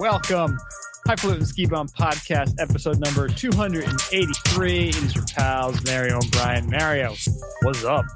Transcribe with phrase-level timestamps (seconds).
[0.00, 0.58] Welcome.
[1.06, 4.88] Highfalutin Ski Bum Podcast, episode number 283.
[4.88, 6.70] It is your pals, Mario and Brian.
[6.70, 7.14] Mario,
[7.60, 8.06] what's up?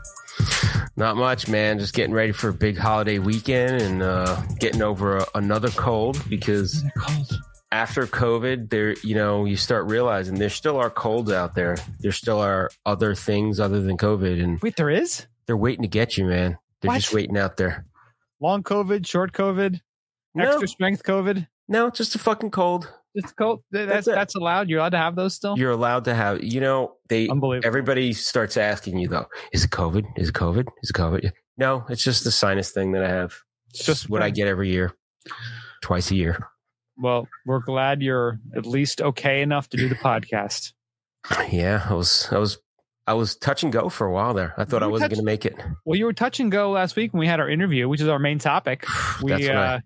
[0.96, 1.78] Not much, man.
[1.78, 6.18] Just getting ready for a big holiday weekend and uh, getting over a, another cold
[6.30, 6.82] because
[7.70, 11.76] after COVID, there, you know, you start realizing there still are colds out there.
[12.00, 15.26] There still are other things other than COVID, and Wait, there is?
[15.44, 16.56] they're waiting to get you, man.
[16.80, 16.94] They're What?
[17.02, 17.84] just waiting out there.
[18.40, 19.80] Long COVID, short COVID,
[20.34, 21.46] No, extra strength COVID?
[21.68, 22.92] No, just a fucking cold.
[23.16, 23.62] It's cold.
[23.70, 24.14] That's, That's it.
[24.16, 24.68] that's allowed.
[24.68, 25.56] You're allowed to have those still?
[25.56, 26.42] You're allowed to have.
[26.42, 27.66] You know, they Unbelievable.
[27.66, 30.04] everybody starts asking you though, is it COVID?
[30.16, 30.66] Is it COVID?
[30.82, 31.30] Is it COVID?
[31.56, 33.34] No, it's just the sinus thing that I have.
[33.70, 34.92] It's just what I get every year,
[35.80, 36.48] twice a year.
[36.96, 40.72] Well, we're glad you're at least okay enough to do the podcast.
[41.50, 42.58] Yeah, I was, I was,
[43.06, 44.52] I was touch and go for a while there.
[44.58, 45.54] I thought You I wasn't going to make it.
[45.86, 48.08] Well, you were touch and go last week when we had our interview, which is
[48.08, 48.84] our main topic.
[49.22, 49.82] We That's when uh, That's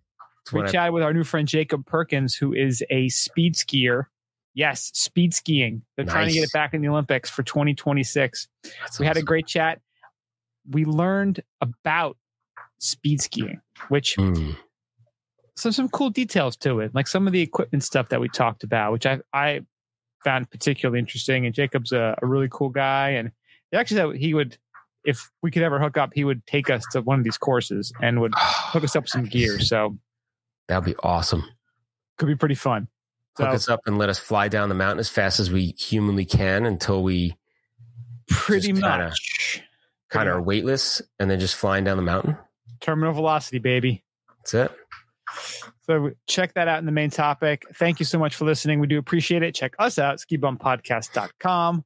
[0.52, 4.04] we when I- chatted with our new friend Jacob Perkins, who is a speed skier.
[4.54, 5.82] Yes, speed skiing.
[5.96, 8.48] They're trying to get it back in the Olympics for 2026.
[8.80, 9.80] that's We had a great chat.
[10.68, 12.16] We learned about
[12.78, 14.56] speed skiing, which Mm.
[15.56, 18.64] some some cool details to it, like some of the equipment stuff that we talked
[18.64, 19.60] about, which I I
[20.24, 21.46] found particularly interesting.
[21.46, 23.30] And Jacob's a, a really cool guy, and
[23.70, 24.56] he actually said he would,
[25.04, 27.92] if we could ever hook up, he would take us to one of these courses
[28.02, 29.60] and would hook us up some gear.
[29.60, 29.96] So
[30.68, 31.44] That'd be awesome.
[32.18, 32.88] could be pretty fun.
[33.36, 36.24] Hook us up and let us fly down the mountain as fast as we humanly
[36.24, 37.36] can until we
[38.28, 39.62] pretty much
[40.10, 42.36] kind of are weightless and then just flying down the mountain.
[42.80, 44.02] terminal velocity, baby.
[44.38, 44.72] That's it.
[45.82, 47.64] So check that out in the main topic.
[47.74, 48.80] Thank you so much for listening.
[48.80, 49.54] We do appreciate it.
[49.54, 51.84] Check us out, skibumpodcast.com.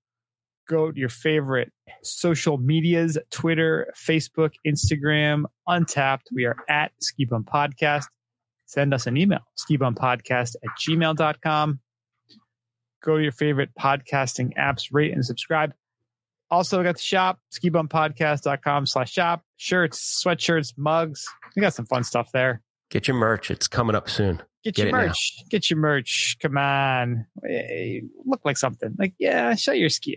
[0.69, 1.73] Go to your favorite
[2.03, 6.21] social medias, Twitter, Facebook, Instagram, Untappd.
[6.33, 8.07] We are at Ski Bum Podcast.
[8.73, 11.81] Send us an email, skibumpodcast at gmail.com.
[13.05, 15.75] Go to your favorite podcasting apps, rate and subscribe.
[16.51, 19.43] Also, we got the shop, skibumpodcast.com slash shop.
[19.59, 21.27] Shirts, sweatshirts, mugs.
[21.55, 22.63] We got some fun stuff there.
[22.89, 23.51] Get your merch.
[23.51, 24.37] It's coming up soon.
[24.65, 25.07] Get, Get your it now.
[25.09, 25.35] merch.
[25.51, 26.37] Get your merch.
[26.41, 27.27] Come on.
[27.47, 28.95] Eh, Look like something.
[28.99, 30.17] Like, yeah, show your skier.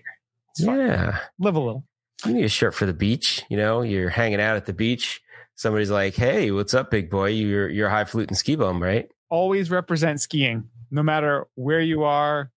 [0.51, 0.77] It's fun.
[0.79, 1.19] Yeah.
[1.39, 1.83] Live a little.
[2.25, 3.43] You need a shirt for the beach.
[3.49, 5.21] You know, you're hanging out at the beach.
[5.55, 7.29] Somebody's like, "Hey, what's up, big boy?
[7.29, 12.51] You're you're a highfalutin ski bum, right?" Always represent skiing, no matter where you are,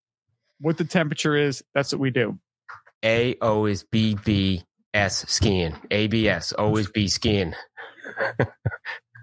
[0.59, 1.63] what the temperature is.
[1.73, 2.37] That's what we do.
[3.03, 5.75] A always B B S skiing.
[5.91, 7.53] ABS always be skiing.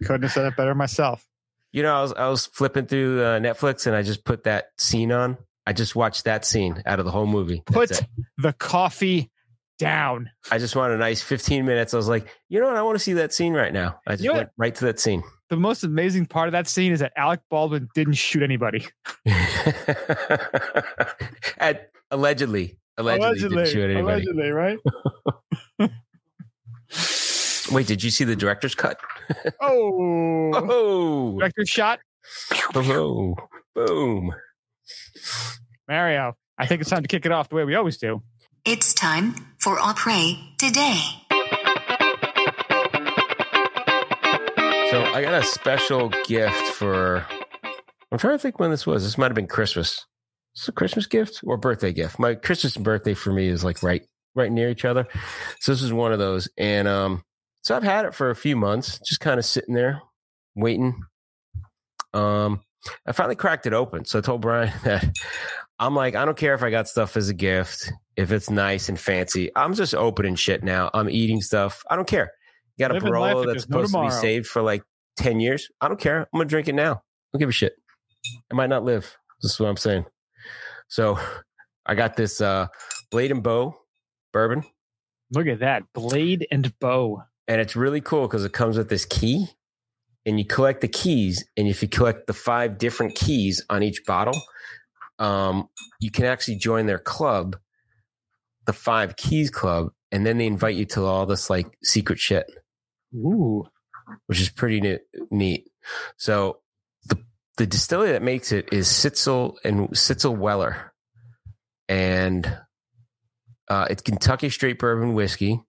[0.04, 1.26] Couldn't have said it better myself.
[1.72, 4.69] You know, I was I was flipping through uh, Netflix and I just put that
[4.78, 5.36] scene on.
[5.66, 7.62] I just watched that scene out of the whole movie.
[7.66, 8.03] Put
[8.38, 9.31] the coffee
[9.78, 10.31] down.
[10.50, 11.92] I just want a nice 15 minutes.
[11.94, 12.76] I was like, you know what?
[12.76, 13.98] I want to see that scene right now.
[14.06, 15.22] I just You know went right to that scene.
[15.48, 18.86] The most amazing part of that scene is that Alec Baldwin didn't shoot anybody.
[21.59, 24.00] At, allegedly, allegedly, didn't shoot anybody.
[24.26, 24.78] allegedly, right?
[27.72, 28.98] Wait, did you see the director's cut?
[29.60, 31.98] Oh, Oh, director shot.
[32.75, 33.34] oh,
[33.75, 34.32] boom.
[35.88, 38.22] Mario, I think it's time to kick it off the way we always do.
[38.69, 40.99] It's time for Opry today.
[44.91, 47.25] So I got a special gift for.
[48.10, 49.04] I'm trying to think when this was.
[49.04, 50.04] This might have been Christmas.
[50.56, 52.19] Is a Christmas gift or birthday gift?
[52.19, 54.03] My Christmas and birthday for me is like right,
[54.34, 55.06] right near each other.
[55.60, 57.22] So this is one of those, and um,
[57.62, 60.03] so I've had it for a few months, just kind of sitting there
[60.56, 61.04] waiting.
[62.12, 62.62] Um,
[63.06, 64.06] I finally cracked it open.
[64.06, 65.09] So I told Brian that
[65.78, 68.88] I'm like, I don't care if I got stuff as a gift, if it's nice
[68.88, 69.50] and fancy.
[69.54, 70.91] I'm just opening shit now.
[70.94, 71.82] I'm eating stuff.
[71.91, 72.32] I don't care.
[72.77, 74.82] You got a Living life Barolo that's there's no supposed to be saved for like
[75.19, 75.69] 10 years.
[75.81, 76.21] I don't care.
[76.21, 76.93] I'm going to drink it now.
[76.93, 76.99] I
[77.32, 77.75] don't give a shit.
[78.50, 79.16] I might not live.
[79.43, 80.04] This is what I'm saying.
[80.88, 81.19] So
[81.87, 82.66] I got this uh,
[83.10, 83.77] Blade and Bow
[84.37, 84.62] bourbon,
[85.33, 87.22] Look at that blade and bow.
[87.48, 89.47] and it's really cool because it comes with this key,
[90.27, 91.42] and you collect the keys.
[91.57, 94.39] And if you collect the five different keys on each bottle,
[95.19, 95.71] um,
[96.01, 97.57] you can actually join their club,
[98.66, 102.47] the Five Keys Club, and then they invite you to all this like secret shit.
[103.15, 103.66] Ooh,
[104.27, 104.98] which is pretty ne-
[105.30, 105.71] neat.
[106.16, 106.59] So
[107.07, 107.18] the
[107.57, 110.92] the distillery that makes it is Stitzel and Stitzel Weller,
[111.89, 112.59] and
[113.68, 115.60] uh, it's Kentucky straight bourbon whiskey,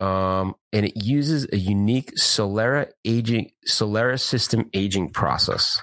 [0.00, 5.80] um, and it uses a unique Solera aging Solera system aging process.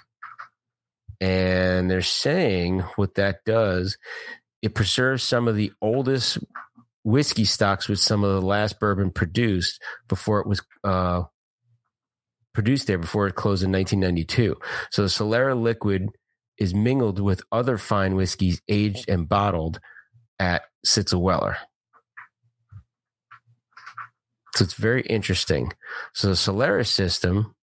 [1.19, 3.97] And they're saying what that does,
[4.62, 6.39] it preserves some of the oldest
[7.04, 11.24] whiskey stocks with some of the last bourbon produced before it was uh,
[12.54, 14.57] produced there before it closed in 1992.
[14.92, 16.09] So the Solera liquid
[16.57, 19.80] is mingled with other fine whiskeys aged and bottled
[20.39, 21.57] at Stitzel-Weller.
[24.56, 25.71] So it's very interesting.
[26.13, 27.56] So the Solera system,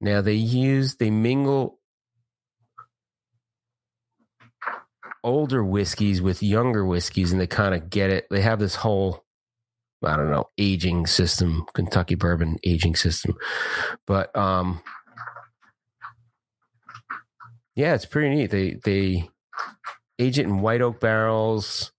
[0.00, 1.77] now they use, they mingle
[5.24, 8.26] older whiskeys with younger whiskeys and they kind of get it.
[8.30, 9.24] They have this whole,
[10.04, 13.36] I don't know, aging system, Kentucky bourbon aging system.
[14.06, 14.80] But, um,
[17.74, 18.50] yeah, it's pretty neat.
[18.50, 19.28] They, they
[20.18, 21.92] age it in white oak barrels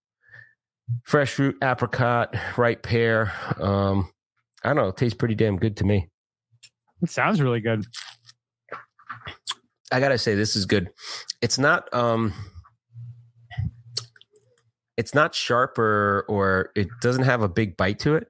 [1.04, 3.32] fresh fruit, apricot, ripe pear.
[3.58, 4.10] Um,
[4.64, 4.88] I don't know.
[4.88, 6.08] It tastes pretty damn good to me.
[7.02, 7.84] It sounds really good.
[9.92, 10.90] I gotta say, this is good.
[11.40, 11.92] It's not.
[11.94, 12.32] um
[15.00, 18.28] it's not sharp or or it doesn't have a big bite to it,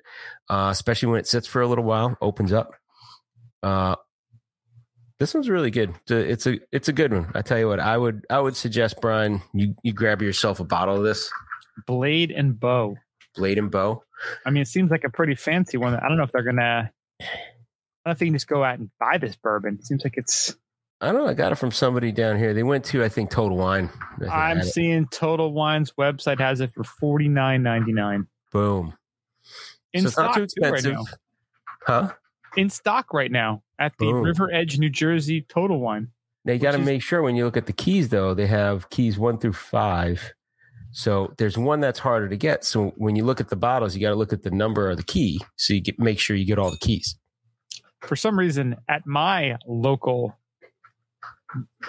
[0.49, 2.75] uh, especially when it sits for a little while, opens up.
[3.61, 3.97] Uh,
[5.19, 5.93] this one's really good.
[6.09, 7.31] It's a, it's a good one.
[7.35, 10.65] I tell you what, I would I would suggest Brian you you grab yourself a
[10.65, 11.29] bottle of this.
[11.89, 12.95] Blade and bow.
[13.35, 14.05] Blade and bow.
[14.47, 15.95] I mean, it seems like a pretty fancy one.
[15.95, 16.93] I don't know if they're gonna.
[17.21, 17.25] I
[18.07, 19.75] don't if you can just go out and buy this bourbon.
[19.81, 20.55] It seems like it's.
[21.01, 21.29] I don't know.
[21.29, 22.53] I got it from somebody down here.
[22.53, 23.89] They went to, I think, Total Wine.
[24.31, 28.27] I am seeing Total Wine's website has it for forty nine ninety nine.
[28.53, 28.95] Boom.
[29.93, 31.05] In so stock too right now.
[31.87, 32.13] Huh?
[32.57, 34.23] In stock right now at the Boom.
[34.23, 36.09] River Edge, New Jersey Total Wine.
[36.45, 38.89] Now you got to make sure when you look at the keys, though, they have
[38.91, 40.33] keys one through five
[40.93, 42.65] so there's one that's harder to get.
[42.65, 44.97] So when you look at the bottles, you got to look at the number of
[44.97, 47.17] the key, so you get make sure you get all the keys.
[48.01, 50.37] For some reason, at my local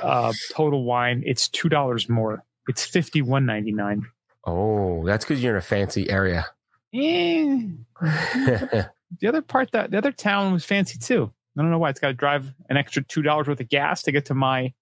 [0.02, 2.44] uh, Total Wine, it's two dollars more.
[2.68, 4.06] It's fifty one ninety nine.
[4.46, 6.46] Oh, that's because you're in a fancy area.
[9.20, 11.32] The other part that the other town was fancy too.
[11.58, 14.04] I don't know why it's got to drive an extra two dollars worth of gas
[14.04, 14.74] to get to my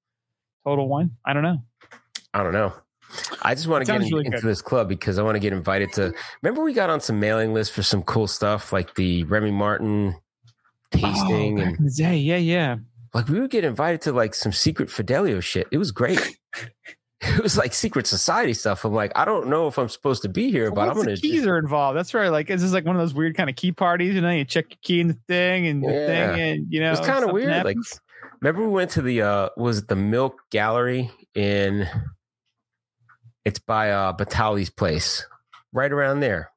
[0.64, 1.12] Total Wine.
[1.26, 1.64] I don't know.
[2.34, 2.74] I don't know.
[3.42, 5.52] I just want to get in, really into this club because I want to get
[5.52, 6.14] invited to.
[6.44, 10.16] Remember, we got on some mailing lists for some cool stuff like the Remy Martin
[10.92, 12.18] tasting oh, and day.
[12.18, 12.78] Yeah, yeah.
[13.14, 15.68] Like we would get invited to like some secret Fidelio shit.
[15.72, 16.20] It was great.
[17.22, 18.86] it was like secret society stuff.
[18.86, 21.18] I'm like, I don't know if I'm supposed to be here, but I'm gonna.
[21.18, 21.98] keys are involved.
[21.98, 22.30] That's right.
[22.30, 24.16] Like, is this like one of those weird kind of key parties?
[24.16, 26.92] You know, you check your key in the thing and the thing, and you know,
[26.92, 27.50] it's kind of weird.
[27.50, 28.00] Happens.
[28.24, 31.88] Like, remember we went to the uh was it the Milk Gallery in
[33.44, 35.26] it's by uh Batali's place,
[35.74, 36.52] right around there.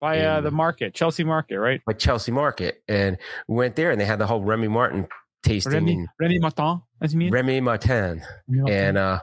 [0.00, 1.80] By uh, the market, Chelsea Market, right?
[1.84, 5.06] By Chelsea Market, and we went there, and they had the whole Remy Martin
[5.42, 5.72] tasting.
[5.72, 7.32] Remy, Remy Martin, as you mean?
[7.32, 8.22] Remy Martin,
[8.68, 9.20] and uh,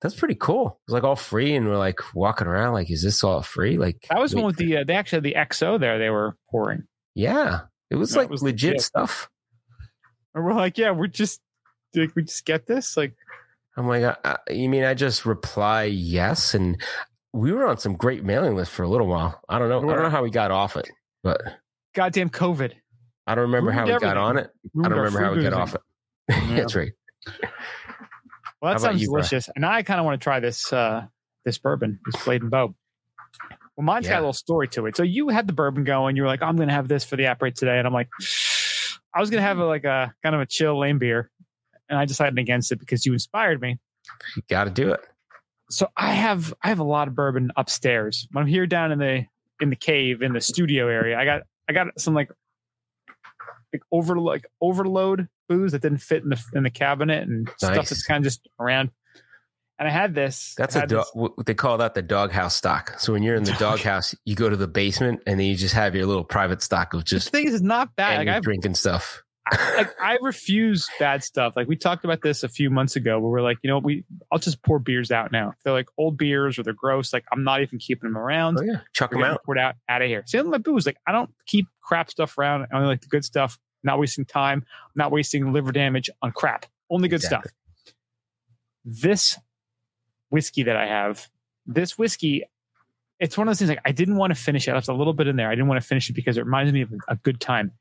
[0.00, 0.66] that's pretty cool.
[0.66, 3.78] It was like all free, and we're like walking around, like, is this all free?
[3.78, 5.98] Like that was one with the uh, they actually had the XO there.
[5.98, 6.84] They were pouring.
[7.14, 9.28] Yeah, it was like it was legit, legit stuff.
[10.34, 11.40] And we're like, yeah, we're just
[11.94, 13.14] like we just get this like
[13.76, 16.54] I'm like, uh, uh, you mean I just reply yes?
[16.54, 16.80] And
[17.32, 19.40] we were on some great mailing lists for a little while.
[19.48, 19.78] I don't know.
[19.78, 20.88] I don't know how we got off it,
[21.22, 21.40] but
[21.94, 22.72] goddamn COVID.
[23.30, 24.50] I don't remember how we got on it.
[24.84, 25.80] I don't remember how we got off it.
[26.30, 26.56] Yeah.
[26.56, 26.92] That's right.
[28.60, 29.46] Well, that sounds you, delicious.
[29.46, 29.52] Bro?
[29.56, 31.06] And I kind of want to try this uh
[31.44, 32.74] this bourbon, this Blade and Bow.
[33.76, 34.12] Well, mine's yeah.
[34.12, 34.96] got a little story to it.
[34.96, 36.16] So you had the bourbon going.
[36.16, 38.08] You were like, I'm going to have this for the app today, and I'm like,
[39.14, 41.30] I was going to have a, like a kind of a chill lame beer,
[41.88, 43.78] and I decided against it because you inspired me.
[44.36, 45.00] You got to do it.
[45.70, 48.26] So I have I have a lot of bourbon upstairs.
[48.32, 49.26] When I'm here down in the
[49.60, 52.30] in the cave in the studio area, I got I got some like
[53.72, 57.72] like over like overload booze that didn't fit in the in the cabinet and nice.
[57.72, 58.90] stuff that's kind of just around.
[59.78, 60.54] And I had this.
[60.58, 61.06] That's a dog.
[61.46, 62.98] They call that the doghouse stock.
[62.98, 65.74] So when you're in the doghouse, you go to the basement and then you just
[65.74, 68.26] have your little private stock of just things is not bad.
[68.26, 69.22] Like drinking stuff
[69.52, 71.54] like I refuse bad stuff.
[71.56, 74.04] Like we talked about this a few months ago, where we're like, you know, we
[74.30, 75.50] I'll just pour beers out now.
[75.50, 78.58] If they're like old beers or they're gross, like I'm not even keeping them around.
[78.60, 80.22] Oh yeah, chuck them out, poured out, out of here.
[80.26, 80.86] Same with my booze.
[80.86, 82.66] Like I don't keep crap stuff around.
[82.72, 83.58] I only like the good stuff.
[83.82, 84.64] not wasting time.
[84.94, 86.66] not wasting liver damage on crap.
[86.90, 87.50] Only good exactly.
[87.50, 87.94] stuff.
[88.84, 89.38] This
[90.30, 91.28] whiskey that I have,
[91.66, 92.44] this whiskey,
[93.18, 94.72] it's one of those things like I didn't want to finish it.
[94.72, 95.48] I left a little bit in there.
[95.48, 97.72] I didn't want to finish it because it reminds me of a good time.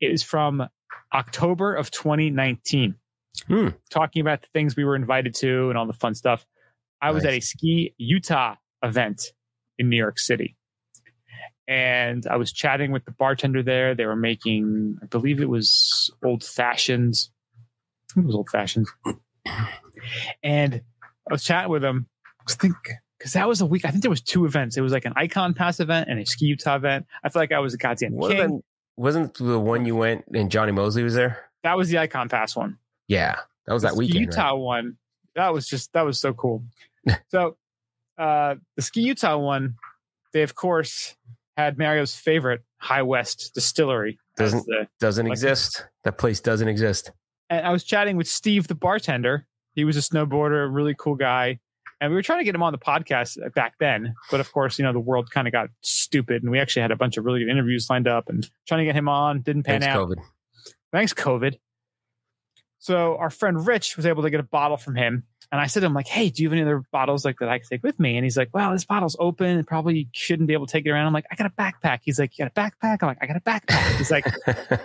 [0.00, 0.68] It is from
[1.12, 2.94] October of 2019.
[3.46, 3.68] Hmm.
[3.90, 6.44] Talking about the things we were invited to and all the fun stuff.
[7.00, 7.14] I nice.
[7.14, 9.32] was at a ski Utah event
[9.78, 10.56] in New York City.
[11.66, 13.94] And I was chatting with the bartender there.
[13.94, 17.30] They were making, I believe it was old fashions.
[18.16, 18.90] It was old fashions.
[20.42, 20.80] And
[21.28, 22.08] I was chatting with them.
[22.48, 22.74] I think
[23.18, 23.84] because that was a week.
[23.84, 24.76] I think there was two events.
[24.76, 27.06] It was like an Icon Pass event and a Ski Utah event.
[27.22, 28.62] I feel like I was a goddamn what king.
[28.98, 31.44] Wasn't the one you went and Jonny Moseley was there?
[31.62, 32.78] That was the Icon Pass one.
[33.06, 33.36] Yeah,
[33.66, 34.26] that was that The weekend.
[34.26, 34.52] Utah right?
[34.58, 34.96] one.
[35.34, 36.64] That was just that was so cool.
[37.28, 37.56] so
[38.18, 39.76] uh the Ski Utah one,
[40.32, 41.14] they of course
[41.56, 44.18] had Mario's favorite High West distillery.
[44.36, 45.84] Doesn't- the- Doesn't Like- exist.
[46.04, 47.10] That place doesn't exist.
[47.50, 49.46] and I was chatting with Steve, the bartender.
[49.74, 51.60] He was a snowboarder, a really cool guy.
[52.00, 54.14] And we were trying to get him on the podcast back then.
[54.30, 56.42] But of course, you know, the world kind of got stupid.
[56.42, 58.84] And we actually had a bunch of really good interviews lined up and trying to
[58.84, 59.40] get him on.
[59.40, 60.08] Didn't pan Thanks, out.
[60.08, 60.16] COVID.
[60.92, 61.58] Thanks, COVID.
[62.78, 65.24] So our friend Rich was able to get a bottle from him.
[65.50, 67.48] And I said to him, like, hey, do you have any other bottles like that
[67.48, 68.16] I can take with me?
[68.16, 69.64] And he's like, well, this bottle's open.
[69.64, 71.06] Probably shouldn't be able to take it around.
[71.06, 72.00] I'm like, I got a backpack.
[72.02, 72.98] He's like, you got a backpack?
[73.02, 73.96] I'm like, I got a backpack.
[73.96, 74.26] He's like,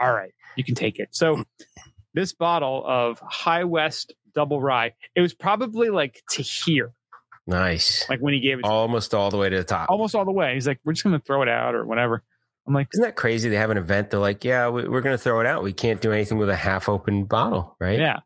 [0.00, 1.08] all right, you can take it.
[1.12, 1.44] So
[2.12, 6.92] this bottle of High West Double Rye, it was probably like to here,
[7.48, 8.08] nice.
[8.08, 9.90] like when he gave it to Almost all the way to the top.
[9.90, 10.54] almost all the way.
[10.54, 12.22] He's like, we're just going to throw it out or whatever.
[12.64, 13.48] I'm like, Isn't that crazy?
[13.48, 14.10] They have an event.
[14.10, 15.64] They're like, yeah, we- we're going to throw it out.
[15.64, 17.98] We can't do anything with a half open bottle, right?
[17.98, 18.20] yeah.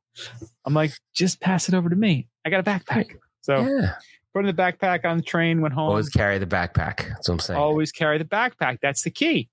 [0.66, 2.28] I'm like, just pass it over to me.
[2.45, 3.07] I got a backpack.
[3.40, 3.95] So Yeah.
[4.35, 5.88] put in the backpack on the train, went home.
[5.88, 7.09] Always carry the backpack.
[7.09, 7.59] That's what I'm saying.
[7.59, 8.81] Always carry the backpack.
[8.83, 9.49] That's the key.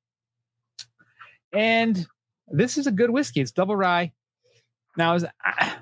[1.54, 2.06] And
[2.50, 3.40] this is a good whiskey.
[3.42, 4.12] It's double rye.
[4.98, 5.76] Now, is I,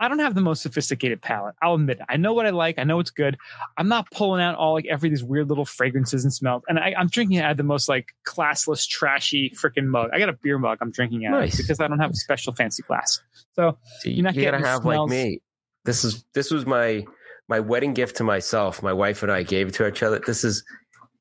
[0.00, 1.54] I don't have the most sophisticated palate.
[1.62, 2.06] I'll admit it.
[2.08, 2.78] I know what I like.
[2.78, 3.36] I know it's good.
[3.76, 6.62] I'm not pulling out all like every these weird little fragrances and smells.
[6.68, 10.08] And I, I'm drinking it out of the most like classless, trashy freaking mug.
[10.12, 10.78] I got a beer mug.
[10.80, 11.56] I'm drinking out of Nice.
[11.58, 13.20] because I don't have a special fancy glass.
[13.54, 15.10] So you're not you gotta have smells.
[15.10, 15.40] like me.
[15.84, 17.04] This is this was my
[17.48, 18.82] my wedding gift to myself.
[18.82, 20.20] My wife and I gave it to each other.
[20.26, 20.64] This is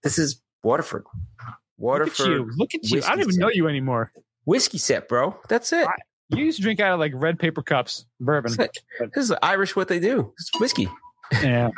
[0.04, 1.04] this is Waterford.
[1.04, 2.50] look at Waterford you.
[2.56, 3.02] Look at you.
[3.04, 4.12] I don't even know you anymore.
[4.46, 5.38] whiskey set, bro.
[5.50, 5.88] That's it.
[6.30, 8.54] You used to drink out of like red paper cups, bourbon.
[8.60, 8.78] It.
[9.16, 10.34] This is Irish what they do.
[10.40, 10.88] It's whiskey.
[11.42, 11.70] yeah.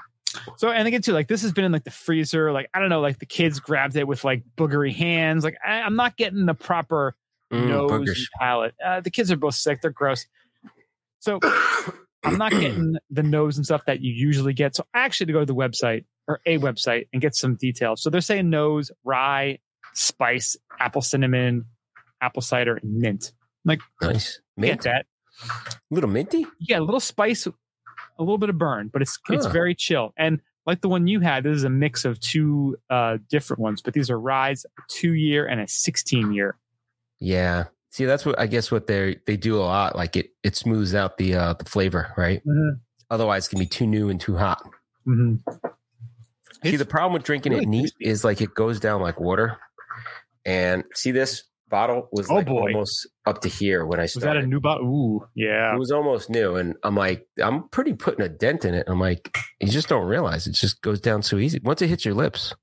[0.58, 2.52] So and again too, like this has been in like the freezer.
[2.52, 5.44] Like I don't know, like the kids grabbed it with like boogery hands.
[5.44, 7.16] Like I, I'm not getting the proper
[7.52, 8.08] Mm, nose boogers.
[8.18, 8.76] and palate.
[8.86, 9.82] Uh, the kids are both sick.
[9.82, 10.26] They're gross.
[11.20, 11.38] So
[12.24, 14.74] I'm not getting the nose and stuff that you usually get.
[14.74, 17.56] So I actually had to go to the website or a website and get some
[17.56, 18.02] details.
[18.04, 19.60] So they're saying nose, rye,
[19.94, 21.66] spice, apple cinnamon,
[22.22, 23.34] apple cider, and mint.
[23.66, 24.40] Like nice.
[24.58, 24.82] Get Mint.
[24.84, 25.06] that?
[25.90, 26.46] Little minty?
[26.60, 27.54] Yeah, a little spice, a
[28.20, 30.14] little bit of burn, but it's it's very chill.
[30.18, 33.82] And like the one you had, this is a mix of two uh different ones,
[33.82, 36.58] but these are ryes, a two year and a sixteen year.
[37.20, 37.66] Yeah.
[37.92, 39.96] See, that's what I guess what they they do a lot.
[39.96, 42.42] Like it it smooths out the uh the flavor, right?
[43.10, 44.62] Otherwise, it can be too new and too hot.
[45.08, 45.36] Mm-hmm.
[46.64, 49.20] See, It's the problem with drinking really it neat is like it goes down like
[49.20, 49.58] water.
[50.46, 52.68] And see, this bottle was Oh, like boy.
[52.74, 54.86] almost up to here when I Was that a new bottle?
[54.88, 55.74] Ooh, yeah.
[55.74, 58.84] it was almost new, and I'm like, I'm pretty putting a dent in it.
[58.88, 62.06] I'm like, you just don't realize it just goes down so easy once it hits
[62.06, 62.54] your lips.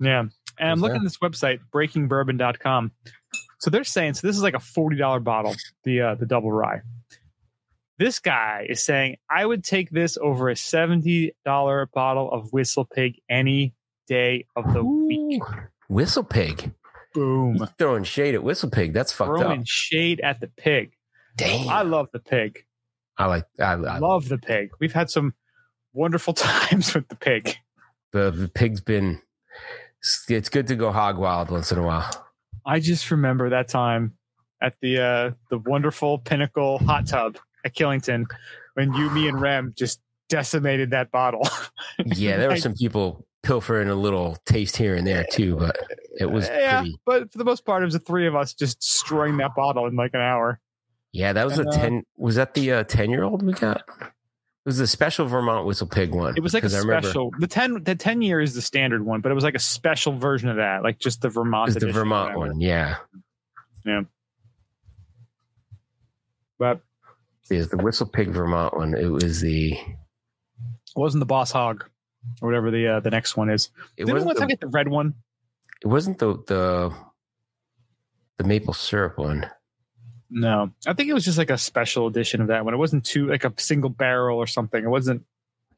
[0.00, 0.24] Yeah.
[0.60, 2.92] And I'm looking at this website, breakingbourbon.com.
[3.60, 5.54] So they're saying, so this is like a $40 bottle,
[5.84, 6.82] the uh, the double rye.
[7.98, 11.32] This guy is saying, I would take this over a $70
[11.92, 13.74] bottle of Whistle Pig any
[14.06, 15.42] day of the week.
[15.88, 16.72] Whistle pig,
[17.14, 17.58] Boom.
[17.78, 18.92] throwing shade at Whistle pig.
[18.92, 19.66] That's fucked Throwing up.
[19.66, 20.92] shade at the pig.
[21.36, 22.64] Damn, I love the pig.
[23.16, 24.70] I like I, I love the pig.
[24.80, 25.34] We've had some
[25.92, 27.56] wonderful times with the pig.
[28.12, 29.20] the, the pig's been.
[30.28, 32.08] It's good to go hog wild once in a while.
[32.64, 34.14] I just remember that time
[34.62, 38.24] at the uh the wonderful pinnacle hot tub at Killington
[38.74, 41.48] when you, me, and Rem just decimated that bottle.
[42.04, 45.76] Yeah, there were some people pilfering a little taste here and there too, but
[46.18, 47.00] it was yeah, pretty.
[47.06, 49.86] but for the most part, it was the three of us just destroying that bottle
[49.86, 50.60] in like an hour.
[51.12, 52.02] Yeah, that was And, a uh, ten.
[52.16, 53.78] Was that the uh, ten year old we got?
[53.88, 56.34] It was a special Vermont whistle pig one.
[56.36, 57.30] It was like a I remember special.
[57.38, 60.12] The ten the ten year is the standard one, but it was like a special
[60.18, 61.68] version of that, like just the It Vermont.
[61.68, 62.60] was the edition or Vermont one.
[62.60, 62.96] Yeah,
[63.86, 64.02] yeah.
[66.58, 66.80] but
[67.50, 68.94] it was the whistle pig Vermont one.
[68.94, 69.72] It was the.
[69.72, 69.96] it
[70.96, 71.88] wasn't the Boss Hog
[72.40, 73.70] or whatever the uh, the next one is.
[73.96, 75.14] It Didn't the, get the red one?
[75.82, 76.92] It wasn't the the.
[78.38, 79.50] The maple syrup one.
[80.30, 82.72] No, I think it was just like a special edition of that one.
[82.72, 84.84] It wasn't too like a single barrel or something.
[84.84, 85.24] It wasn't.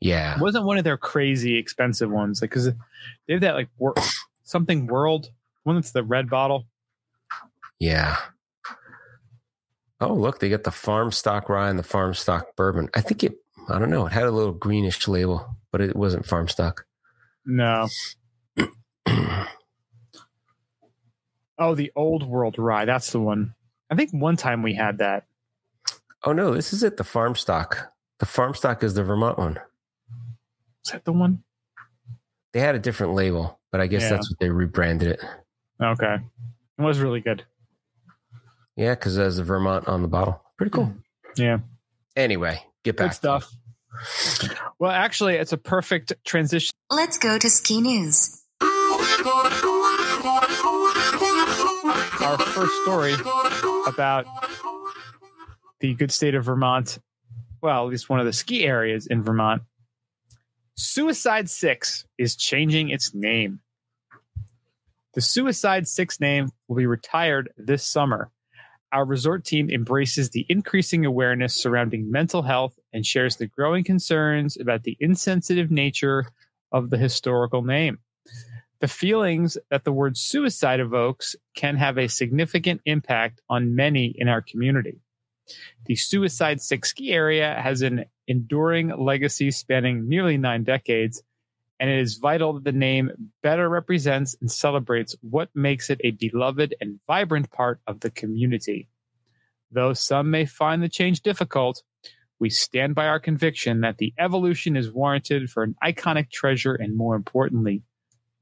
[0.01, 2.43] Yeah, It wasn't one of their crazy expensive ones.
[2.43, 2.67] Like because
[3.27, 3.95] they have that like wor-
[4.45, 5.31] something world
[5.63, 6.67] one that's the red bottle.
[7.79, 8.17] yeah.
[10.03, 12.89] Oh, look, they got the farm stock rye and the farm stock bourbon.
[12.95, 13.35] I think it.
[13.69, 14.07] I don't know.
[14.07, 16.85] It had a little greenish label, but it wasn't farm stock.
[17.47, 17.89] No,
[21.59, 22.85] oh, the old world rye.
[22.85, 23.55] That's the one.
[23.91, 25.25] I think one time we had that.
[26.25, 26.97] Oh no, this is it.
[26.97, 27.93] The farm stock.
[28.19, 29.59] The farm stock is the Vermont one.
[30.85, 31.43] Is that the one?
[32.53, 34.11] They had a different label, but I guess Yeah.
[34.11, 35.25] that's what they rebranded it.
[35.83, 36.17] Okay.
[36.79, 37.45] It was really good.
[38.77, 40.43] Yeah, because there's a Vermont on the bottle.
[40.57, 40.87] Pretty cool.
[40.87, 41.03] Mm.
[41.37, 41.59] Yeah.
[42.17, 43.13] Anyway, get Good back.
[43.15, 43.51] stuff.
[44.79, 46.73] Well, actually, it's a perfect transition.
[46.91, 48.43] Let's go to ski news.
[52.21, 53.15] Our first story
[53.87, 54.27] about
[55.81, 56.99] the good state of Vermont.
[57.63, 59.63] Well, at least one of the ski areas in Vermont.
[60.77, 63.61] Suicide Six is changing its name.
[65.15, 68.31] The Suicide Six name will be retired this summer.
[68.93, 74.57] Our resort team embraces the increasing awareness surrounding mental health and shares the growing concerns
[74.59, 76.27] about the insensitive nature
[76.73, 77.99] of the historical name.
[78.81, 84.29] The feelings that the word suicide evokes can have a significant impact on many in
[84.29, 85.01] our community.
[85.87, 91.23] The Suicide Six ski area has an enduring legacy spanning nearly nine decades,
[91.81, 93.11] and it is vital that the name
[93.43, 98.89] better represents and celebrates what makes it a beloved and vibrant part of the community.
[99.73, 101.83] Though some may find the change difficult,
[102.39, 106.97] we stand by our conviction that the evolution is warranted for an iconic treasure and,
[106.97, 107.83] more importantly,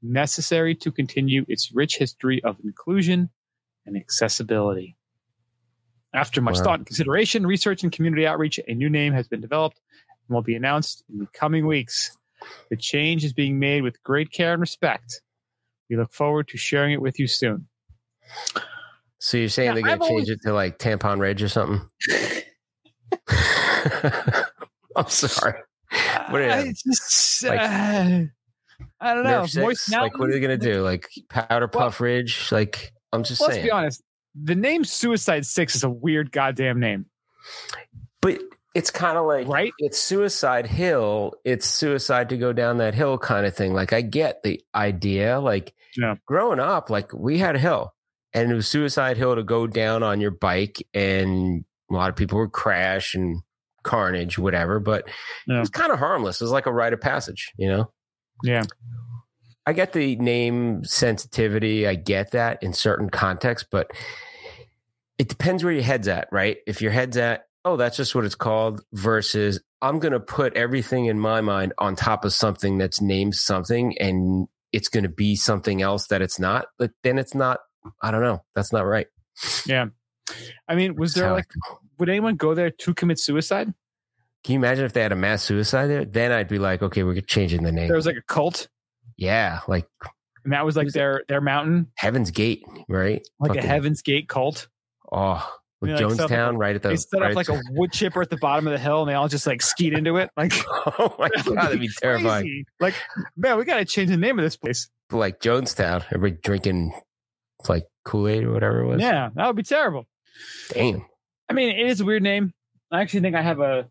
[0.01, 3.29] necessary to continue its rich history of inclusion
[3.85, 4.97] and accessibility.
[6.13, 6.63] After much Wow.
[6.63, 9.79] thought and consideration, research, and community outreach, a new name has been developed
[10.27, 12.17] and will be announced in the coming weeks.
[12.69, 15.21] The change is being made with great care and respect.
[15.89, 17.67] We look forward to sharing it with you soon.
[19.19, 21.81] So you're saying Yeah, they're gonna I've change it to like tampon ridge or something?
[24.95, 25.59] I'm sorry.
[26.29, 26.77] What is I it?
[26.85, 28.19] just, Like- uh,
[29.01, 29.41] I don't know.
[29.43, 29.89] Nerf six?
[29.91, 30.81] Like what are they gonna do?
[30.83, 32.51] Like powder puff ridge?
[32.51, 33.65] Like I'm just Let's saying.
[33.65, 34.03] be honest.
[34.41, 37.07] The name Suicide Six is a weird goddamn name,
[38.21, 38.39] But
[38.75, 39.73] it's kind of like right?
[39.79, 41.33] it's suicide hill.
[41.43, 43.73] It's suicide to go down that hill kind of thing.
[43.73, 45.39] Like I get the idea.
[45.39, 46.15] Like Yeah.
[46.25, 47.93] growing up, like we had a hill
[48.33, 52.15] and it was suicide hill to go down on your bike and a lot of
[52.15, 53.41] people would crash and
[53.83, 54.79] carnage, whatever.
[54.79, 55.07] But
[55.47, 55.57] Yeah.
[55.57, 56.39] it was kind of harmless.
[56.39, 57.91] It was like a rite of passage, you know?
[58.43, 58.63] Yeah.
[59.65, 61.87] I get the name sensitivity.
[61.87, 63.91] I get that in certain contexts, but
[65.17, 66.57] it depends where your head's at, right?
[66.65, 70.55] If your head's at, oh, that's just what it's called, versus I'm going to put
[70.55, 75.09] everything in my mind on top of something that's named something and it's going to
[75.09, 77.59] be something else that it's not, but then it's not,
[78.01, 78.43] I don't know.
[78.55, 79.07] That's not right.
[79.65, 79.87] Yeah.
[80.67, 81.47] I mean, was That's there like,
[81.97, 83.73] would anyone go there to commit suicide?
[84.43, 86.05] Can you imagine if they had a mass suicide there?
[86.05, 87.87] Then I'd be like, okay, we're changing the name.
[87.87, 88.69] There was like a cult,
[89.17, 89.85] yeah, like
[90.43, 93.21] and that was like Who's their their mountain, Heaven's Gate, right?
[93.39, 94.69] like a Heaven's Gate cult.
[95.11, 95.45] Oh,
[95.81, 96.89] with like like Jonestown, right at the.
[96.89, 99.09] They set right up like a wood chipper at the bottom of the hill, and
[99.09, 100.29] they all just like skied into it.
[100.35, 102.65] Like, oh my god, that'd be terrifying.
[102.79, 102.95] Like,
[103.37, 104.89] man, we got to change the name of this place.
[105.11, 106.93] Like Jonestown, everybody drinking
[107.67, 109.01] like Kool Aid or whatever it was.
[109.01, 110.05] Yeah, that would be terrible.
[110.71, 111.05] Damn.
[111.49, 112.53] I mean, it is a weird name.
[112.91, 113.87] I actually think I have a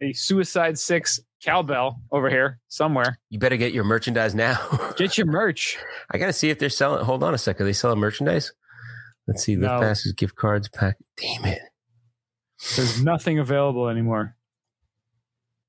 [0.00, 3.18] a Suicide Six cowbell over here somewhere.
[3.30, 4.58] You better get your merchandise now.
[4.96, 5.78] Get your merch.
[6.10, 7.04] I gotta see if they're selling.
[7.04, 7.64] Hold on a second.
[7.64, 8.52] Are they selling merchandise?
[9.26, 9.56] Let's see.
[9.56, 9.80] Lift No.
[9.80, 10.96] passes, gift cards, pack.
[11.16, 11.60] Damn it.
[12.76, 14.36] There's nothing available anymore.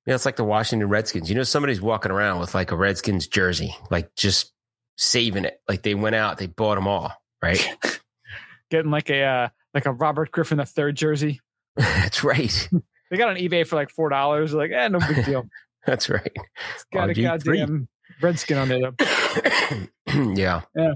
[0.06, 1.30] Yeah, it's like the Washington Redskins.
[1.30, 4.52] You know, somebody's walking around with like a Redskins jersey, like just
[4.98, 5.60] saving it.
[5.70, 7.66] Like they went out, they bought them all, right?
[8.70, 11.40] Getting like a uh, like a Robert Griffin the third jersey.
[11.76, 12.70] That's right.
[13.12, 14.56] They got on eBay for like four dollars.
[14.56, 15.48] Like, eh, no big deal.
[15.86, 16.32] That's right.
[16.74, 17.22] It's got a RG3.
[17.46, 17.88] goddamn
[18.24, 19.90] redskin on it.
[20.36, 20.62] yeah.
[20.76, 20.94] Yeah.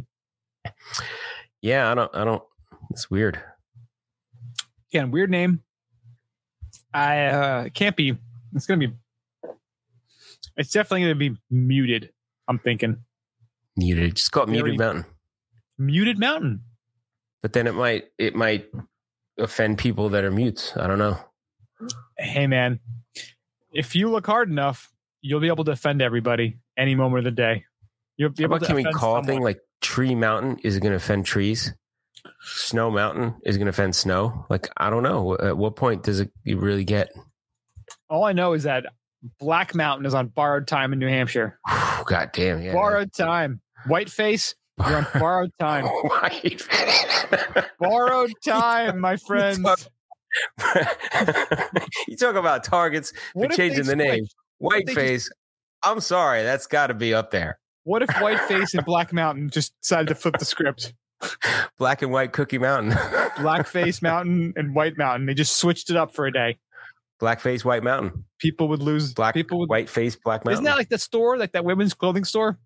[1.68, 2.42] Yeah, I don't I don't
[2.92, 3.42] it's weird.
[4.94, 5.64] Yeah, weird name.
[6.94, 8.18] I uh can't be.
[8.56, 8.94] It's gonna be.
[10.56, 12.14] It's definitely gonna be muted.
[12.48, 13.04] I'm thinking
[13.76, 14.16] Muted.
[14.16, 15.06] Just call it Muted Mountain.
[15.78, 16.62] muted mountain.
[17.42, 18.68] But then it might it might
[19.38, 20.72] offend people that are mutes.
[20.78, 21.20] I don't know.
[22.18, 22.80] Hey man,
[23.74, 27.32] if you look hard enough, you'll be able to offend everybody any moment of the
[27.32, 27.66] day.
[28.20, 29.26] How able to can we call a someone.
[29.26, 31.74] thing like Tree Mountain is it going to offend trees?
[32.42, 34.46] Snow Mountain is going to offend snow?
[34.50, 35.36] Like I don't know.
[35.38, 37.10] At what point does it you really get?
[38.10, 38.86] All I know is that
[39.40, 41.60] Black Mountain is on borrowed time in New Hampshire.
[42.06, 42.62] God damn.
[42.62, 42.74] Yeah.
[42.74, 43.62] Borrowed time.
[43.88, 45.86] Whiteface, you're on borrowed time.
[47.80, 49.60] Borrowed time, my friends.
[52.08, 54.26] you talk about targets for What changing the name.
[54.60, 54.90] switched?
[54.90, 55.30] if they Whiteface.
[55.84, 57.60] I'm sorry, that's got to be up there.
[57.88, 60.94] What if Whiteface and Black Mountain just decided to flip the script?
[61.78, 62.92] Black and White Cookie Mountain.
[63.38, 65.26] Blackface Mountain and White Mountain.
[65.26, 66.58] They just switched it up for a day.
[67.22, 68.26] Blackface White Mountain.
[68.40, 69.14] People would lose.
[69.14, 69.70] Black people would.
[69.70, 70.52] White Face Black Mountain.
[70.56, 72.60] Isn't that like the store, like that women's clothing store?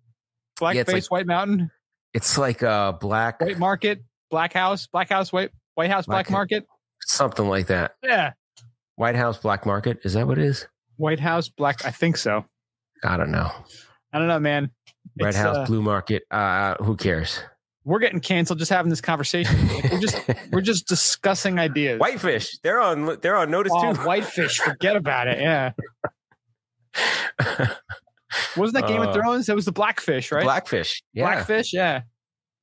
[0.60, 1.70] Blackface Yeah, like- White Mountain,
[2.14, 6.32] it's like uh black White Market, Black House, Black House, White White House, Black, Black-
[6.32, 6.66] Market.
[7.02, 7.92] Something like that.
[8.02, 8.32] Yeah,
[8.96, 10.00] White House Black Market.
[10.02, 10.66] Is that what it is?
[10.96, 11.84] White House, Black.
[11.84, 12.44] I think so.
[13.04, 13.52] I don't know.
[14.12, 14.70] I don't know, man.
[15.20, 16.22] Red It's, House uh, Blue Market.
[16.30, 17.40] Uh, who cares?
[17.84, 19.68] We're getting canceled just having this conversation.
[19.68, 20.20] Like, we're just
[20.52, 21.98] we're just discussing ideas.
[21.98, 22.58] Whitefish.
[22.62, 23.18] They're on.
[23.20, 24.00] They're on notice Oh, too.
[24.02, 24.58] whitefish.
[24.58, 25.40] Forget about it.
[25.40, 25.72] Yeah.
[28.56, 29.46] Wasn't that Game Uh, of Thrones?
[29.46, 30.44] That was the Blackfish, right?
[30.44, 31.02] Blackfish.
[31.12, 31.24] Yeah.
[31.24, 31.72] Blackfish.
[31.72, 32.02] Yeah.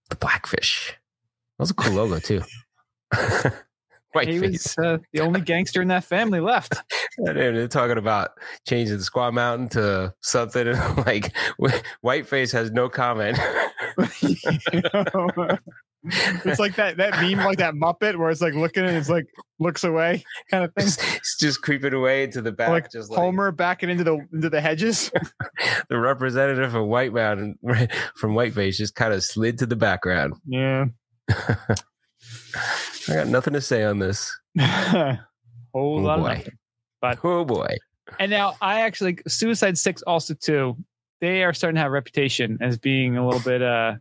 [0.09, 0.93] The Blackfish.
[1.57, 2.41] That was a cool logo too.
[4.13, 4.51] He Whiteface.
[4.51, 6.75] was uh, the only gangster in that family left.
[7.17, 8.29] And they're talking about
[8.65, 11.35] changing the Squaw Mountain to something and like
[12.01, 13.37] Whiteface has no comment.
[13.97, 14.45] it's
[16.59, 19.25] like that that meme, like that Muppet, where it's like looking and it's like
[19.59, 20.87] looks away, kind of thing.
[20.87, 24.49] it's just creeping away into the back, like just like Homer backing into the into
[24.49, 25.11] the hedges.
[25.89, 27.59] the representative of White Mountain
[28.15, 30.35] from Whiteface just kind of slid to the background.
[30.47, 30.85] Yeah.
[33.07, 34.31] I got nothing to say on this.
[34.59, 35.17] Whole
[35.73, 36.33] Oh lot boy.
[36.33, 36.57] nothing.
[37.01, 37.77] But- oh boy.
[38.19, 40.75] And now I actually Suicide Six also too.
[41.21, 43.95] They are starting to have a reputation as being a little bit uh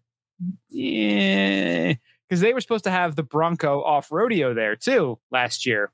[0.70, 1.94] yeah
[2.28, 5.90] because they were supposed to have the Bronco Off-Roadeo there too last year.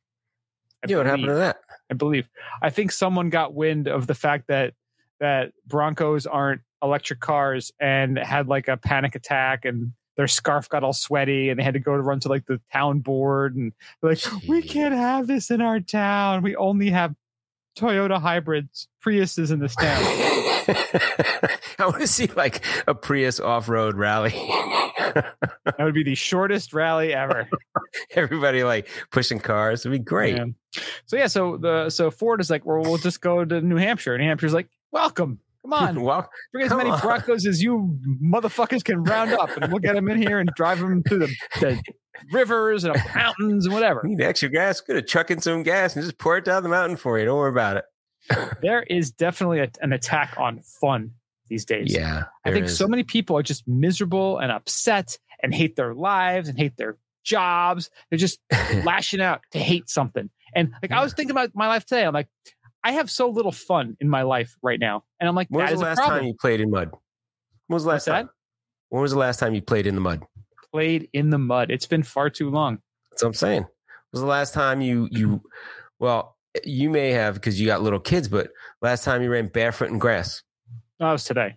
[0.85, 1.59] I Yeah, what happened to that?
[1.91, 2.29] I believe.
[2.61, 4.75] I think someone got wind of the fact that
[5.21, 10.85] that Broncos aren't electric cars and had like a panic attack and their scarf got
[10.85, 13.73] all sweaty and they had to go to run to like the town board and
[14.03, 16.43] like we can't have this in our town.
[16.43, 17.15] We only have
[17.77, 20.01] Toyota hybrids, Priuses in this town.
[21.79, 24.31] I want to see like a Prius off-road rally.
[24.31, 27.49] that would be the shortest rally ever.
[28.13, 29.81] Everybody like pushing cars.
[29.81, 30.37] It'd be great.
[30.37, 30.47] Yeah.
[31.07, 34.17] So yeah, so the so Ford is like, well, we'll just go to New Hampshire.
[34.17, 35.41] New Hampshire's like, welcome.
[35.65, 36.01] Come on.
[36.03, 37.01] well, Bring as many on.
[37.01, 40.79] Broncos as you motherfuckers can round up, and we'll get them in here and drive
[40.79, 41.83] them through the, the
[42.33, 44.03] rivers and up mountains and whatever.
[44.05, 44.81] need extra gas.
[44.81, 47.25] Gonna chuck in some gas and just pour it down the mountain for you.
[47.25, 47.85] Don't worry about it.
[48.63, 51.11] There is definitely a, an attack on fun
[51.49, 51.93] these days.
[51.95, 52.79] Yeah, I think is.
[52.79, 56.97] so many people are just miserable and upset and hate their lives and hate their
[57.23, 57.91] jobs.
[58.09, 58.39] They're just
[58.83, 60.31] lashing out to hate something.
[60.55, 62.29] And like I was thinking about my life today, I'm like,
[62.85, 65.71] I have so little fun in my life right now, and I'm like, When was
[65.71, 66.91] that the last time you played in mud?
[67.67, 68.31] When was the What's last time?
[68.91, 70.23] When was the last time you played in the mud?
[70.71, 71.71] Played in the mud.
[71.71, 72.79] It's been far too long.
[73.11, 73.63] That's what I'm saying.
[73.63, 73.69] When
[74.13, 75.41] was the last time you you
[75.99, 78.51] well, you may have because you got little kids, but
[78.83, 80.43] last time you ran barefoot in grass.
[81.01, 81.57] Oh, that was today.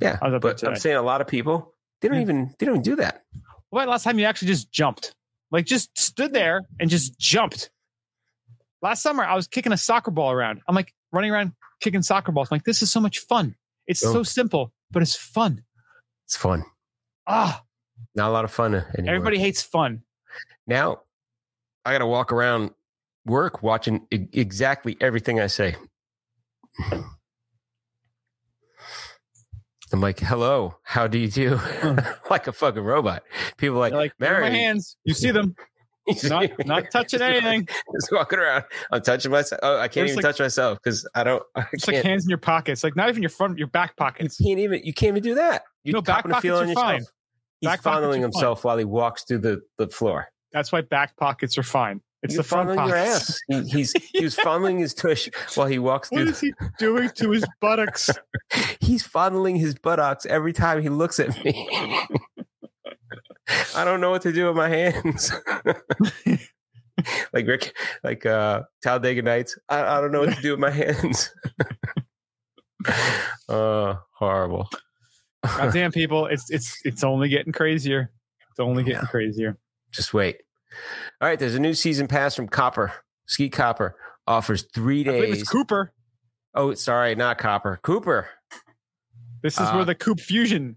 [0.00, 0.18] Yeah.
[0.20, 2.22] I was but I'm saying a lot of people they don't Yeah.
[2.22, 3.24] even they don't even do that.
[3.70, 5.14] When last time you actually just jumped?
[5.50, 7.70] Like just stood there and just jumped.
[8.82, 10.60] Last summer I was kicking a soccer ball around.
[10.68, 12.48] I'm like running around kicking soccer balls.
[12.50, 13.54] I'm like, this is so much fun.
[13.86, 14.12] It's Oh.
[14.12, 15.64] so simple, but it's fun.
[16.26, 16.64] It's fun.
[17.26, 17.62] Ah,
[18.14, 19.14] Not a lot of fun anymore.
[19.14, 20.02] everybody hates fun.
[20.66, 21.00] now
[21.84, 22.70] I got to walk around
[23.26, 25.76] work watching exactly everything I say.
[29.92, 31.60] I'm like, hello, how do you do?
[32.30, 33.24] like a fucking robot.
[33.56, 34.96] People are like, like, Mary, my hands.
[35.04, 35.56] You see them.
[36.28, 37.66] Not not touching anything.
[37.66, 38.64] Just walking around.
[38.92, 39.60] I'm touching myself.
[39.62, 41.42] Oh, I can't There's even like- touch myself because I don't.
[41.56, 42.82] I It's like hands in your pockets.
[42.84, 44.36] Like not even your front, your back you pockets.
[44.38, 44.80] can't even.
[44.84, 45.62] You can't even do that.
[45.84, 46.94] You No, back copping a feel pockets are fine.
[46.96, 47.12] yourself.
[47.60, 50.28] He's Back fondling himself while he walks through the, the floor.
[50.52, 52.00] That's why back pockets are fine.
[52.22, 53.30] It's You're the front fondling your pockets.
[53.30, 53.40] ass.
[53.48, 56.30] He, he's he was fondling his tush while he walks What through.
[56.30, 58.10] is he doing to his buttocks?
[58.80, 61.68] He's fondling his buttocks every time he looks at me.
[63.76, 65.32] I don't know what to do with my hands.
[67.32, 69.58] like Rick, like uh Talladega Nights.
[69.68, 71.30] I, I don't know what to do with my hands.
[73.48, 74.68] uh horrible.
[75.44, 78.10] Goddamn people, it's it's it's only getting crazier.
[78.50, 79.06] It's only getting Yeah.
[79.08, 79.56] crazier.
[79.92, 80.36] Just wait.
[81.20, 82.92] All right, there's a new season pass from Copper.
[83.26, 85.40] Ski Copper offers three days.
[85.42, 85.92] it's Cooper.
[86.54, 87.80] oh, sorry, not Copper.
[87.82, 88.28] Cooper.
[89.42, 90.76] This is Uh, where the Coop Fusion.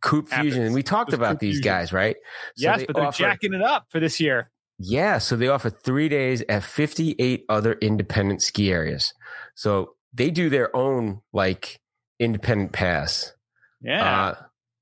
[0.00, 0.60] Coop Fusion.
[0.62, 0.74] Happens.
[0.74, 1.64] We talked There's about Coop these Fusion.
[1.72, 2.16] guys, right?
[2.56, 4.50] So yes, they but they're offer- jacking it up for this year.
[4.78, 9.12] Yeah, so they offer three days at 58 other independent ski areas.
[9.54, 11.80] So they do their own like
[12.18, 13.32] independent pass.
[13.80, 14.28] Yeah.
[14.28, 14.34] Uh,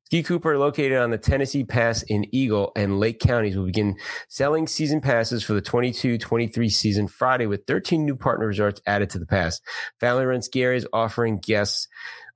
[0.07, 3.97] ski Cooper, located on the Tennessee Pass in Eagle and Lake counties, will begin
[4.29, 9.11] selling season passes for the 22 23 season Friday with 13 new partner resorts added
[9.11, 9.61] to the pass.
[10.01, 11.89] Family run ski areas offering guests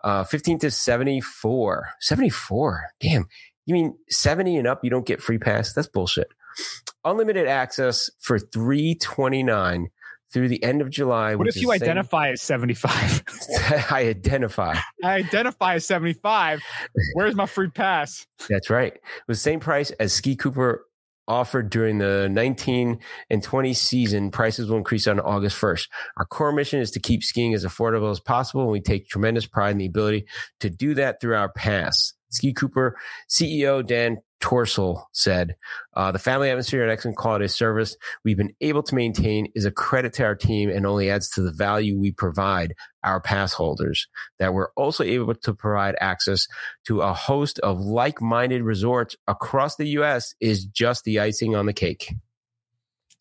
[0.05, 1.89] uh, 15 to 74.
[2.01, 2.85] 74.
[3.01, 3.27] Damn.
[3.67, 5.73] You mean 70 and up, you don't get free pass?
[5.73, 6.29] That's bullshit.
[7.05, 9.89] Unlimited access for 329
[10.33, 11.35] through the end of July.
[11.35, 13.23] what if you same- identify as 75?
[13.91, 14.77] I identify.
[15.03, 16.61] I identify as 75.
[17.15, 18.27] Where's my free pass?
[18.49, 18.93] That's right.
[18.93, 20.87] It was the same price as Ski Cooper
[21.27, 22.99] offered during the 19
[23.31, 24.31] and 20 season.
[24.31, 25.89] Prices will increase on August 1st.
[26.17, 29.47] Our core mission is to keep skiing as affordable as possible, and we take tremendous
[29.47, 30.27] pride in the ability
[30.61, 32.13] to do that through our pass.
[32.31, 32.97] Ski Cooper
[33.31, 35.57] CEO Dan Torsel said,
[35.95, 39.65] uh, the family atmosphere and excellent quality of service we've been able to maintain is
[39.65, 43.55] a credit to our team and only adds to the value we provide our pass
[43.55, 44.07] holders.
[44.39, 46.47] That we're also able to provide access
[46.87, 50.35] to a host of like-minded resorts across the U.S.
[50.41, 52.13] is just the icing on the cake.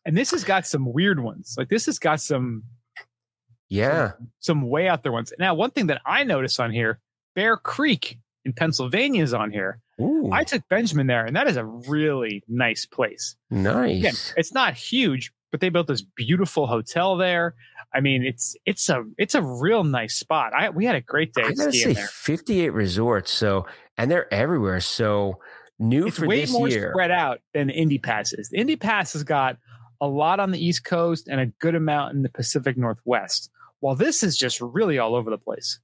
[0.03, 1.55] And this has got some weird ones.
[1.57, 2.63] Like this has got some
[3.69, 4.11] Yeah.
[4.11, 5.31] some, some way out there ones.
[5.39, 6.99] Now, one thing that I notice on here,
[7.33, 9.79] Bear Creek in Pennsylvania is on here.
[10.01, 13.35] Ooh, I took Benjamin there, and that is a really nice place.
[13.49, 13.99] nice.
[13.99, 17.55] Again, it's not huge, but they built this beautiful hotel there.
[17.93, 20.53] I mean, it's it's a it's a real nice spot.
[20.53, 22.07] I we had a great day I gotta say, there.
[22.07, 23.31] 58 resorts.
[23.31, 24.79] So, and they're everywhere.
[24.79, 25.39] So,
[25.77, 26.91] new It's for way this more year.
[26.91, 28.49] spread out than Indy Pass is.
[28.49, 29.57] The Indy Pass has got
[30.01, 33.49] a lot on the East Coast and a good amount in the Pacific Northwest.
[33.79, 35.79] While this is just really all over the place.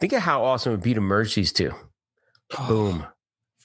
[0.00, 1.72] Think of how awesome it would be to merge these two.
[2.68, 3.06] Boom.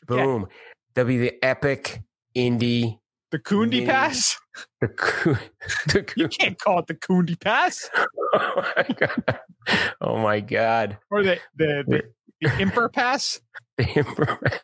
[0.07, 0.47] Boom.
[0.93, 2.01] That'd be the epic
[2.35, 2.99] indie.
[3.31, 4.37] The Kundi Pass?
[4.79, 5.37] The, coo-
[5.87, 7.89] the You can't call it the Kundi Pass
[8.33, 9.39] oh my god!
[10.01, 10.97] Oh my god!
[11.09, 12.03] or the the the,
[12.41, 13.41] the Imper Pass.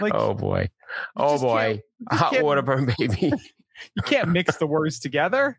[0.00, 0.68] Like oh boy!
[1.16, 1.80] Oh boy!
[2.10, 3.32] Hot water burn, baby.
[3.94, 5.56] You can't mix the words together.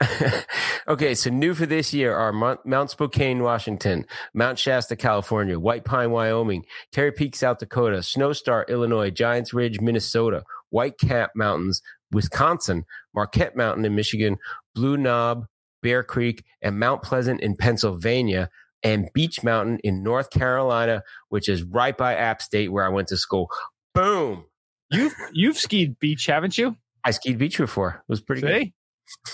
[0.88, 5.84] okay, so new for this year are Mount, Mount Spokane, Washington, Mount Shasta, California, White
[5.84, 12.84] Pine, Wyoming, Terry Peak, South Dakota, Snowstar, Illinois, Giants Ridge, Minnesota, White Cap Mountains, Wisconsin,
[13.14, 14.38] Marquette Mountain in Michigan,
[14.74, 15.46] Blue Knob,
[15.82, 18.48] Bear Creek, and Mount Pleasant in Pennsylvania,
[18.82, 23.08] and Beach Mountain in North Carolina, which is right by App State where I went
[23.08, 23.50] to school.
[23.94, 24.46] Boom!
[24.90, 26.76] You've you've skied beach, haven't you?
[27.04, 28.02] I skied beach before.
[28.08, 28.72] It was pretty good.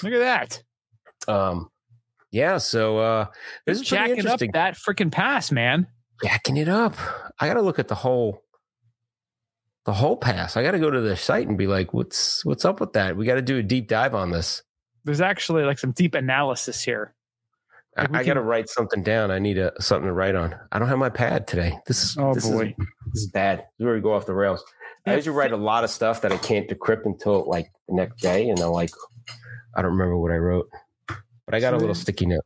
[0.03, 0.63] Look at
[1.27, 1.33] that.
[1.33, 1.71] Um,
[2.31, 3.27] yeah, so uh,
[3.67, 5.87] this is pretty Jacking up that freaking pass, man.
[6.23, 6.95] Jacking it up.
[7.39, 8.43] I got to look at the whole,
[9.85, 10.57] the whole pass.
[10.57, 13.17] I got to go to the site and be like, what's what's up with that?
[13.17, 14.63] We got to do a deep dive on this.
[15.05, 17.15] There's actually like some deep analysis here.
[17.97, 19.31] I, I got to write something down.
[19.31, 20.55] I need a something to write on.
[20.71, 21.79] I don't have my pad today.
[21.87, 22.75] This is Oh, this is- boy.
[23.13, 23.59] this is bad.
[23.59, 24.65] This is where we go off the rails.
[25.07, 28.21] I usually write a lot of stuff that I can't decrypt until like the next
[28.21, 28.91] day, and I'm like,
[29.75, 30.69] I don't remember what I wrote,
[31.07, 32.45] but I got a little sticky note.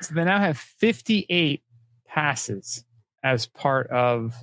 [0.00, 1.62] So they now have 58
[2.08, 2.84] passes
[3.22, 4.34] as part of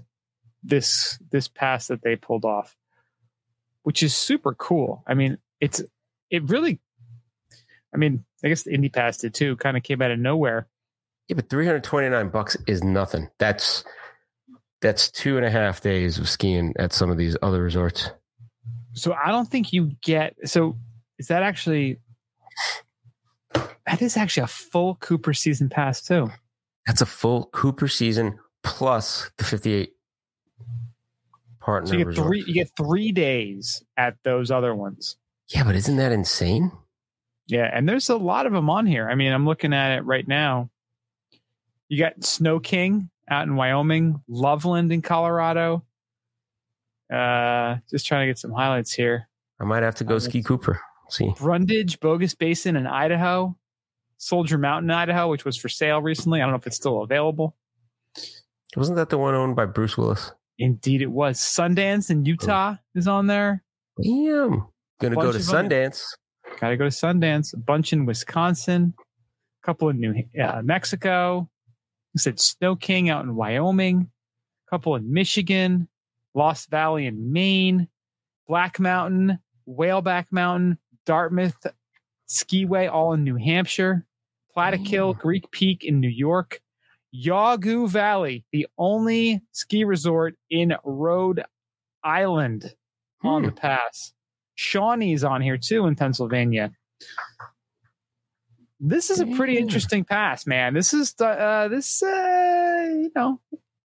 [0.63, 2.75] this this pass that they pulled off,
[3.83, 5.03] which is super cool.
[5.05, 5.81] I mean, it's
[6.29, 6.79] it really.
[7.93, 9.55] I mean, I guess the Indy Pass did too.
[9.57, 10.67] Kind of came out of nowhere.
[11.27, 13.29] Yeah, but 329 bucks is nothing.
[13.37, 13.83] That's
[14.81, 18.09] that's two and a half days of skiing at some of these other resorts.
[18.93, 20.35] So I don't think you get.
[20.45, 20.77] So
[21.19, 21.99] is that actually?
[23.85, 26.29] That is actually a full Cooper season pass too.
[26.85, 29.91] That's a full Cooper season plus the 58
[31.59, 32.27] partner So you get resort.
[32.27, 32.43] three.
[32.47, 35.17] You get three days at those other ones.
[35.49, 36.71] Yeah, but isn't that insane?
[37.51, 39.09] Yeah, and there's a lot of them on here.
[39.09, 40.69] I mean, I'm looking at it right now.
[41.89, 45.83] You got Snow King out in Wyoming, Loveland in Colorado.
[47.13, 49.27] Uh, just trying to get some highlights here.
[49.59, 50.79] I might have to go Oh, ski Cooper.
[51.09, 51.33] See.
[51.37, 53.53] Brundage Bogus Basin in Idaho,
[54.17, 56.39] Soldier Mountain, Idaho, which was for sale recently.
[56.39, 57.57] I don't know if it's still available.
[58.77, 60.31] Wasn't that the one owned by Bruce Willis?
[60.57, 61.37] Indeed, it was.
[61.37, 63.61] Sundance in Utah is on there.
[64.01, 64.67] Damn.
[65.01, 65.39] Gonna go to.
[65.39, 66.01] Sundance.
[66.01, 66.20] Got
[66.59, 67.53] to go to Sundance.
[67.53, 68.93] A bunch in Wisconsin.
[68.97, 71.49] A couple in New uh, Mexico.
[72.15, 74.09] I said Snow King out in Wyoming.
[74.67, 75.87] A couple in Michigan.
[76.33, 77.87] Lost Valley in Maine.
[78.47, 79.39] Black Mountain.
[79.67, 80.77] Whaleback Mountain.
[81.05, 81.65] Dartmouth
[82.29, 84.05] Skiway, all in New Hampshire.
[84.55, 86.59] Plattekill, Greek Peak in New York.
[87.13, 91.43] Yawgoo Valley, the only ski resort in Rhode
[92.03, 92.73] Island
[93.23, 93.47] on Hmm.
[93.49, 94.13] the pass.
[94.61, 96.71] Shawnee's on here too in Pennsylvania.
[98.79, 100.73] This is a pretty interesting pass, man.
[100.73, 103.39] This is uh, this uh, you know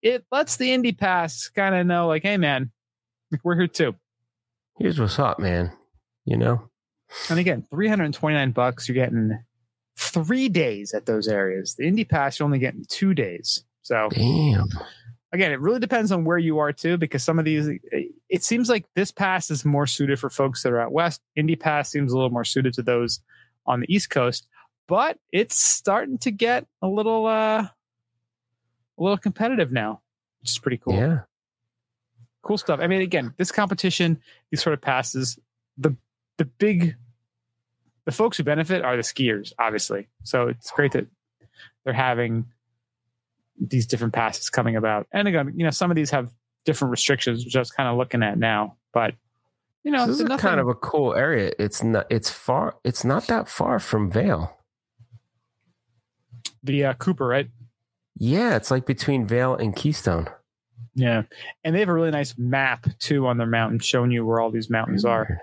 [0.01, 2.71] it lets the Indy Pass kind of know like, hey man,
[3.45, 3.95] we're here too.
[4.79, 5.73] Here's what's up, man.
[6.25, 6.69] You know?
[7.29, 8.89] And again, three hundred and twenty nine bucks.
[8.89, 9.39] You're getting
[9.99, 11.75] three days at those areas.
[11.75, 13.65] The Indy Pass you're only getting two days.
[13.83, 14.69] So Damn.
[15.33, 17.69] again, it really depends on where you are too, because some of these,
[18.33, 21.21] it seems like this pass is more suited for folks that are out west.
[21.37, 23.21] Indy Pass seems a little more suited to those
[23.67, 24.49] on the East Coast,
[24.89, 27.71] but it's starting to get a little, uh, a
[28.97, 30.01] little competitive now,
[30.41, 30.95] which is pretty cool.
[30.95, 31.21] Yeah.
[32.41, 32.81] cool stuff.
[32.81, 34.19] I mean, again, this competition,
[34.51, 35.39] these sort of passes,
[35.77, 35.95] the
[36.39, 36.97] the big,
[38.07, 40.09] the folks who benefit are the skiers, obviously.
[40.25, 41.07] So it's great that
[41.85, 42.47] they're having
[43.61, 45.07] these different passes coming about.
[45.13, 46.33] And again, you know, some of these have
[46.65, 48.77] different restrictions, which I was kind of looking at now.
[48.93, 49.15] But
[49.85, 51.53] you know, this is nothing- kind of a cool area.
[51.59, 52.07] It's not.
[52.11, 52.77] It's far.
[52.85, 54.57] It's not that far from Vail.
[56.63, 57.49] the uh, Cooper, right?
[58.17, 60.29] Yeah, it's like between Vail and Keystone.
[60.95, 61.23] Yeah,
[61.65, 64.51] and they have a really nice map too on their mountain, showing you where all
[64.51, 65.41] these mountains are.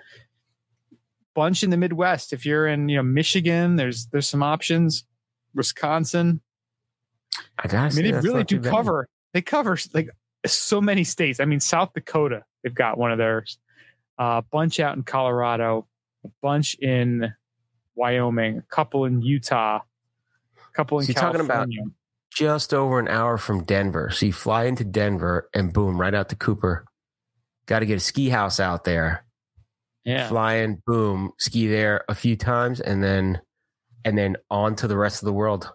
[1.34, 2.34] Bunch in the Midwest.
[2.34, 5.04] If you're in, you know, Michigan, there's there's some options.
[5.56, 6.42] Wisconsin.
[7.58, 8.70] I I mean, they really do too bad.
[8.72, 9.10] cover.
[9.34, 10.10] They cover like
[10.46, 11.40] so many states.
[11.40, 13.58] I mean, South Dakota, they've got one of theirs.
[14.18, 15.88] A bunch out in Colorado,
[16.26, 17.34] a bunch in
[17.96, 19.78] Wyoming, a couple in Utah,
[20.58, 21.82] a couple in So you're talking California.
[21.82, 21.94] about-
[22.32, 24.12] just over an hour from Denver.
[24.12, 26.86] So you fly into Denver and boom, right out to Cooper.
[27.66, 29.26] Got to get a ski house out there.
[30.06, 33.42] yeah, Fly in, boom, ski there a few times, and then
[34.06, 35.72] and then on to the rest of the world.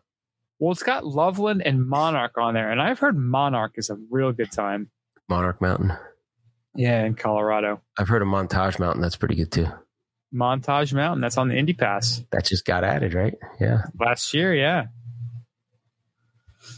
[0.65, 4.33] Well, it's got Loveland and Monarch on there, and I've heard Monarch is a real
[4.33, 4.89] good time.
[5.29, 5.93] Monarch Mountain.
[6.75, 9.03] Yeah, in Colorado, I've heard of Montage Mountain.
[9.03, 9.67] That's pretty good too.
[10.35, 11.21] Montage Mountain.
[11.21, 13.35] That's on the Indy Pass That just got added, right?
[13.61, 13.83] Yeah.
[14.01, 14.55] last year.
[14.55, 14.87] Yeah,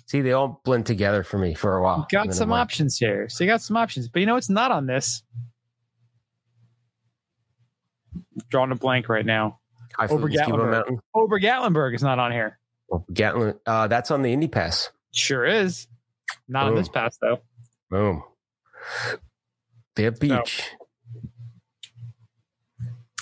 [0.07, 2.09] See, they all blend together for me for a while.
[2.11, 3.29] you got some like, options here.
[3.29, 5.22] So you got some options, but you know it's not on this.
[8.51, 9.61] Drawing a blank right now.
[9.96, 10.99] I flew over to Ski Bum Gatlinburg.
[11.14, 12.59] Ober Gatlinburg is not on here.
[13.12, 14.90] Gatlin, uh, that's on the Indy Pass.
[15.12, 15.87] Sure is.
[16.49, 17.40] Not on this pass though.
[17.90, 18.22] Boom.
[19.94, 20.38] They have No.
[20.40, 20.70] beach.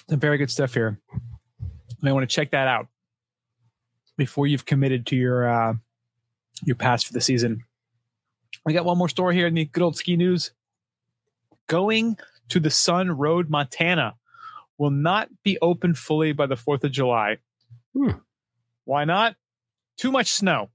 [0.09, 1.01] Some very good stuff here.
[1.11, 2.89] You may want to check that out
[4.19, 5.75] before you've committed to your uh,
[6.63, 7.65] your pass for the season.
[8.67, 10.53] We got one more story here in the good old ski news.
[11.67, 12.19] Going
[12.51, 14.17] to the Sun Road, Montana,
[14.77, 17.39] will not be open fully by the Fourth of July.
[17.95, 18.11] Hmm.
[18.85, 19.37] Why not?
[19.97, 20.71] Too much snow.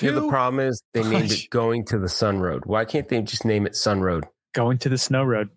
[0.00, 2.64] Yeah, the problem is they named it going to the Sun Road.
[2.66, 4.24] Why can't they just name it Sun Road?
[4.52, 5.48] going to the snow road.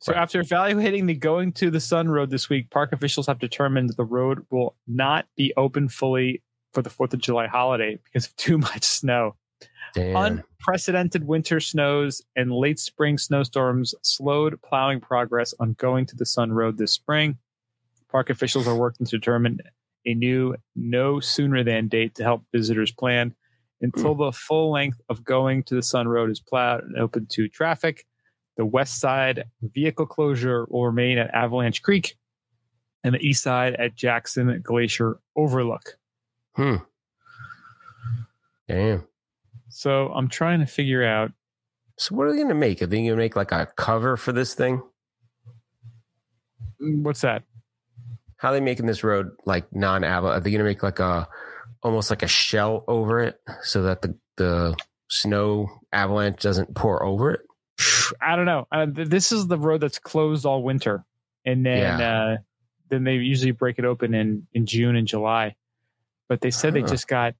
[0.00, 0.20] So Right.
[0.20, 3.96] after evaluating the going to the sun road this week, park officials have determined that
[3.96, 6.42] the road will not be open fully
[6.72, 9.36] for the 4th of July holiday because of too much snow.
[9.94, 10.42] Damn.
[10.58, 16.50] Unprecedented winter snows and late spring snowstorms slowed plowing progress on going to the sun
[16.52, 17.38] road this spring.
[18.14, 19.58] Park officials are working to determine
[20.06, 23.34] a new no sooner than date to help visitors plan
[23.80, 27.48] until the full length of going to the Sun Road is plowed and open to
[27.48, 28.06] traffic.
[28.56, 32.14] The west side vehicle closure will remain at Avalanche Creek,
[33.02, 35.98] and the east side at Jackson Glacier Overlook.
[36.54, 36.76] hmm.
[38.68, 39.08] Damn.
[39.70, 41.32] So I'm trying to figure out.
[41.98, 42.80] So what are they going to make?
[42.80, 44.82] Are they going to make like a cover for this thing?
[46.80, 47.42] mm, What's that?
[48.44, 50.26] How are they making this road like non-ava?
[50.26, 51.26] Are they going to make like a
[51.82, 54.76] almost like a shell over it so that the the
[55.08, 57.40] snow avalanche doesn't pour over it?
[58.20, 58.68] I don't know.
[58.70, 61.06] Uh, th- this is the road that's closed all winter,
[61.46, 62.36] and then uh,
[62.90, 65.56] then they usually break it open in in June and July.
[66.28, 67.36] But they said they just got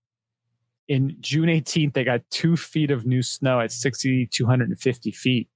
[0.89, 1.93] in June 18th.
[1.93, 5.51] They got two feet of new snow at 6,250 feet,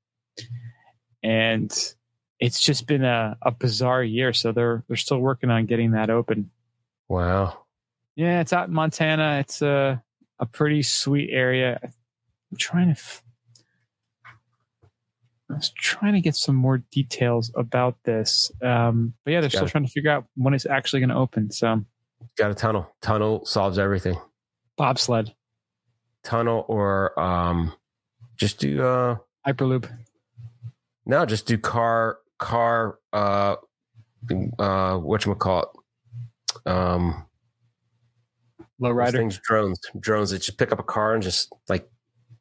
[1.22, 1.94] and
[2.40, 4.32] it's just been a, a bizarre year.
[4.32, 6.50] So they're they're still working on getting that open.
[7.08, 7.58] Wow.
[8.16, 9.38] Yeah, it's out in Montana.
[9.40, 10.02] It's a
[10.38, 11.78] a pretty sweet area.
[11.82, 12.92] I'm trying to.
[12.92, 13.22] F-
[15.50, 19.64] I was trying to get some more details about this, um, but yeah, they're still
[19.64, 19.70] it.
[19.70, 21.50] trying to figure out when it's actually going to open.
[21.50, 21.84] So
[22.36, 22.86] Got a tunnel.
[23.00, 24.16] Tunnel solves everything.
[24.76, 25.34] bobsled,
[26.22, 27.72] Tunnel or um
[28.36, 29.90] just do uh hyperloop.
[31.06, 33.56] no, just do car car uh
[34.58, 35.66] uh whatchamacallit.
[36.66, 37.24] Um
[38.80, 39.80] Low rider, things drones.
[39.98, 41.88] Drones that just pick up a car and just like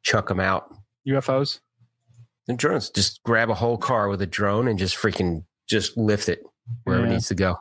[0.02, 0.72] chuck them out.
[1.06, 1.60] UFOs.
[2.46, 6.28] And drones just grab a whole car with a drone and just freaking just lift
[6.28, 6.42] it
[6.84, 7.10] wherever Yeah.
[7.10, 7.56] it needs to go.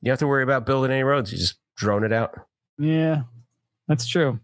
[0.00, 1.30] You don't have to worry about building any roads.
[1.32, 2.34] You just drone it out.
[2.78, 3.22] Yeah,
[3.86, 4.40] that's true.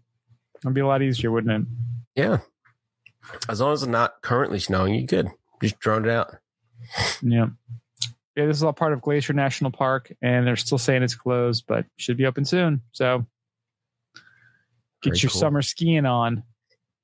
[0.61, 2.21] It'd be a lot easier, wouldn't it?
[2.21, 2.39] Yeah.
[3.49, 5.29] As long as it's not currently snowing, you good.
[5.61, 6.35] Just drone it out.
[7.21, 7.47] Yeah.
[8.35, 11.63] Yeah, this is all part of Glacier National Park, and they're still saying it's closed,
[11.67, 12.81] but should be open soon.
[12.91, 13.25] So
[15.01, 15.39] get Very your cool.
[15.39, 16.43] summer skiing on,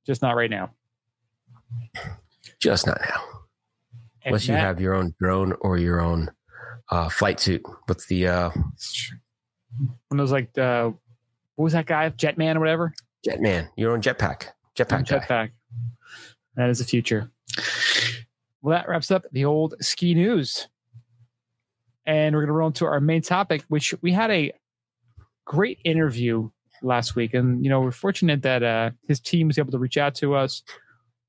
[0.06, 0.72] just not right now.
[2.60, 3.22] Just not now.
[4.24, 6.32] And Unless you have your own drone or your own
[6.90, 7.64] uh, flight suit.
[7.86, 10.92] What's the uh, one of those like uh,
[11.56, 12.94] what was that guy, Jetman or whatever?
[13.26, 13.70] Jetman?
[13.78, 14.48] Your own jetpack.
[14.76, 15.08] Jetpack.
[15.08, 15.52] Jetpack.
[16.56, 17.32] That is the future.
[18.62, 20.68] Well, that wraps up the old ski news.
[22.06, 24.54] And we're going to roll into our main topic, which we had a
[25.46, 26.50] great interview
[26.82, 27.34] last week.
[27.34, 30.36] And, you know, we're fortunate that uh, his team was able to reach out to
[30.36, 30.64] us.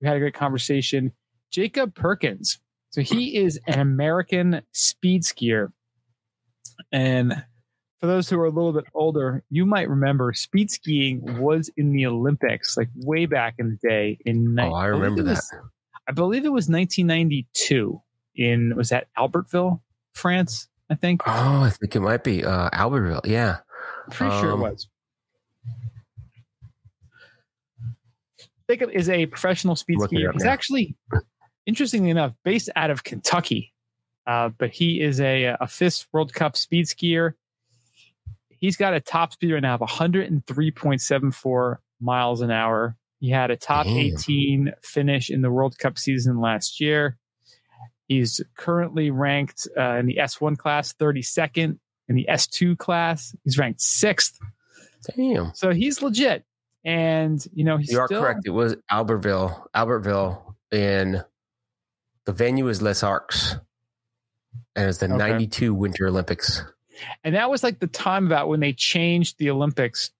[0.00, 1.12] We had a great conversation.
[1.50, 2.58] Jacob Perkins.
[2.90, 5.68] So he is an American speed skier.
[6.90, 7.44] And
[8.00, 11.92] for those who are a little bit older, you might remember speed skiing was in
[11.92, 14.18] the Olympics, like way back in the day.
[14.26, 15.42] In Oh, I remember that.
[16.08, 18.00] I believe it was 1992
[18.34, 19.80] in was that Albertville,
[20.14, 20.68] France?
[20.90, 21.22] I think.
[21.26, 23.24] Oh, I think it might be uh, Albertville.
[23.24, 23.58] Yeah.
[24.10, 24.88] Pretty sure it Um, was.
[28.68, 30.32] Jacob is a professional speed skier.
[30.32, 30.50] He's now.
[30.50, 30.96] actually,
[31.66, 33.72] interestingly enough, based out of Kentucky,
[34.26, 37.34] uh, but he is a a FIS World Cup speed skier.
[38.48, 42.96] He's got a top speed right now of 103.74 miles an hour.
[43.22, 43.98] He had a top Damn.
[43.98, 47.16] 18 finish in the World Cup season last year.
[48.08, 51.78] He's currently ranked uh, in the S1 class 32nd.
[52.08, 54.40] In the S2 class, he's ranked sixth.
[55.16, 55.52] Damn.
[55.54, 56.44] So he's legit.
[56.84, 58.40] And, you know, he's You are still, correct.
[58.44, 59.68] It was Albertville.
[59.72, 61.22] Albertville in
[62.24, 63.54] the venue is Les Arcs.
[64.74, 65.16] And it's the Okay.
[65.16, 66.60] 92 Winter Olympics.
[67.22, 70.10] And that was like the time about when they changed the Olympics.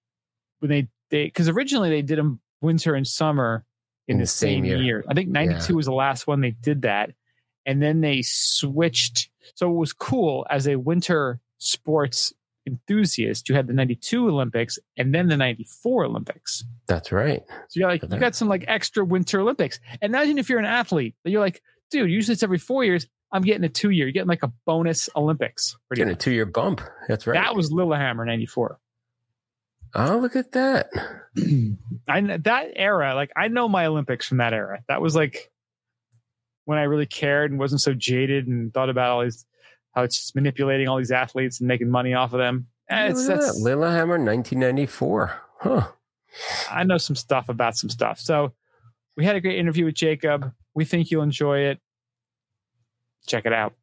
[0.61, 3.65] When they, they, because originally they did them winter and summer
[4.09, 5.05] in, the, same, year.
[5.09, 7.11] I think 92 was the last one they did that.
[7.65, 9.31] And then they switched.
[9.55, 12.33] So it was cool as a winter sports
[12.67, 13.49] enthusiast.
[13.49, 16.65] You had the 92 Olympics and then the 94 Olympics.
[16.87, 17.43] That's right.
[17.69, 19.81] So you're like, you got some like extra winter Olympics.
[20.01, 23.07] And imagine if you're an athlete, that you're like, dude, usually it's every four years.
[23.33, 24.07] I'm getting a two year.
[24.07, 25.77] You're getting like a bonus Olympics.
[25.95, 26.83] Getting a two year bump.
[27.09, 27.35] That's right.
[27.35, 28.79] That was Lillehammer 94.
[29.95, 30.89] Oh, look at that.
[32.09, 34.83] I that era, like I know my Olympics from that era.
[34.89, 35.51] That was like
[36.65, 39.45] when I really cared and wasn't so jaded and thought about all these
[39.95, 42.67] how it's just manipulating all these athletes and making money off of them.
[42.91, 43.47] Eh, It's, Look at that.
[43.47, 45.41] that's, Lillehammer 1994.
[45.61, 45.89] Huh.
[46.71, 48.19] I know some stuff about some stuff.
[48.19, 48.53] So
[49.17, 50.53] we had a great interview with Jacob.
[50.75, 51.81] We think you'll enjoy it.
[53.27, 53.75] Check it out.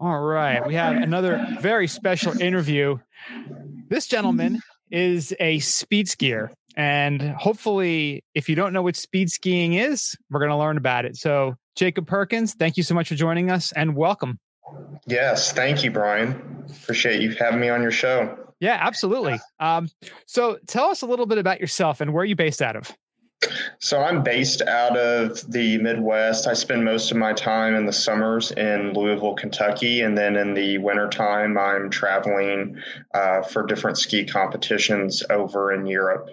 [0.00, 0.64] All right.
[0.66, 2.98] We have another very special interview.
[3.88, 6.50] This gentleman is a speed skier.
[6.76, 11.04] And hopefully, if you don't know what speed skiing is, we're going to learn about
[11.04, 11.16] it.
[11.16, 14.38] So, Jacob Perkins, thank you so much for joining us and welcome.
[15.06, 16.64] Yes, thank you, Brian.
[16.82, 18.38] Appreciate you having me on your show.
[18.60, 19.40] Yeah, absolutely.
[19.58, 19.88] Um,
[20.26, 22.96] so, tell us a little bit about yourself and where are you based out of?
[23.78, 26.46] So I'm based out of the Midwest.
[26.46, 30.54] I spend most of my time in the summers in Louisville, Kentucky, and then in
[30.54, 32.76] the wintertime, I'm traveling
[33.14, 36.30] uh, for different ski competitions over in Europe.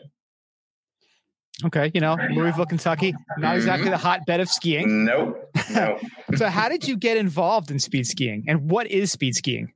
[1.63, 5.05] Okay, you know, Louisville, Kentucky, not exactly the hotbed of skiing.
[5.05, 5.99] Nope, nope.
[6.35, 9.71] So, how did you get involved in speed skiing and what is speed skiing?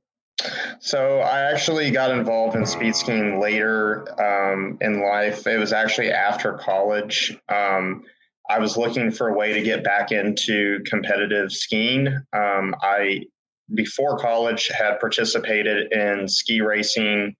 [0.80, 5.46] So I actually got involved in speed skiing later um, in life.
[5.46, 7.36] It was actually after college.
[7.48, 8.04] Um,
[8.48, 12.08] I was looking for a way to get back into competitive skiing.
[12.32, 13.26] Um, I
[13.74, 17.36] before college had participated in ski racing.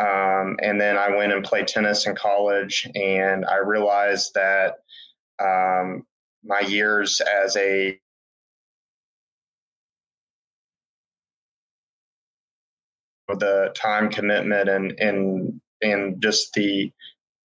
[0.00, 4.76] Um, and then I went and played tennis in college, and I realized that
[5.42, 6.06] um,
[6.42, 7.98] my years as a
[13.34, 16.92] the time commitment and and and just the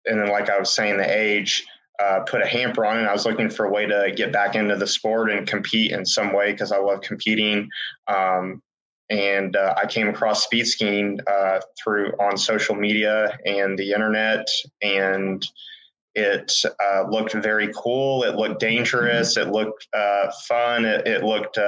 [0.06, 1.64] and then like I was saying the age
[1.98, 3.08] uh, put a hamper on it.
[3.08, 6.06] I was looking for a way to get back into the sport and compete in
[6.06, 7.68] some way because I love competing.
[8.06, 8.62] Um,
[9.10, 14.46] and uh, I came across speed skiing uh, through on social media and the internet,
[14.82, 15.44] and
[16.14, 18.22] it uh, looked very cool.
[18.22, 19.36] It looked dangerous.
[19.36, 20.84] It looked uh, fun.
[20.84, 21.58] It, it looked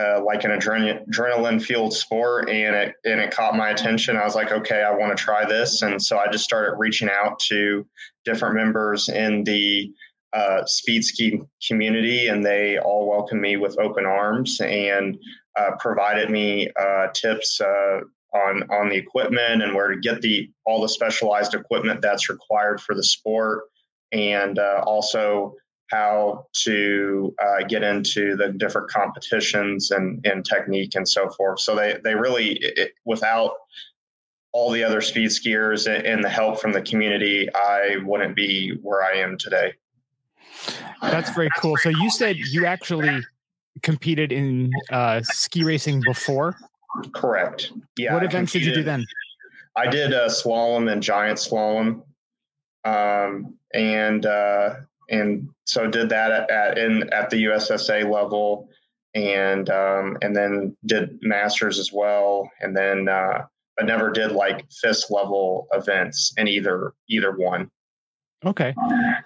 [0.00, 4.16] uh, like an adrenaline adrenaline fueled sport, and it and it caught my attention.
[4.16, 7.10] I was like, okay, I want to try this, and so I just started reaching
[7.10, 7.86] out to
[8.24, 9.92] different members in the
[10.32, 15.18] uh, speed ski community, and they all welcomed me with open arms and
[15.58, 18.00] uh, provided me uh, tips uh,
[18.34, 22.80] on on the equipment and where to get the all the specialized equipment that's required
[22.80, 23.64] for the sport,
[24.10, 25.54] and uh, also
[25.92, 31.60] how to uh, get into the different competitions and, and technique and so forth.
[31.60, 33.52] So they they really it, without
[34.52, 39.02] all the other speed skiers and the help from the community, I wouldn't be where
[39.02, 39.74] I am today.
[41.02, 41.76] That's very cool.
[41.76, 43.20] So you said you actually
[43.82, 46.56] competed in uh, ski racing before.
[47.14, 47.70] Correct.
[47.96, 48.14] Yeah.
[48.14, 49.04] what I events did you do then?
[49.76, 52.02] I did uh, slalom and giant slalom.
[52.84, 54.74] um, and uh,
[55.12, 58.68] and so did that at, at in at the USSA level,
[59.14, 63.44] and um, and then did masters as well, and then uh,
[63.76, 67.70] but never did like FIS level events in either either one.
[68.44, 68.74] Okay.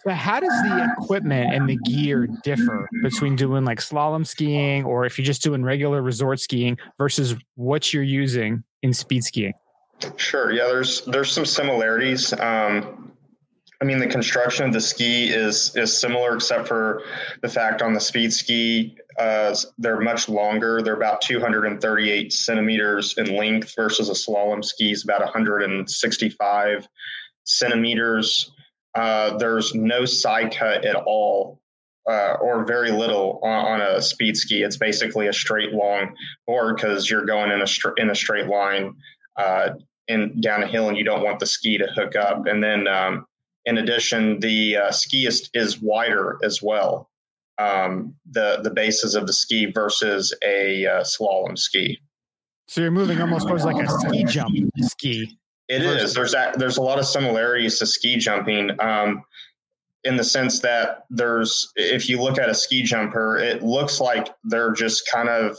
[0.05, 5.07] So how does the equipment and the gear differ between doing like slalom skiing or
[5.07, 9.55] if you're just doing regular resort skiing versus what you're using in speed skiing?
[10.17, 10.53] Sure.
[10.53, 12.35] Yeah, there's there's some similarities.
[12.35, 13.06] Um,
[13.81, 17.03] I mean, the construction of the ski is is similar, except for
[17.43, 20.81] the fact on the speed ski, uh, they're much longer.
[20.83, 26.89] They're about 238 centimeters in length versus a slalom ski is about 165
[27.45, 28.51] centimeters.
[28.95, 31.61] Uh, there's no side cut at all,
[32.09, 34.63] uh, or very little on, on, a speed ski.
[34.63, 36.15] It's basically a straight long
[36.47, 38.95] board because you're going in a str- in a straight line
[39.37, 39.71] uh,
[40.09, 42.47] in down a hill, and you don't want the ski to hook up.
[42.47, 43.27] And then, um,
[43.67, 47.11] in addition, the uh, ski is, is wider as well.
[47.59, 51.99] Um, the the bases of the ski versus a uh, slalom ski.
[52.69, 55.39] So you're moving almost towards like a ski jump ski.
[55.69, 56.15] It is.
[56.15, 59.23] There's a, there's a lot of similarities to ski jumping, um,
[60.05, 64.29] in the sense that there's if you look at a ski jumper, it looks like
[64.45, 65.59] they're just kind of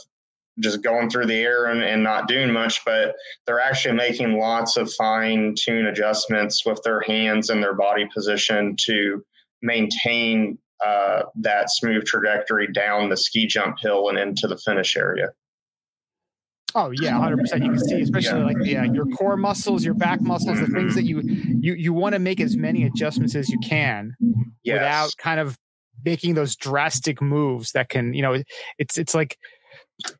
[0.60, 4.78] just going through the air and, and not doing much, but they're actually making lots
[4.78, 9.24] of fine tune adjustments with their hands and their body position to
[9.62, 15.30] maintain uh, that smooth trajectory down the ski jump hill and into the finish area.
[16.76, 17.64] Oh yeah, hundred percent.
[17.64, 18.46] You can see, especially yeah.
[18.46, 21.94] like the uh, your core muscles, your back muscles, the things that you you you
[21.94, 24.16] want to make as many adjustments as you can
[24.64, 24.76] yes.
[24.76, 25.58] without kind of
[26.06, 28.44] making those drastic moves that can, you know,
[28.78, 29.38] it's it's like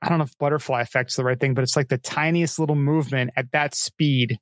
[0.02, 2.76] I don't know if butterfly effect's the right thing, but it's like the tiniest little
[2.76, 4.40] movement at that speed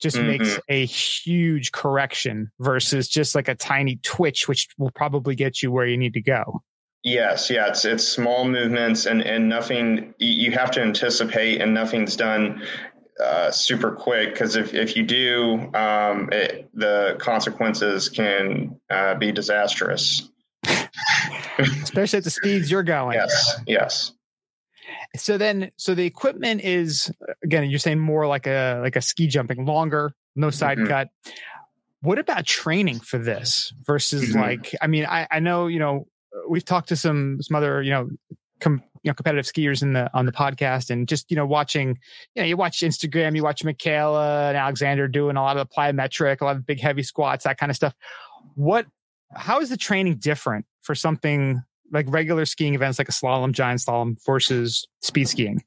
[0.00, 0.26] just mm-hmm.
[0.28, 5.72] makes a huge correction versus just like a tiny twitch, which will probably get you
[5.72, 6.62] where you need to go.
[7.02, 12.16] Yes, yeah, it's it's small movements and and nothing you have to anticipate, and nothing's
[12.16, 12.62] done
[13.22, 19.32] uh, super quick because if if you do, um, it, the consequences can uh, be
[19.32, 20.30] disastrous.
[21.58, 23.14] Especially at the speeds you're going.
[23.14, 24.12] Yes, yes.
[25.16, 27.12] So then, so the equipment is
[27.42, 30.88] again, you're saying more like a like a ski jumping, longer, no side mm-hmm.
[30.88, 31.08] cut.
[32.00, 34.40] What about training for this versus mm-hmm.
[34.40, 34.74] like?
[34.82, 36.06] I mean, I I know you know
[36.48, 38.08] we've talked to some some other you know
[38.60, 41.98] com, you know competitive skiers in the on the podcast and just you know watching
[42.34, 45.74] you know you watch Instagram you watch Mikaela and Aleksander doing a lot of the
[45.74, 47.94] plyometric a lot of big heavy squats that kind of stuff
[48.54, 48.86] what
[49.34, 51.62] how is the training different for something
[51.92, 55.62] like regular skiing events like a slalom giant slalom versus speed skiing?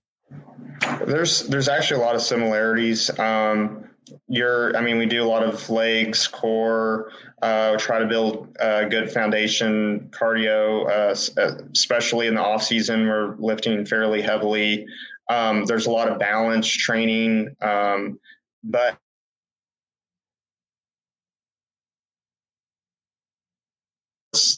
[1.06, 3.18] There's there's actually a lot of similarities.
[3.20, 3.88] Um
[4.28, 7.12] you're i mean we do a lot of legs core
[7.42, 13.08] uh, try to build a good foundation cardio uh, uh, especially in the off season
[13.08, 14.88] we're lifting fairly heavily.
[15.30, 18.20] Um, there's a lot of balance training um,
[18.64, 18.98] but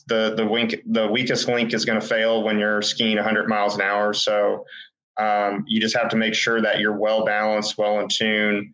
[0.07, 3.75] the the wink the weakest link is going to fail when you're skiing 100 miles
[3.75, 4.65] an hour so
[5.17, 8.73] um, you just have to make sure that you're well balanced well in tune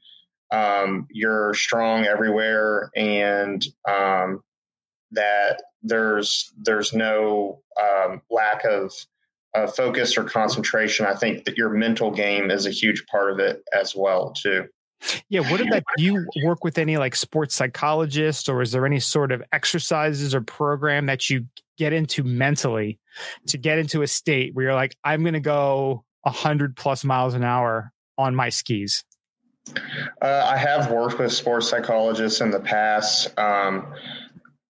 [0.52, 4.44] um, you're strong everywhere and um,
[5.12, 8.92] that there's there's no um, lack of
[9.56, 11.06] uh, focus or concentration.
[11.06, 14.66] I think that your mental game is a huge part of it as well too.
[15.30, 19.32] Yeah, what about you work with any like sports psychologists or is there any sort
[19.32, 21.46] of exercises or program that you
[21.78, 23.00] get into mentally
[23.48, 27.34] to get into a state where you're like, I'm going to go 100 plus miles
[27.34, 29.04] an hour on my skis?
[30.22, 33.38] Uh, I have worked with sports psychologists in the past.
[33.38, 33.94] Um,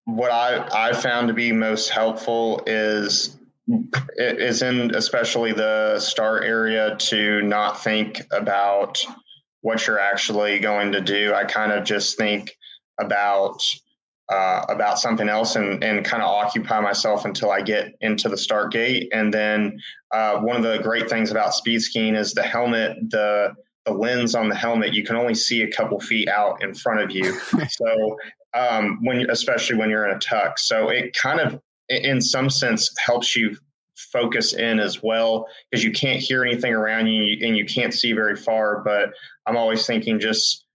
[0.06, 3.38] what I I found to be most helpful is
[4.18, 9.04] is in especially the start area to not think about
[9.66, 11.34] what you're actually going to do.
[11.34, 12.56] I kind of just think
[13.00, 13.60] about
[14.32, 18.38] uh, about something else and, and kind of occupy myself until I get into the
[18.38, 19.10] start gate.
[19.12, 19.80] And then
[20.12, 23.56] uh, one of the great things about speed skiing is the helmet, the
[23.86, 27.02] the lens on the helmet, you can only see a couple feet out in front
[27.02, 27.34] of you.
[27.70, 28.18] so
[28.54, 31.60] um, when, especially when you're in a tuck, so it kind of,
[31.90, 33.56] in some sense, helps you
[33.96, 38.14] focus in as well because you can't hear anything around you and you can't see
[38.14, 38.82] very far.
[38.84, 39.14] But
[39.46, 40.66] I'm always thinking just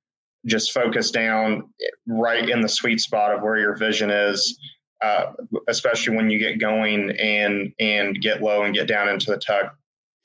[0.47, 1.69] just focus down
[2.07, 4.59] right in the sweet spot of where your vision is.
[5.03, 5.33] Uh,
[5.69, 9.75] especially when you get going and and get low and get down into the tuck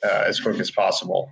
[0.04, 1.32] uh, as quick as possible.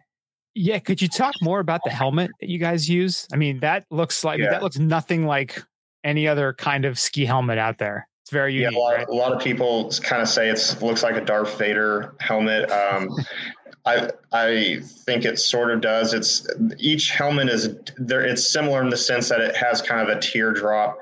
[0.55, 3.27] Yeah, could you talk more about the helmet that you guys use?
[3.33, 4.51] I mean, that looks like yeah.
[4.51, 5.61] that looks nothing like
[6.03, 8.07] any other kind of ski helmet out there.
[8.23, 9.07] It's very Yeah, a lot, right?
[9.07, 12.71] a lot of people kind of say it looks like a Darth Vader helmet.
[12.71, 13.09] Um,
[13.85, 16.13] I I think it sort of does.
[16.13, 16.47] It's
[16.79, 18.23] each helmet is there.
[18.23, 20.97] It's similar in the sense that it has kind of a teardrop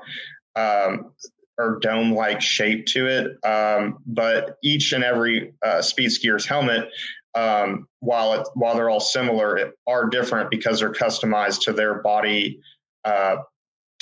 [0.56, 1.12] um,
[1.58, 3.44] or dome like shape to it.
[3.46, 6.88] Um, but each and every uh, speed skier's helmet,
[7.36, 12.02] um, while it while they're all similar, it, are different because they're customized to their
[12.02, 12.58] body.
[13.04, 13.36] Uh,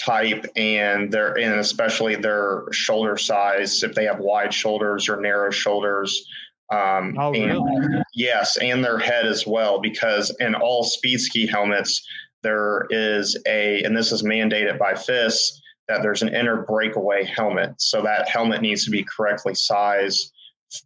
[0.05, 3.82] type and their and especially their shoulder size.
[3.82, 6.26] If they have wide shoulders or narrow shoulders
[6.72, 8.03] um Oh, and- really?
[8.14, 12.07] yes and their head as well because in all speed ski helmets
[12.44, 17.74] there is a and this is mandated by FIS that there's an inner breakaway helmet.
[17.78, 20.32] So that helmet needs to be correctly sized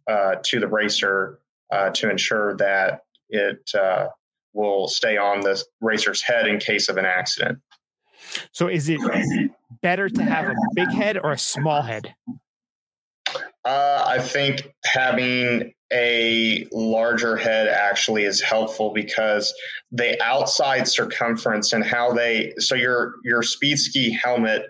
[0.07, 1.39] uh, to the racer
[1.71, 4.07] uh, to ensure that it uh,
[4.53, 7.59] will stay on the racer's head in case of an accident
[8.51, 8.99] So is it
[9.81, 12.13] better to have a big head or a small head?
[13.63, 19.53] Uh, I think having a larger head actually is helpful because
[19.91, 24.63] the outside circumference and how they so your your speed ski helmet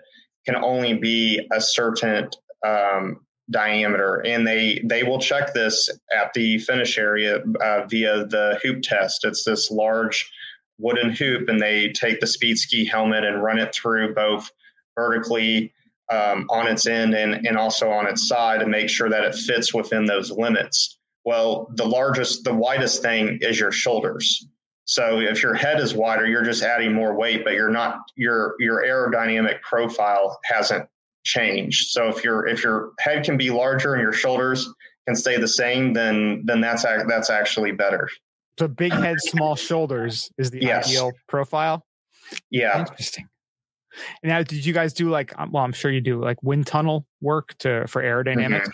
[0.46, 2.28] can only be a certain
[2.66, 4.22] um, diameter.
[4.26, 9.24] And they they will check this at the finish area uh, via the hoop test.
[9.24, 10.30] It's this large
[10.78, 14.50] wooden hoop and they take the speed ski helmet and run it through both
[14.94, 15.72] vertically
[16.10, 19.34] um, on its end and, and also on its side to make sure that it
[19.34, 20.98] fits within those limits.
[21.24, 24.46] Well, the largest, the widest thing is your shoulders.
[24.86, 28.54] So if your head is wider, you're just adding more weight, but you're not your
[28.60, 30.88] your aerodynamic profile hasn't
[31.24, 31.88] changed.
[31.88, 34.72] So if your if your head can be larger and your shoulders
[35.08, 38.08] can stay the same, then then that's that's actually better.
[38.58, 40.88] So big head, small shoulders is the Yes.
[40.88, 41.84] ideal profile.
[42.50, 42.80] Yeah.
[42.80, 43.28] Interesting.
[44.22, 45.38] Now, did you guys do like?
[45.38, 48.68] um, Well, I'm sure you do like wind tunnel work to for aerodynamics.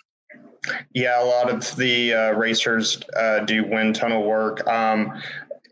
[0.94, 4.66] Yeah, a lot of the uh, racers uh, do wind tunnel work.
[4.68, 5.20] Um,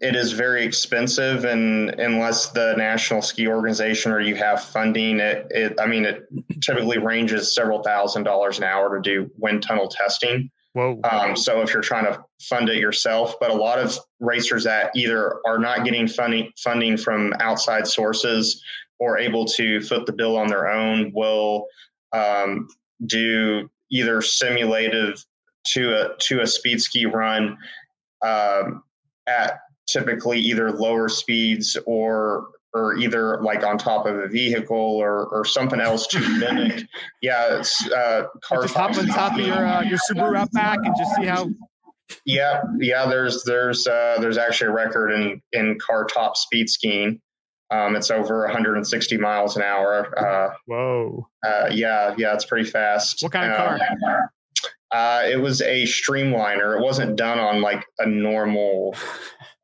[0.00, 5.46] it is very expensive, and unless the National Ski Organization or you have funding, it,
[5.50, 6.24] it I mean, it
[6.60, 10.50] typically ranges several thousand dollars an hour to do wind tunnel testing.
[10.72, 11.00] Whoa.
[11.10, 14.92] Um, so if you're trying to fund it yourself, but a lot of racers that
[14.94, 18.62] either are not getting funding funding from outside sources
[19.00, 21.66] or able to foot the bill on their own will
[22.12, 22.68] um,
[23.06, 25.18] do either simulated
[25.66, 27.58] to a to a speed ski run
[28.24, 28.84] um,
[29.26, 29.58] at
[29.88, 35.44] typically either lower speeds or or either like on top of a vehicle or or
[35.44, 36.84] something else to mimic.
[37.22, 40.94] yeah, it's uh, car just hop on top of your uh, your Subaru Outback and
[40.96, 41.48] just see how.
[42.24, 43.06] yeah, yeah.
[43.06, 47.20] There's there's uh, there's actually a record in in car top speed skiing.
[47.72, 50.12] Um, it's over 160 miles an hour.
[50.18, 51.28] Uh, Whoa.
[51.46, 53.22] uh, yeah, yeah, it's pretty fast.
[53.22, 54.32] What kind of Uh, car?
[54.92, 56.76] Uh, it was a streamliner.
[56.76, 58.96] It wasn't done on like a normal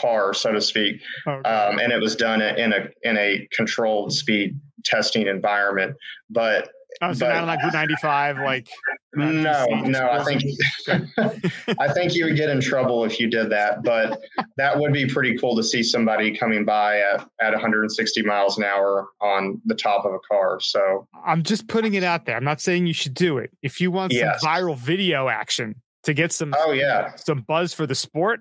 [0.00, 1.48] car, so to speak, Okay.
[1.48, 5.96] um, and it was done in a in a controlled speed testing environment.
[6.30, 6.68] But
[7.02, 8.68] oh, so but- not like Route 95, like.
[9.14, 10.42] no, no, I think
[11.78, 13.82] I think you would get in trouble if you did that.
[13.82, 14.20] But
[14.56, 18.64] that would be pretty cool to see somebody coming by at, at 160 miles an
[18.64, 20.58] hour on the top of a car.
[20.60, 22.36] So I'm just putting it out there.
[22.36, 23.50] I'm not saying you should do it.
[23.62, 24.40] If you want Yes.
[24.40, 28.40] some viral video action to get some oh yeah, some buzz for the sport,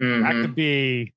[0.00, 0.42] that Mhm.
[0.42, 1.12] could be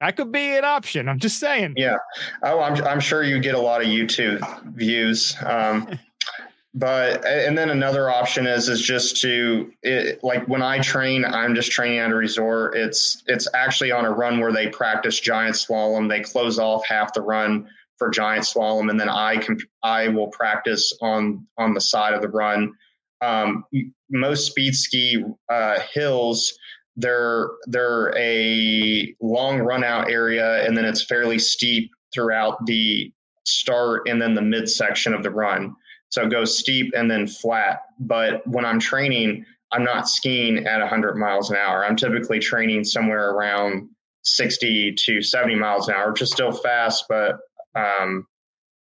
[0.00, 1.08] that could be an option.
[1.08, 1.74] I'm just saying.
[1.76, 1.96] Yeah.
[2.42, 4.40] Oh, I'm I'm sure you get a lot of YouTube
[4.74, 5.34] views.
[5.44, 5.88] Um,
[6.74, 11.54] but and then another option is is just to it, like when I train, I'm
[11.54, 12.76] just training at a resort.
[12.76, 16.08] It's it's actually on a run where they practice giant slalom.
[16.10, 17.66] They close off half the run
[17.96, 22.20] for giant slalom, and then I can I will practice on on the side of
[22.20, 22.74] the run.
[23.22, 23.64] Um,
[24.10, 26.52] most speed ski uh, hills
[26.96, 33.12] they're they're a long run out area and then it's fairly steep throughout the
[33.44, 35.74] start and then the midsection of the run.
[36.08, 37.80] So it goes steep and then flat.
[38.00, 41.84] But when i'm training i'm not skiing at 100 miles an hour.
[41.84, 43.88] I'm typically training somewhere around
[44.22, 47.38] 60 to 70 miles an hour which is still fast but
[47.76, 48.26] um,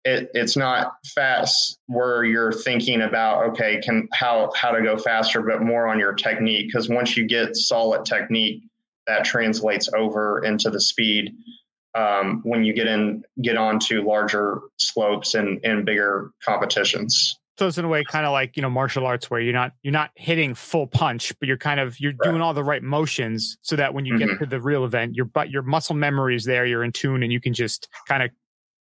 [0.08, 5.42] it, it's not fast where you're thinking about okay can how how to go faster
[5.42, 8.64] but more on your technique because once you get solid technique
[9.06, 11.34] that translates over into the speed
[11.96, 17.78] um, when you get in get onto larger slopes and and bigger competitions So it's
[17.80, 20.12] in a way kind of like, you know, martial arts where you're not you're not
[20.16, 23.94] hitting full punch, but you're kind of you're doing all the right motions so that
[23.96, 24.40] when you get Mhm.
[24.40, 27.32] to the real event, your but your muscle memory is there, you're in tune and
[27.34, 28.30] you can just kind of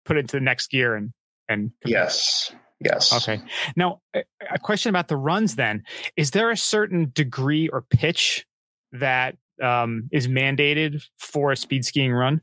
[0.04, 1.12] put it into the next gear and
[1.48, 2.52] And Yes.
[2.80, 3.12] Yes.
[3.12, 3.40] Okay.
[3.76, 5.54] Now, a a question about the runs.
[5.54, 5.84] Then,
[6.16, 8.44] is there a certain degree or pitch
[8.92, 12.40] that um, is mandated for a speed skiing run?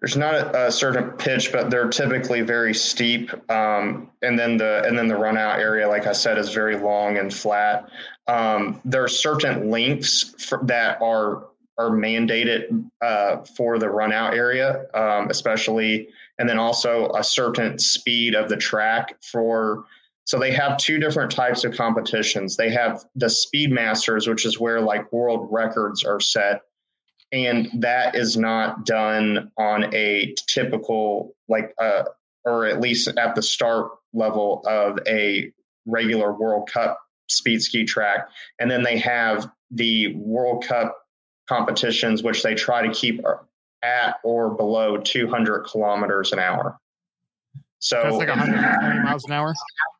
[0.00, 3.30] There's not a, a certain pitch, but they're typically very steep.
[3.50, 6.76] Um, and then the and then the run out area, like I said, is very
[6.76, 7.88] long and flat.
[8.26, 11.46] Um, there are certain lengths for, that are
[11.78, 16.08] are mandated uh, for the run out area, um, especially,
[16.38, 19.84] and then also a certain speed of the track for.
[20.24, 22.56] So they have two different types of competitions.
[22.56, 26.62] They have the Speed Masters, which is where like world records are set,
[27.32, 32.04] and that is not done on a typical like uh,
[32.44, 35.52] or at least at the start level of a
[35.86, 38.28] regular World Cup speed ski track.
[38.58, 40.96] And then they have the World Cup
[41.48, 43.20] competitions, which they try to keep
[43.82, 46.78] at or below 200 kilometers an hour.
[47.78, 49.54] So That's like 120 miles an hour.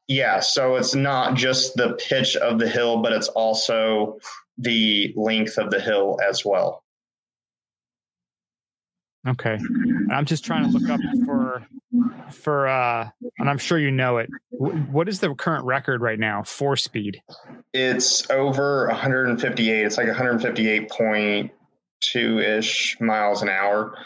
[0.07, 4.19] yeah, so it's not just the pitch of the hill, but it's also
[4.59, 6.85] the length of the hill as well.
[9.27, 9.57] Okay.
[10.11, 11.65] I'm just trying to look up for
[12.33, 13.09] for uh
[13.39, 14.29] and I'm sure you know it.
[14.51, 17.23] Wh- What is the current record right now for speed?
[17.73, 19.87] It's over 158.
[19.87, 20.09] It's like
[22.03, 23.97] 158.2 ish miles an hour.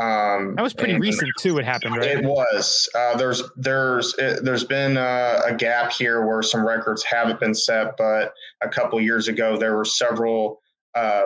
[0.00, 1.58] Um, That was pretty recent too.
[1.58, 2.18] It happened, right?
[2.18, 2.88] It was.
[2.94, 7.54] Uh, there's there's it, there's been uh, a gap here where some records haven't been
[7.54, 8.32] set, but
[8.62, 10.62] a couple years ago there were several
[10.94, 11.24] uh,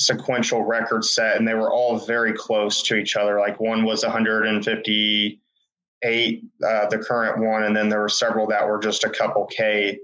[0.00, 3.38] sequential records set, and they were all very close to each other.
[3.38, 8.78] Like one was 158, uh, the current one, and then there were several that were
[8.78, 9.98] just a couple k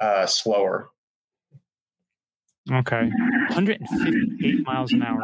[0.00, 0.90] uh, slower.
[2.70, 3.10] Okay.
[3.50, 5.22] 158 miles an hour.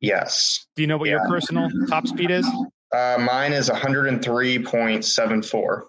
[0.00, 2.46] Yes, Do you know what your personal top speed is?
[2.94, 5.82] uh, mine is 103.74.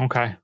[0.00, 0.34] Okay.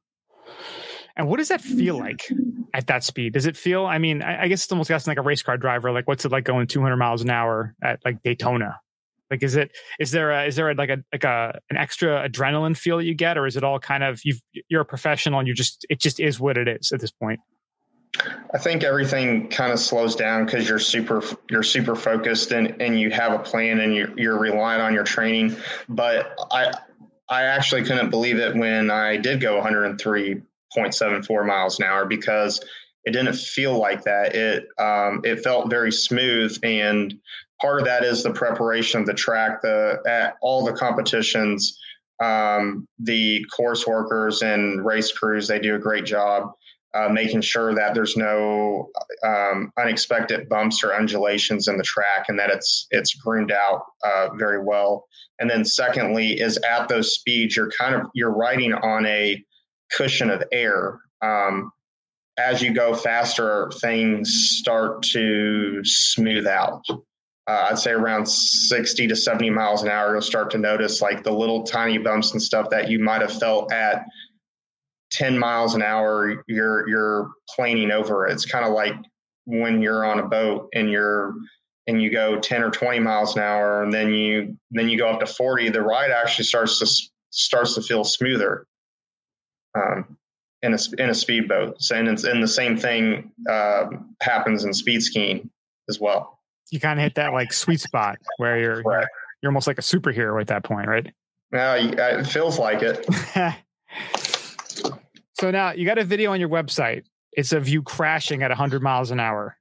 [1.17, 2.29] And what does that feel like
[2.73, 3.33] at that speed?
[3.35, 3.85] Does it feel?
[3.85, 5.91] I mean, I, I guess it's almost asking like a race car driver.
[5.91, 8.79] Like, what's it like going 200 miles an hour at like Daytona?
[9.31, 12.27] Like, is it is there a, is there a, like a like a an extra
[12.29, 14.37] adrenaline feel that you get, or is it all kind of you
[14.69, 17.41] you're a professional and you just it just is what it is at this point?
[18.53, 22.99] I think everything kind of slows down because you're super you're super focused and, and
[22.99, 25.57] you have a plan and you're you're relying on your training.
[25.89, 26.73] But I
[27.29, 32.61] I actually couldn't believe it when I did go 103.74 miles an hour because
[33.05, 34.35] it didn't feel like that.
[34.35, 37.15] It um, it felt very smooth and
[37.61, 39.63] part of that is the preparation of the track.
[39.63, 41.79] The at all the competitions,
[42.21, 46.53] um, the course workers and race crews they do a great job
[46.95, 48.91] uh, making sure that there's no
[49.25, 54.29] um, unexpected bumps or undulations in the track and that it's it's groomed out uh,
[54.35, 55.07] very well.
[55.39, 59.43] And then secondly is at those speeds you're kind of you're riding on a
[59.93, 60.99] cushion of air.
[61.23, 61.71] Um,
[62.39, 66.83] as you go faster, things start to smooth out.
[67.47, 71.25] Uh, I'd say around 60 to 70 miles an hour, you'll start to notice like
[71.25, 74.05] the little tiny bumps and stuff that you might have felt at
[75.11, 78.33] 10 miles an hour you're you're planing over it.
[78.33, 78.95] it's kind of like
[79.47, 81.35] when you're on a boat and you're
[81.87, 85.09] and you go 10 or 20 miles an hour and then you then you go
[85.09, 88.67] up to 40 the ride actually starts to starts to feel smoother
[89.75, 90.17] um,
[90.63, 93.87] in a in a speedboat so, and it's and the same thing uh,
[94.23, 95.49] happens in speed skiing
[95.89, 96.39] as well
[96.71, 99.09] You kind of hit that like sweet spot where you're Correct.
[99.43, 101.13] you're almost like a superhero at that point, right?
[101.53, 103.05] now it feels like it
[105.41, 107.05] so now you got a video on your website.
[107.33, 109.57] It's of you crashing at 100 miles an hour.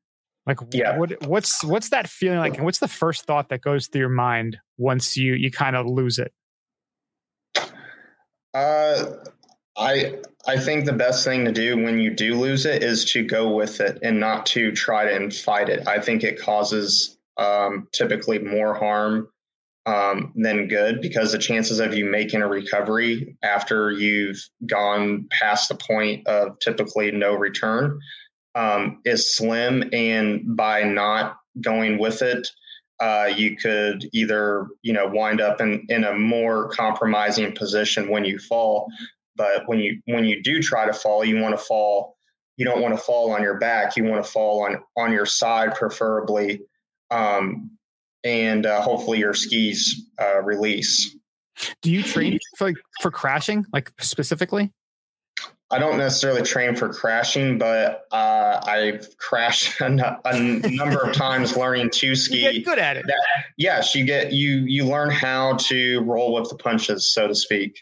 [0.45, 0.97] Like, Yeah.
[0.97, 4.09] what what's what's that feeling like, and what's the first thought that goes through your
[4.09, 6.33] mind once you you kind of lose it?
[8.53, 9.05] Uh,
[9.77, 10.15] I
[10.47, 13.53] I think the best thing to do when you do lose it is to go
[13.53, 15.87] with it and not to try to fight it.
[15.87, 19.29] I think it causes um, typically more harm
[19.89, 25.67] um, than good because the chances of you making a recovery after you've gone past
[25.67, 27.99] the point of typically no return
[28.53, 29.89] um, is slim.
[29.91, 32.47] And by not going with it,
[32.99, 38.25] uh, you could either you know wind up in, in a more compromising position when
[38.25, 38.91] you fall
[39.37, 42.17] but when you when you do try to fall you want to fall
[42.57, 45.25] you don't want to fall on your back you want to fall on on your
[45.25, 46.59] side preferably
[47.09, 47.71] um,
[48.23, 51.15] and uh, hopefully your skis uh, release
[51.81, 54.71] Do you train for for crashing, like specifically?
[55.71, 61.13] I don't necessarily train for crashing, but uh, I've crashed a, n- a number of
[61.13, 62.41] times learning to You ski.
[62.41, 63.05] get good at it.
[63.57, 67.79] yes, you get you you learn how to roll with the punches, so to speak.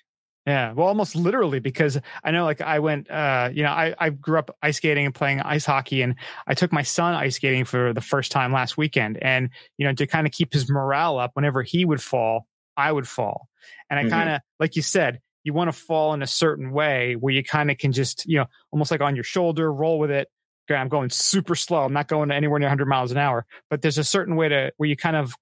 [0.48, 4.12] Yeah, well, almost literally because I know, like, I went, uh, you know, I, I
[4.12, 6.16] grew up ice skating and playing ice hockey, and
[6.48, 9.20] I took my son ice skating for the first time last weekend.
[9.22, 12.94] And, you know, to kind of keep his morale up, whenever he would fall, I
[12.94, 13.50] would fall.
[13.90, 14.12] And I mm-hmm.
[14.12, 17.44] kind of, like you said, you want to fall in a certain way where you
[17.44, 20.30] kind of can just, you know, almost like on your shoulder, roll with it.
[20.72, 21.84] Okay, I'm going super slow.
[21.84, 24.72] I'm not going anywhere near 100 miles an hour, but there's a certain way to
[24.78, 25.34] where you kind of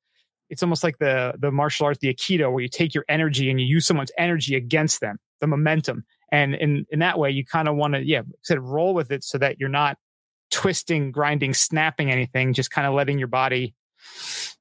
[0.50, 3.60] it's almost like the the martial arts, the aikido, where you take your energy and
[3.60, 7.68] you use someone's energy against them, the momentum, and in in that way, you kind
[7.68, 9.98] of want to yeah, said roll with it so that you're not
[10.52, 13.76] twisting, grinding, snapping anything, just kind of letting your body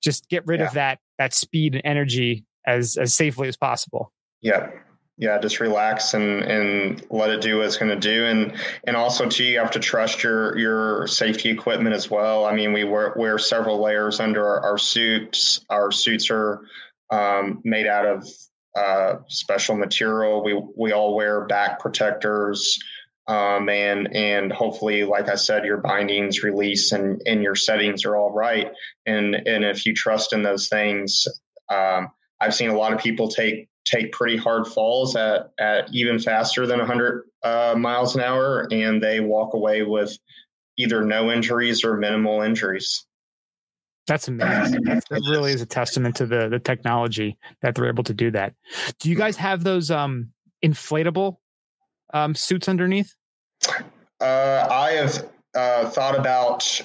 [0.03, 0.67] just get rid yeah.
[0.67, 4.13] of that that speed and energy as as safely as possible.
[4.41, 4.71] Yeah,
[5.17, 8.27] yeah just relax and and let it do what it's going to do.
[8.27, 8.55] And
[8.87, 12.47] and also too you have to trust your your safety equipment as well.
[12.47, 15.65] I mean we wear, wear several layers under our, our suits.
[15.71, 16.63] Our suits are
[17.11, 18.29] um, made out of
[18.77, 20.43] uh, special material.
[20.43, 22.79] We we all wear back protectors
[23.27, 28.17] um, and and hopefully like i said your bindings release and and your settings are
[28.17, 28.71] all right.
[29.07, 31.27] And and if you trust in those things
[31.71, 32.09] um,
[32.41, 36.67] i've seen a lot of people take take pretty hard falls at, at even faster
[36.67, 40.17] than 100 uh, miles an hour, and they walk away with
[40.77, 43.05] either no injuries or minimal injuries.
[44.07, 44.85] That's amazing.
[44.85, 48.55] That really is a testament to the the technology that they're able to do that.
[49.01, 50.31] Do you guys have those um,
[50.63, 51.37] inflatable
[52.13, 53.15] um, suits underneath?
[54.21, 56.81] Uh, I have uh, thought about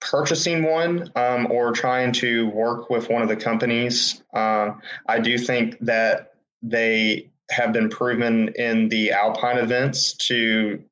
[0.00, 4.22] purchasing one um, or trying to work with one of the companies.
[4.32, 4.72] Uh,
[5.06, 6.27] I do think that
[6.62, 10.82] they have been proven in the alpine events to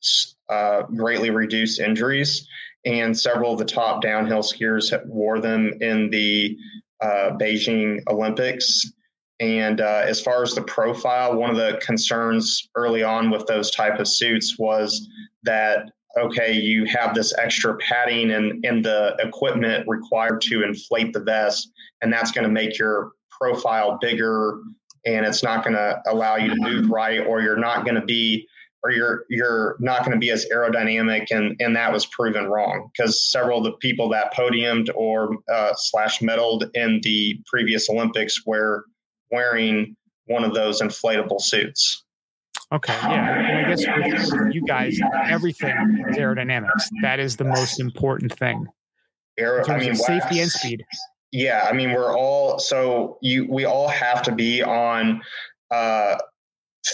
[0.48, 2.46] uh, greatly reduce injuries,
[2.84, 6.56] and several of the top downhill skiers wore them in the
[7.00, 8.90] uh, Beijing Olympics.
[9.38, 13.70] And uh, as far as the profile, one of the concerns early on with those
[13.70, 15.06] type of suits was
[15.42, 21.20] that okay, you have this extra padding and, and the equipment required to inflate the
[21.20, 24.60] vest, and that's going to make your profile bigger
[25.06, 28.04] and it's not going to allow you to move right or you're not going to
[28.04, 28.46] be
[28.82, 32.90] or you're you're not going to be as aerodynamic and and that was proven wrong
[32.92, 38.44] because several of the people that podiumed or uh, slash medaled in the previous olympics
[38.44, 38.84] were
[39.30, 39.96] wearing
[40.26, 42.04] one of those inflatable suits.
[42.72, 43.68] Okay yeah and i
[44.08, 46.88] guess with you guys everything is aerodynamics.
[47.02, 48.66] That is the most important thing.
[49.38, 50.82] Aero, I mean, safety and speed
[51.36, 55.20] yeah, I mean, we're all so you we all have to be on
[55.70, 56.16] uh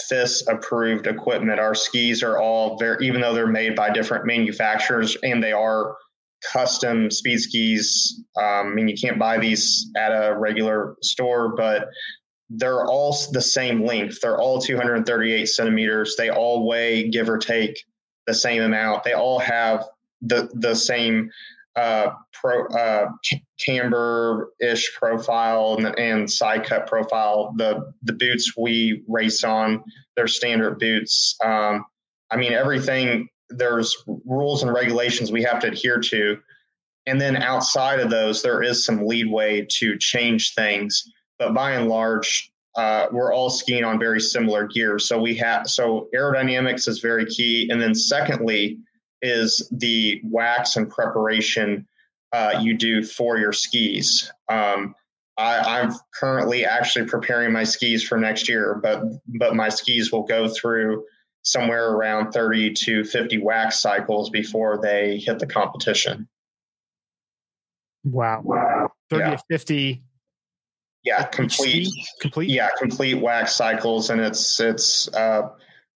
[0.09, 1.61] FIS approved equipment.
[1.61, 5.95] Our skis are all very even though they're made by different manufacturers and they are
[6.51, 8.21] custom speed skis.
[8.35, 11.87] Um, I mean, you can't buy these at a regular store, but
[12.49, 14.19] they're all the same length.
[14.19, 16.15] They're all 238 centimeters.
[16.17, 17.81] They all weigh, give or take,
[18.27, 19.05] the same amount.
[19.05, 19.85] They all have
[20.21, 21.29] the the same
[21.75, 23.07] uh, pro, uh,
[23.65, 27.53] camber ish profile and, and, side cut profile.
[27.57, 29.83] The the boots we race on,
[30.15, 31.35] they're standard boots.
[31.43, 31.85] Um,
[32.31, 33.27] I mean, everything.
[33.49, 33.95] There's
[34.25, 36.37] rules and regulations we have to adhere to,
[37.05, 41.03] and then outside of those, there is some leadway to change things.
[41.37, 44.97] But by and large, uh, we're all skiing on very similar gear.
[44.97, 48.79] So we have so aerodynamics is very key, and then secondly
[49.23, 51.87] is the wax and preparation
[52.31, 54.31] uh, you do for your skis.
[54.49, 54.93] Um,
[55.37, 59.03] I, am currently actually preparing my skis for next year, but
[59.39, 61.05] but my skis will go through
[61.41, 66.27] somewhere around 30 to 50 wax cycles before they hit the competition.
[68.03, 68.41] Wow.
[68.43, 68.91] wow.
[69.09, 69.35] 30 yeah.
[69.35, 70.03] to 50
[71.03, 71.89] yeah complete
[72.21, 75.49] complete yeah complete wax cycles and it's it's uh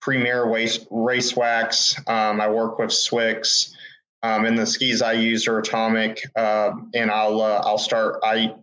[0.05, 1.95] Premier Race, race wax.
[2.05, 3.73] Um, I work with Swix.
[4.21, 6.21] Um, and the skis I use are atomic.
[6.35, 8.19] Uh, and I'll uh, I'll start.
[8.23, 8.53] I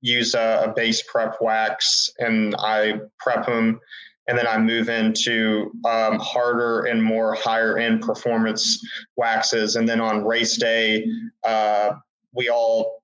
[0.00, 3.78] use a, a, base prep wax and I prep them,
[4.26, 8.82] and then I move into um, harder and more higher end performance
[9.16, 9.76] waxes.
[9.76, 11.06] And then on race day,
[11.44, 11.92] uh,
[12.32, 13.02] we all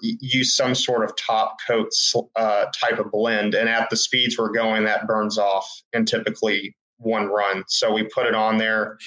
[0.00, 1.90] use some sort of top coat
[2.36, 3.54] uh, type of blend.
[3.54, 7.64] And at the speeds we're going, that burns off and typically one run.
[7.66, 8.98] So we put it on there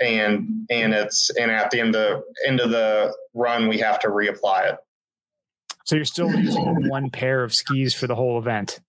[0.00, 3.98] and and it's and at the end of the end of the run we have
[4.00, 4.78] to reapply it.
[5.84, 8.80] So you're still using one pair of skis for the whole event.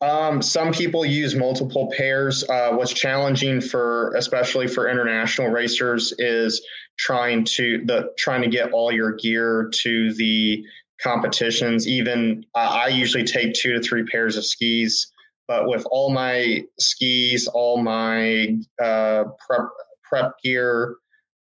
[0.00, 2.48] Um, some people use multiple pairs.
[2.48, 6.64] Uh, what's challenging for, especially for international racers, is
[6.98, 10.64] trying to the trying to get all your gear to the
[11.02, 11.88] competitions.
[11.88, 15.12] Even uh, I usually take two to three pairs of skis
[15.46, 19.68] But with all my skis, all my uh, prep
[20.02, 20.96] prep gear,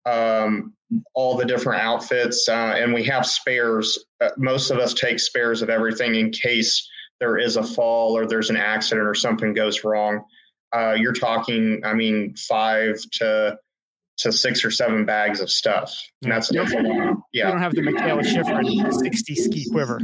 [0.05, 0.73] um,
[1.13, 3.97] all the different outfits, uh, and we have spares.
[4.21, 6.87] Uh, most of us take spares of everything in case
[7.19, 10.23] there is a fall or there's an accident or something goes wrong.
[10.75, 13.57] Uh, you're talking, I mean, five to
[14.17, 15.93] to six or seven bags of stuff.
[16.21, 16.51] And that's
[17.31, 17.45] yeah.
[17.45, 19.99] You don't have the Mikaela Shiffrin 60 ski quiver.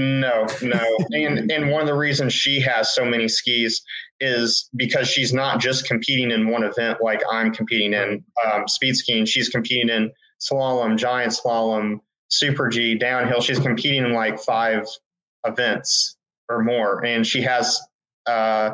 [0.00, 0.86] No, no.
[1.12, 3.82] and and one of the reasons she has so many skis
[4.20, 8.96] is because she's not just competing in one event like I'm competing in um, speed
[8.96, 9.24] skiing.
[9.26, 13.40] She's competing in slalom, giant slalom, super G, downhill.
[13.40, 14.86] She's competing in like five
[15.46, 16.16] events
[16.48, 17.78] or more, and she has
[18.26, 18.70] uh,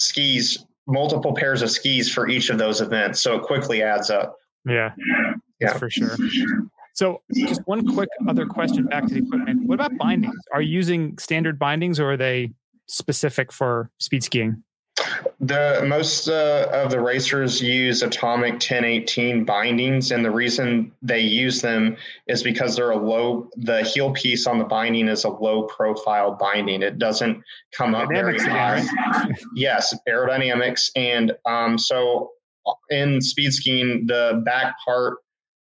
[0.00, 3.20] skis, multiple pairs of skis for each of those events.
[3.20, 4.36] So it quickly adds up.
[4.66, 5.34] Yeah, Yeah.
[5.60, 6.16] that's for sure.
[6.98, 9.68] So, just one quick other question back to the equipment.
[9.68, 10.34] What about bindings?
[10.52, 12.50] Are you using standard bindings or are they
[12.86, 14.64] specific for speed skiing?
[15.38, 21.62] The most uh, of the racers use Atomic 1018 bindings, and the reason they use
[21.62, 21.96] them
[22.26, 23.48] is because they're a low.
[23.58, 26.82] The heel piece on the binding is a low profile binding.
[26.82, 27.40] It doesn't
[27.76, 28.84] come up very high.
[29.54, 32.32] Yes, aerodynamics, and um, so
[32.90, 35.18] in speed skiing, the back part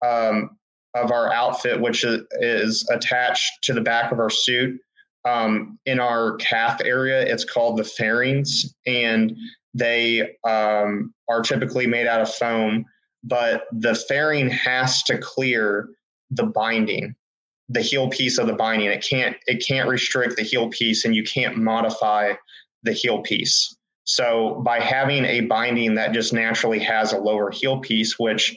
[0.06, 0.52] um,
[0.96, 4.80] of our outfit, which is, attached to the back of our suit,
[5.26, 9.36] um, in our calf area, it's called the fairings, and
[9.74, 12.86] they um, are typically made out of foam.
[13.24, 15.90] But the fairing has to clear
[16.32, 17.16] the binding,
[17.68, 18.88] the heel piece of the binding.
[18.88, 22.34] It can't it can't restrict the heel piece, and you can't modify
[22.84, 23.76] the heel piece.
[24.06, 28.56] So by having a binding that just naturally has a lower heel piece, which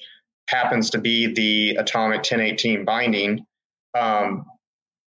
[0.50, 3.46] happens to be the Atomic 1018 binding,
[3.98, 4.44] um,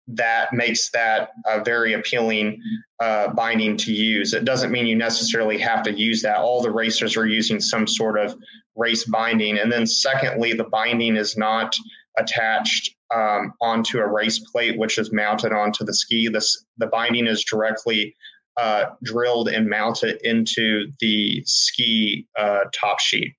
[0.09, 2.61] that makes that a very appealing
[3.01, 4.35] uh, binding to use.
[4.35, 6.39] It doesn't mean you necessarily have to use that.
[6.39, 8.35] All the racers are using some sort of
[8.77, 9.59] race binding.
[9.59, 11.75] And then, secondly, the binding is not
[12.19, 16.29] attached um, onto a race plate, which is mounted onto the ski.
[16.29, 18.15] This, the binding is directly
[18.61, 23.35] uh, drilled and mounted into the ski uh, top sheet.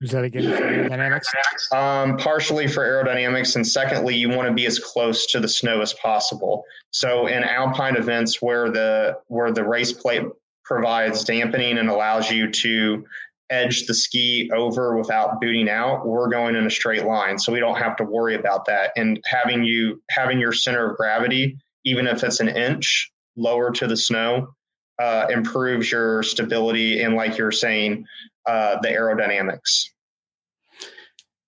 [0.00, 1.26] Is that again for aerodynamics?
[1.72, 5.82] Um, partially for aerodynamics, and secondly, you want to be as close to the snow
[5.82, 6.64] as possible.
[6.90, 10.22] So, in alpine events where the where the race plate
[10.64, 13.04] provides dampening and allows you to
[13.50, 17.60] edge the ski over without booting out, we're going in a straight line, so we
[17.60, 18.92] don't have to worry about that.
[18.96, 23.86] And having you having your center of gravity, even if it's an inch lower to
[23.86, 24.54] the snow,
[24.98, 28.06] uh, improves your stability and, like you're saying,
[28.50, 29.86] uh, the aerodynamics.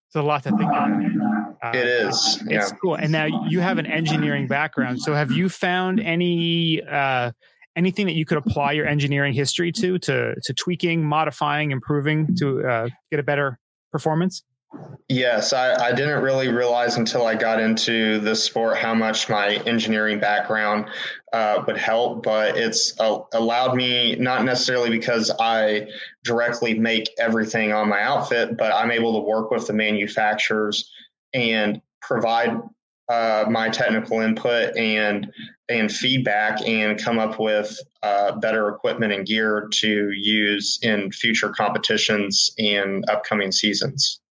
[0.07, 0.91] It's a lot to think about.
[1.63, 2.63] Uh, It is, yeah.
[2.63, 2.97] It's cool.
[2.97, 5.01] And now you have an engineering background.
[5.01, 7.33] So have you found any uh,
[7.77, 12.67] anything that you could apply your engineering history to to to tweaking, modifying, improving to
[12.67, 13.59] uh, get a better
[13.91, 14.43] performance?
[15.09, 19.57] Yes, I, I didn't really realize until I got into the sport how much my
[19.67, 20.87] engineering background
[21.35, 25.89] uh, would help, but it's uh, allowed me not necessarily because I
[26.25, 30.91] directly make everything on my outfit, but I'm able to work with the manufacturers
[31.35, 32.57] and provide
[33.11, 35.31] uh, my technical input and
[35.69, 41.51] and feedback and come up with uh, better equipment and gear to use in future
[41.51, 44.22] competitions and upcoming seasons.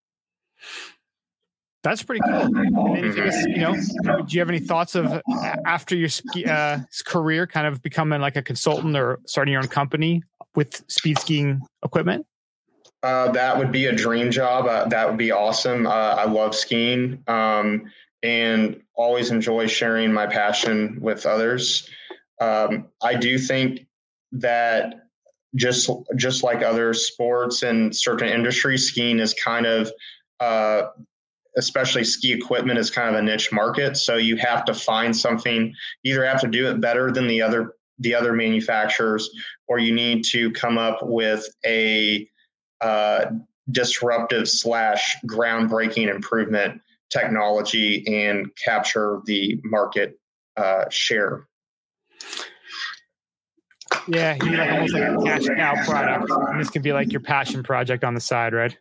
[1.83, 2.55] That's pretty cool.
[2.55, 5.21] Else, you know, do you have any thoughts of
[5.65, 6.09] after your
[6.47, 10.21] uh, career, kind of becoming like a consultant or starting your own company
[10.55, 12.25] with speed skiing equipment?
[13.03, 14.67] Uh, that would be a dream job.
[14.67, 15.87] Uh, that would be awesome.
[15.87, 21.89] Uh, I love skiing um, and always enjoy sharing my passion with others.
[22.39, 23.87] Um, I do think
[24.33, 25.07] that
[25.55, 29.91] just just like other sports and certain industries, skiing is kind of,
[30.39, 30.83] uh,
[31.57, 33.97] especially ski equipment, is kind of a niche market.
[33.97, 35.73] So you have to find something.
[36.03, 39.29] You either have to do it better than the other the other manufacturers,
[39.67, 42.27] or you need to come up with a
[42.81, 43.25] uh,
[43.69, 46.81] disruptive slash groundbreaking improvement
[47.11, 50.19] technology and capture the market
[50.57, 51.47] uh, share.
[54.07, 56.31] Yeah, you like almost like a cash cow product.
[56.31, 58.75] And this can be like your passion project on the side, right?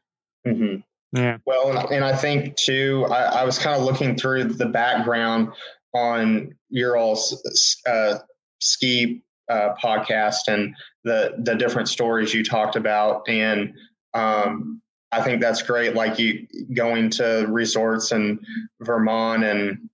[0.46, 0.80] Mm-hmm.
[1.12, 1.38] Yeah.
[1.44, 5.48] Well, and, I think too, I, I was kind of looking through the background
[5.92, 7.42] on your all's
[7.88, 8.18] uh,
[8.60, 13.72] ski uh, podcast and the the different stories you talked about, and
[14.14, 14.80] um,
[15.10, 15.94] I think that's great.
[15.94, 18.38] Like you going to resorts in
[18.82, 19.90] Vermont and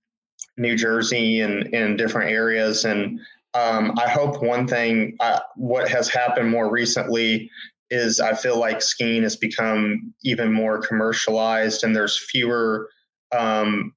[0.57, 3.19] New Jersey and in different areas, and
[3.55, 7.49] um, I hope one thing, uh, what has happened more recently
[7.89, 12.89] is I feel like skiing has become even more commercialized and there's fewer
[13.37, 13.93] um,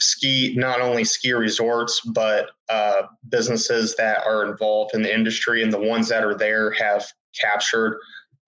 [0.00, 5.62] ski, not only ski resorts, but uh, businesses that are involved in the industry.
[5.62, 7.06] And the ones that are there have
[7.40, 7.98] captured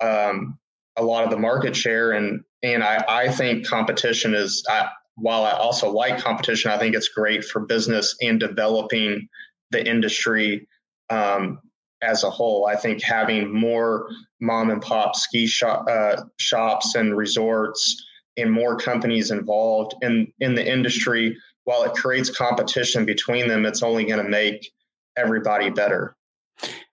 [0.01, 0.59] um,
[0.97, 2.13] a lot of the market share.
[2.13, 6.95] And, and I, I think competition is, I, while I also like competition, I think
[6.95, 9.29] it's great for business and developing
[9.71, 10.67] the industry
[11.11, 11.61] um,
[12.03, 12.67] as a whole.
[12.67, 14.09] I think having more
[14.41, 18.05] mom and pop ski shop, uh, shops and resorts
[18.37, 23.83] and more companies involved in in the industry, while it creates competition between them, it's
[23.83, 24.71] only going to make
[25.17, 26.15] everybody better.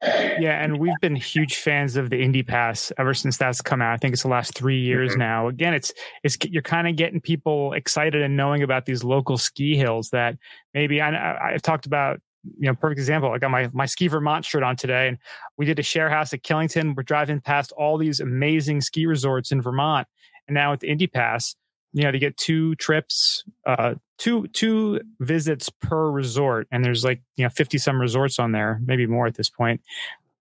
[0.04, 3.94] Yeah, and we've been huge fans of the Indy Pass ever since that's come out.
[3.94, 5.20] I think it's the last three years mm-hmm.
[5.20, 5.48] now.
[5.48, 5.94] Again, it's
[6.24, 10.38] it's you're kind of getting people excited and knowing about these local ski hills that
[10.74, 12.20] maybe I, I've talked about
[12.60, 13.32] you know, perfect example.
[13.32, 15.18] I got my my ski Vermont shirt on today, and
[15.58, 16.96] we did a share house at Killington.
[16.96, 20.08] We're driving past all these amazing ski resorts in Vermont,
[20.48, 21.56] and now with the Indy Pass,
[21.94, 27.22] you know, they get two trips, uh, two two visits per resort, and there's like
[27.36, 29.82] you know fifty some resorts on there, maybe more at this point,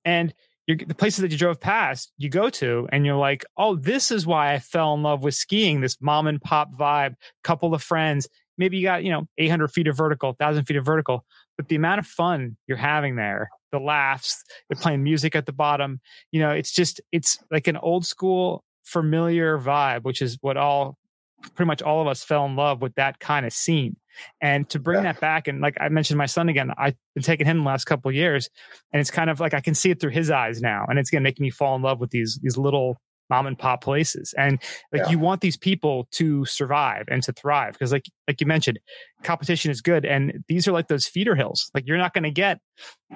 [0.04, 0.34] and
[0.66, 4.10] you're, the places that you drove past, you go to, and you're like, oh, this
[4.10, 5.80] is why I fell in love with skiing.
[5.80, 8.28] This mom and pop vibe, couple of friends.
[8.56, 11.24] Maybe you got you know 800 feet of vertical, 1,000 feet of vertical
[11.56, 15.52] but the amount of fun you're having there the laughs they're playing music at the
[15.52, 16.00] bottom
[16.32, 20.96] you know it's just it's like an old school familiar vibe which is what all
[21.54, 23.96] pretty much all of us fell in love with that kind of scene
[24.40, 25.12] and to bring yeah.
[25.12, 27.84] that back and like i mentioned my son again i've been taking him the last
[27.84, 28.48] couple of years
[28.92, 31.10] and it's kind of like i can see it through his eyes now and it's
[31.10, 32.96] going to make me fall in love with these these little
[33.30, 34.60] mom and pop places and
[34.92, 35.10] like yeah.
[35.10, 38.78] you want these people to survive and to thrive because like like you mentioned
[39.22, 42.30] competition is good and these are like those feeder hills like you're not going to
[42.30, 42.58] get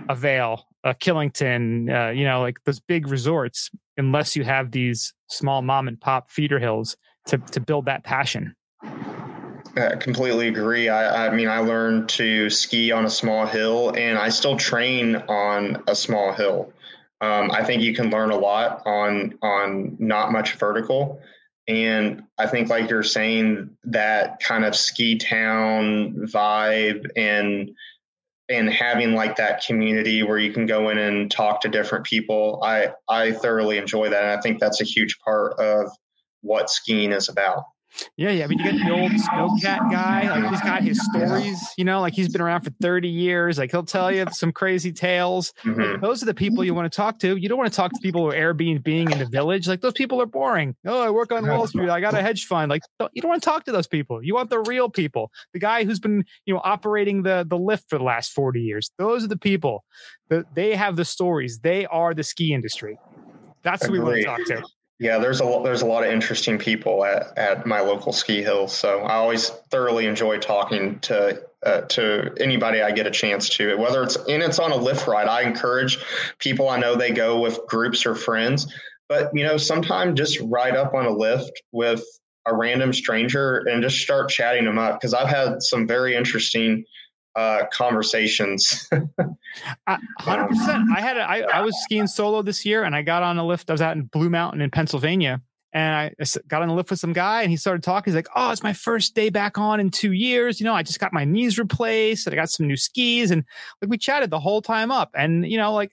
[0.09, 5.13] a Vail a killington uh, you know like those big resorts unless you have these
[5.29, 6.97] small mom and pop feeder hills
[7.27, 8.55] to to build that passion
[9.77, 10.89] I completely agree.
[10.89, 15.17] I, I, mean, I learned to ski on a small hill, and I still train
[15.29, 16.73] on a small hill.
[17.21, 21.21] Um, I think you can learn a lot on on not much vertical,
[21.67, 27.71] and I think like you're saying that kind of ski town vibe and
[28.49, 32.61] and having like that community where you can go in and talk to different people.
[32.63, 35.91] I I thoroughly enjoy that, and I think that's a huge part of
[36.43, 37.65] what skiing is about.
[38.17, 38.45] Yeah, yeah.
[38.45, 40.29] I mean, you get the old snowcat guy.
[40.31, 41.59] Like he's got his stories.
[41.77, 43.59] You know, like he's been around for thirty years.
[43.59, 45.53] Like he'll tell you some crazy tales.
[45.65, 46.01] Mm-hmm.
[46.01, 47.37] those are the people you want to talk to.
[47.37, 49.67] You don't want to talk to people who are Airbnb being in the village.
[49.67, 50.77] Like those people are boring.
[50.87, 51.89] Oh, I work on Wall Street.
[51.89, 52.71] I got a hedge fund.
[52.71, 52.83] Like
[53.13, 54.23] you don't want to talk to those people.
[54.23, 55.31] You want the real people.
[55.53, 58.91] The guy who's been you know operating the the lift for the last forty years.
[58.99, 59.85] Those are the people.
[60.29, 61.61] that they have the stories.
[61.61, 62.99] They are the ski industry.
[63.63, 64.63] That's who we want to talk to.
[65.01, 68.67] Yeah, there's a there's a lot of interesting people at, at my local ski hill,
[68.67, 73.77] so I always thoroughly enjoy talking to uh, to anybody I get a chance to.
[73.77, 75.99] Whether it's and it's on a lift ride, I encourage
[76.41, 76.69] people.
[76.69, 78.73] I know they go with groups or friends,
[79.09, 82.05] but you know, sometimes just ride up on a lift with
[82.47, 86.85] a random stranger and just start chatting them up because I've had some very interesting
[87.39, 88.91] uh, conversations.
[90.19, 90.89] Hundred percent.
[90.95, 93.47] I had a, I, I was skiing solo this year, and I got on a
[93.47, 93.71] lift.
[93.71, 95.41] I was out in Blue Mountain in Pennsylvania,
[95.73, 98.11] and I got on a lift with some guy, and he started talking.
[98.11, 100.59] He's like, "Oh, it's my first day back on in two years.
[100.59, 103.45] You know, I just got my knees replaced, and I got some new skis, and
[103.81, 105.93] like we chatted the whole time up, and you know, like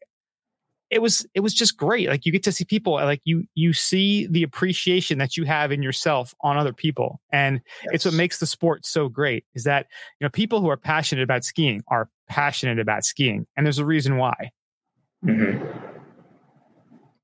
[0.95, 3.73] it was it was just great like you get to see people like you you
[3.73, 7.95] see the appreciation that you have in yourself on other people and yes.
[7.95, 9.87] it's what makes the sport so great is that
[10.19, 13.85] you know people who are passionate about skiing are passionate about skiing and there's a
[13.85, 14.51] reason why
[15.23, 15.63] mm-hmm.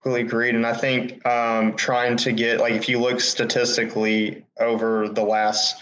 [0.04, 5.08] Really agreed, and I think um, trying to get like if you look statistically over
[5.08, 5.76] the last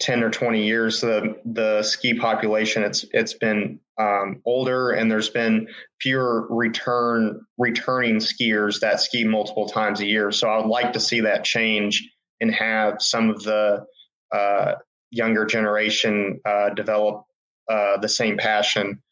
[0.00, 5.30] 10 or 20 years the the ski population it's it's been um, older and there's
[5.30, 5.68] been
[6.00, 11.00] fewer return returning skiers that ski multiple times a year so i would like to
[11.00, 12.10] see that change
[12.40, 13.84] and have some of the
[14.32, 14.74] uh,
[15.10, 17.24] younger generation uh, develop
[17.70, 19.02] uh, the same passion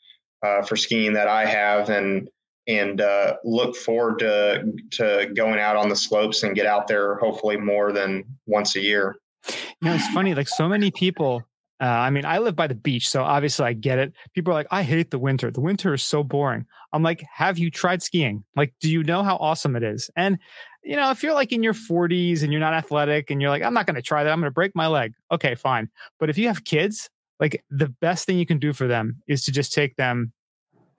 [0.44, 2.28] uh, for skiing that i have and
[2.66, 7.16] and uh, look forward to to going out on the slopes and get out there
[7.16, 9.16] hopefully more than once a year
[9.48, 10.34] you know, it's funny.
[10.34, 11.42] Like so many people.
[11.80, 14.12] Uh, I mean, I live by the beach, so obviously I get it.
[14.34, 15.50] People are like, "I hate the winter.
[15.50, 18.44] The winter is so boring." I'm like, "Have you tried skiing?
[18.54, 20.38] Like, do you know how awesome it is?" And
[20.82, 23.62] you know, if you're like in your 40s and you're not athletic and you're like,
[23.62, 24.30] "I'm not going to try that.
[24.30, 25.88] I'm going to break my leg." Okay, fine.
[26.18, 27.08] But if you have kids,
[27.38, 30.32] like the best thing you can do for them is to just take them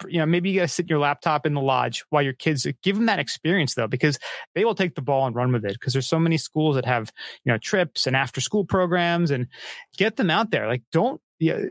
[0.07, 2.33] you know, maybe you got to sit in your laptop in the lodge while your
[2.33, 4.19] kids give them that experience though, because
[4.55, 5.73] they will take the ball and run with it.
[5.73, 7.11] Because there's so many schools that have,
[7.43, 9.47] you know, trips and after school programs and
[9.97, 10.67] get them out there.
[10.67, 11.65] Like, don't, yeah,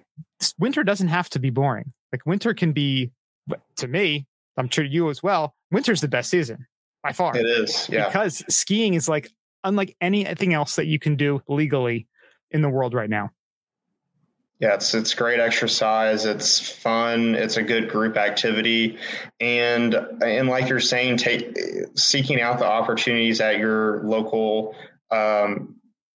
[0.59, 1.93] winter doesn't have to be boring.
[2.13, 3.11] Like, winter can be,
[3.77, 4.27] to me,
[4.57, 6.67] I'm sure you as well, winter's the best season
[7.03, 7.37] by far.
[7.37, 7.89] It is.
[7.89, 8.07] Yeah.
[8.07, 9.31] Because skiing is like
[9.65, 12.07] unlike anything else that you can do legally
[12.51, 13.31] in the world right now.
[14.61, 16.27] Yeah, it's it's great exercise.
[16.27, 17.35] It's fun.
[17.35, 18.99] It's a good group activity,
[19.41, 21.57] and and like you're saying, take
[21.95, 24.75] seeking out the opportunities at your local
[25.11, 25.77] um,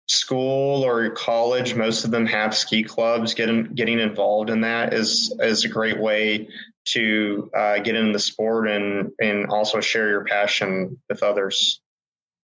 [0.08, 1.76] school or college.
[1.76, 3.32] Most of them have ski clubs.
[3.32, 6.48] Getting getting involved in that is is a great way
[6.86, 11.80] to uh, get into the sport and and also share your passion with others.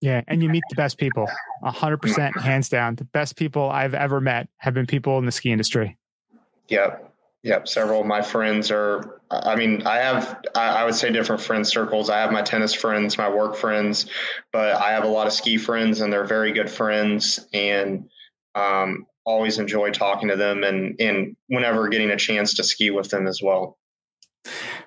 [0.02, 1.28] Yeah, and you meet the best people.
[1.64, 2.95] A hundred percent, hands down.
[2.95, 5.95] The best people I've ever met have been people in the ski industry.
[6.69, 7.14] Yep,
[7.44, 7.68] yep.
[7.68, 9.22] Several of my friends are.
[9.30, 10.41] I mean, I have.
[10.56, 12.10] I would say different friend circles.
[12.10, 14.07] I have my tennis friends, my work friends,
[14.52, 17.40] but I have a lot of ski friends, and they're very good friends.
[17.53, 18.10] And
[18.56, 23.11] um, always enjoy talking to them, and and whenever getting a chance to ski with
[23.11, 23.78] them as well.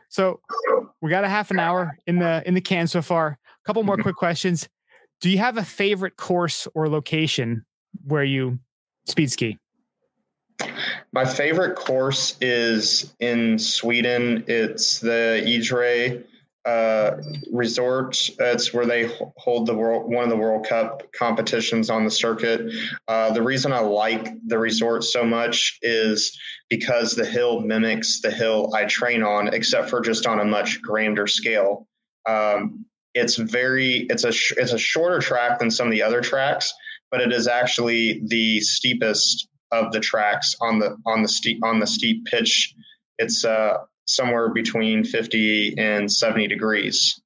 [0.08, 0.40] So
[1.00, 3.38] we got a half an hour in the in the can so far.
[3.44, 4.02] A couple more mm-hmm.
[4.02, 4.68] quick questions.
[5.20, 7.64] Do you have a favorite course or location
[8.06, 8.58] where you
[9.06, 9.58] speed ski?
[11.12, 14.44] My favorite course is in Sweden.
[14.46, 16.24] It's the Idre
[16.64, 17.16] uh,
[17.52, 18.30] resort.
[18.38, 22.72] It's where they hold the world one of the World Cup competitions on the circuit.
[23.06, 26.38] Uh, the reason I like the resort so much is
[26.70, 30.80] because the hill mimics the hill I train on, except for just on a much
[30.80, 31.86] grander scale.
[32.26, 36.72] Um, it's very it's a it's a shorter track than some of the other tracks,
[37.10, 41.78] but it is actually the steepest of the tracks on the on the steep on
[41.78, 42.74] the steep pitch.
[43.18, 43.76] It's uh,
[44.06, 47.20] somewhere between 50 and 70 degrees.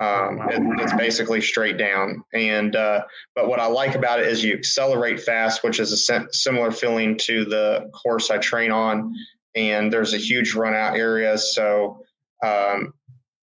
[0.00, 2.22] Um, it, it's basically straight down.
[2.32, 3.02] And uh,
[3.34, 7.16] but what I like about it is you accelerate fast, which is a similar feeling
[7.22, 9.14] to the course I train on.
[9.56, 12.04] And there's a huge run out area, so
[12.44, 12.92] um,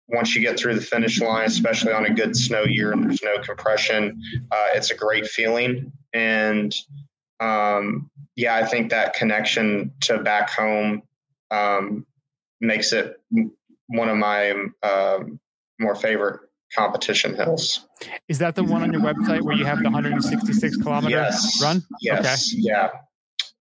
[0.07, 3.23] once you get through the finish line, especially on a good snow year and there's
[3.23, 4.22] no compression,
[4.52, 5.91] uh, it's a great feeling.
[6.14, 6.76] And
[7.40, 11.02] um, yeah, I think that connection to back home
[11.52, 12.06] um,
[12.61, 13.19] makes it
[13.88, 14.53] one of my
[14.84, 15.19] uh,
[15.80, 16.41] more favorite
[16.73, 17.88] competition hills.
[18.27, 21.61] Is that the one on your website where you have the 166 kilometer yes.
[21.61, 21.84] run?
[22.02, 22.53] Yes.
[22.53, 22.61] Okay.
[22.61, 22.90] Yeah.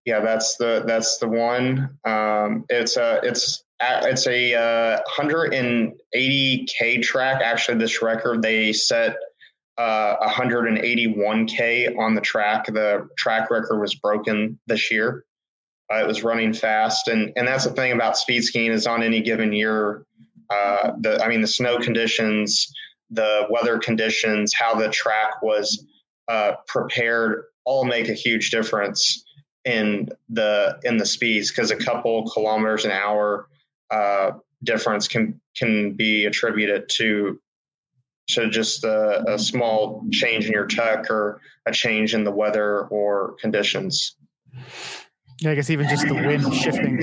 [0.05, 1.97] Yeah, that's the that's the one.
[2.05, 3.65] Um, it's a it's
[4.05, 7.41] it's a uh, 180k track.
[7.43, 9.17] Actually, this record they set
[9.79, 12.67] uh, 181k on the track.
[12.67, 15.25] The track record was broken this year.
[15.93, 19.03] Uh, it was running fast, and and that's the thing about speed skiing is on
[19.03, 20.07] any given year,
[20.51, 22.73] uh, the I mean the snow conditions,
[23.11, 25.87] the weather conditions, how the track was
[26.29, 29.25] uh, prepared, all make a huge difference
[29.65, 33.47] in the in the speeds because a couple kilometers an hour
[33.91, 34.33] uh,
[34.63, 37.41] difference can can be attributed to
[38.27, 42.87] to just a, a, small change in your tech or a change in the weather
[42.87, 44.17] or conditions.
[45.41, 47.03] Yeah, I guess even just the wind shifting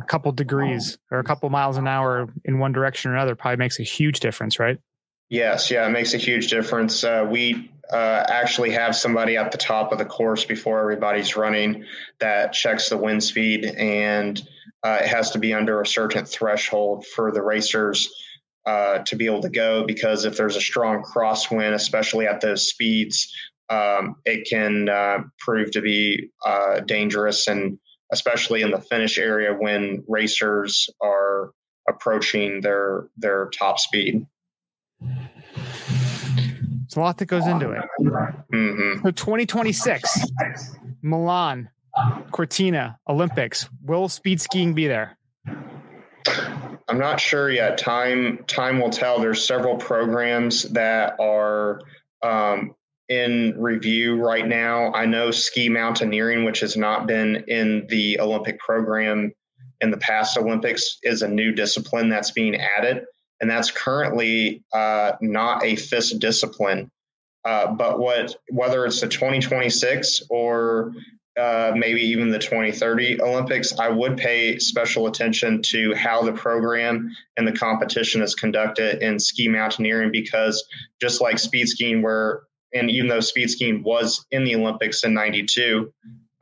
[0.00, 3.58] a couple degrees or a couple miles an hour in one direction or another probably
[3.58, 4.78] makes a huge difference, right?
[5.28, 7.04] Yes, yeah, it makes a huge difference.
[7.04, 11.84] Uh, we uh, actually have somebody at the top of the course before everybody's running
[12.20, 14.46] that checks the wind speed, and
[14.84, 18.12] uh, it has to be under a certain threshold for the racers
[18.66, 19.84] uh, to be able to go.
[19.84, 23.32] Because if there's a strong crosswind, especially at those speeds,
[23.70, 27.78] um, it can uh, prove to be uh, dangerous, and
[28.12, 31.52] especially in the finish area when racers are
[31.88, 34.26] approaching their their top speed.
[36.84, 37.82] It's a lot that goes into it.
[38.52, 39.06] Mm-hmm.
[39.06, 40.26] So 2026,
[41.00, 41.70] Milan,
[42.30, 43.68] Cortina, Olympics.
[43.84, 45.16] Will speed skiing be there?
[46.88, 47.78] I'm not sure yet.
[47.78, 49.18] Time time will tell.
[49.18, 51.80] There's several programs that are
[52.22, 52.74] um,
[53.08, 54.92] in review right now.
[54.92, 59.32] I know ski mountaineering, which has not been in the Olympic program
[59.80, 63.04] in the past Olympics, is a new discipline that's being added,
[63.40, 66.90] and that's currently uh, not a FIS discipline.
[67.44, 70.92] Uh, but what whether it's the 2026 or
[71.38, 77.10] uh, maybe even the 2030 Olympics, I would pay special attention to how the program
[77.36, 80.62] and the competition is conducted in ski mountaineering because
[81.00, 82.42] just like speed skiing, where
[82.74, 85.92] and even though speed skiing was in the Olympics in 92,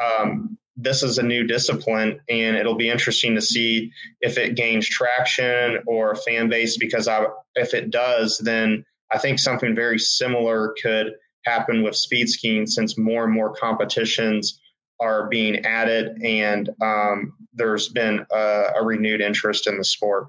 [0.00, 4.88] um, this is a new discipline, and it'll be interesting to see if it gains
[4.88, 6.76] traction or fan base.
[6.76, 11.12] Because I, if it does, then I think something very similar could
[11.44, 14.60] happen with speed skiing, since more and more competitions
[15.00, 20.28] are being added, and um, there's been a, a renewed interest in the sport.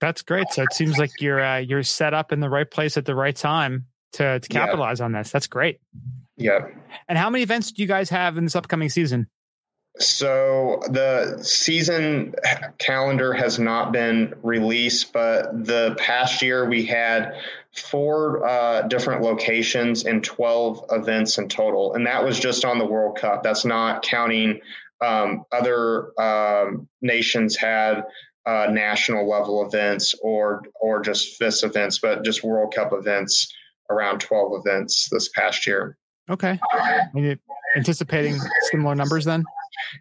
[0.00, 0.46] That's great.
[0.52, 3.14] So it seems like you're uh, you're set up in the right place at the
[3.14, 5.06] right time to to capitalize yeah.
[5.06, 5.30] on this.
[5.30, 5.80] That's great.
[6.36, 6.68] Yeah.
[7.08, 9.26] And how many events do you guys have in this upcoming season?
[9.98, 12.34] So the season
[12.78, 17.34] calendar has not been released, but the past year we had
[17.72, 21.94] four uh, different locations and 12 events in total.
[21.94, 23.42] And that was just on the World Cup.
[23.42, 24.60] That's not counting
[25.00, 28.04] um, other um, nations had
[28.46, 33.52] uh, national level events or or just FIS events, but just World Cup events
[33.90, 35.96] around 12 events this past year.
[36.30, 36.58] Okay.
[37.76, 38.38] anticipating
[38.70, 39.44] similar numbers then?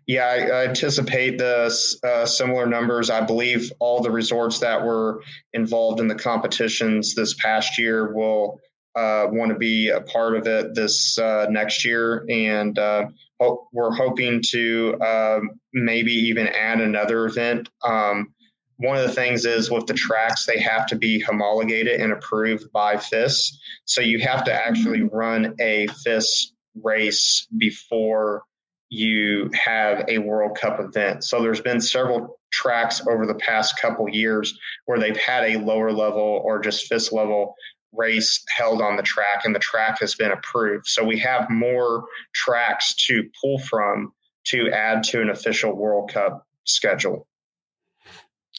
[0.06, 1.74] Yeah, I, anticipate the
[2.04, 3.10] uh, similar numbers.
[3.10, 5.22] I believe all the resorts that were
[5.54, 8.60] involved in the competitions this past year will
[8.95, 13.06] uh, want to be a part of it this uh, next year, and uh,
[13.40, 17.70] hope, we're hoping to um, maybe even add another event.
[17.84, 18.34] Um,
[18.78, 22.72] one of the things is with the tracks, they have to be homologated and approved
[22.72, 23.60] by FIS.
[23.86, 28.44] So you have to actually run a FIS race before
[28.89, 31.23] you have a World Cup event.
[31.23, 35.91] So there's been several tracks over the past couple years where they've had a lower
[35.91, 37.55] level or just FIS level
[37.93, 40.88] race held on the track and the track has been approved.
[40.88, 44.14] So we have more tracks to pull from
[44.45, 47.27] to add to an official World Cup schedule.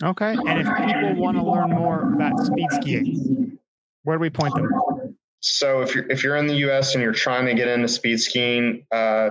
[0.03, 0.33] Okay.
[0.33, 3.59] And if people want to learn more about speed skiing,
[4.05, 4.69] where do we point them?
[5.41, 6.95] So if you're if you're in the U.S.
[6.95, 9.31] and you're trying to get into speed skiing, uh,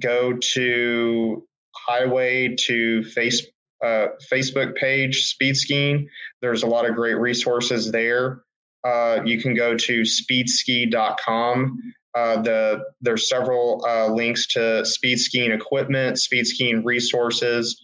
[0.00, 3.46] go to Highway to face
[3.84, 6.08] uh, Facebook page Speed Skiing.
[6.42, 8.42] There's a lot of great resources there.
[8.84, 11.78] Uh, you can go to speedski.com.
[12.14, 17.80] Uh, the there's several uh, links to speed skiing equipment, speed skiing resources,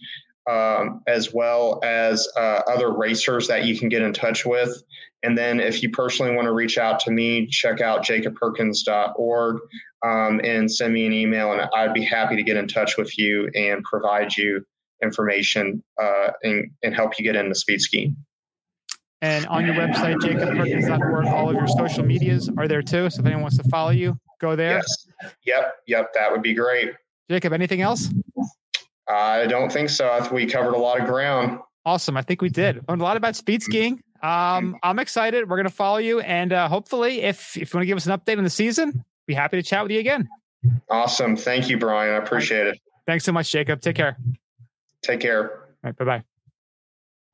[0.49, 4.83] um, as well as uh, other racers that you can get in touch with.
[5.23, 9.57] And then if you personally want to reach out to me, check out jacobperkins.org
[10.05, 13.17] um, and send me an email, and I'd be happy to get in touch with
[13.17, 14.63] you and provide you
[15.01, 18.15] information uh, and, and help you get into speed skiing.
[19.21, 23.09] And on your website, jacobperkins.org, all of your social medias are there too.
[23.09, 24.75] So if anyone wants to follow you, go there.
[24.75, 25.07] Yes.
[25.45, 25.75] Yep.
[25.87, 26.13] Yep.
[26.13, 26.91] That would be great.
[27.29, 28.09] Jacob, anything else?
[29.07, 30.09] I don't think so.
[30.11, 31.59] I think we covered a lot of ground.
[31.85, 32.17] Awesome.
[32.17, 32.83] I think we did.
[32.87, 34.01] Learned a lot about speed skiing.
[34.23, 35.47] Um, I'm excited.
[35.47, 36.19] We're going to follow you.
[36.21, 39.03] And uh, hopefully, if, if you want to give us an update on the season,
[39.27, 40.27] be happy to chat with you again.
[40.89, 41.35] Awesome.
[41.35, 42.13] Thank you, Brian.
[42.15, 42.79] I appreciate it.
[43.05, 43.81] Thanks so much, Jacob.
[43.81, 44.17] Take care.
[45.03, 45.51] Take care.
[45.51, 45.95] All right.
[45.95, 46.23] Bye bye.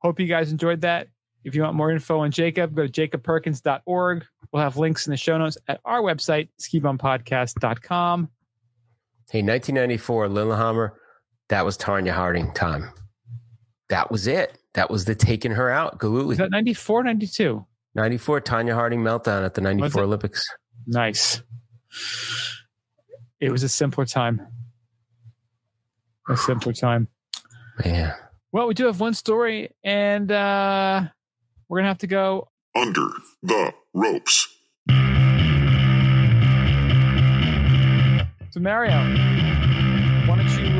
[0.00, 1.08] Hope you guys enjoyed that.
[1.44, 4.24] If you want more info on Jacob, go to jacobperkins.org.
[4.52, 8.28] We'll have links in the show notes at our website, skibumpodcast.com.
[9.30, 10.92] Hey, 1994, Lillehammer
[11.48, 12.90] that was Tonya Harding time.
[13.88, 14.58] That was it.
[14.74, 16.00] That was the taking her out.
[16.00, 16.32] Gillooly.
[16.32, 17.64] Is that 94, 92?
[17.94, 20.44] 94, Tonya Harding meltdown at the 94 Olympics.
[20.86, 21.42] Nice.
[23.40, 24.40] It was a simpler time.
[26.28, 27.08] A simpler time.
[27.84, 28.14] Man.
[28.52, 31.02] Well, we do have one story, and uh,
[31.68, 33.08] we're going to have to go under
[33.42, 34.48] the ropes.
[38.50, 39.51] So, Mario, why don't you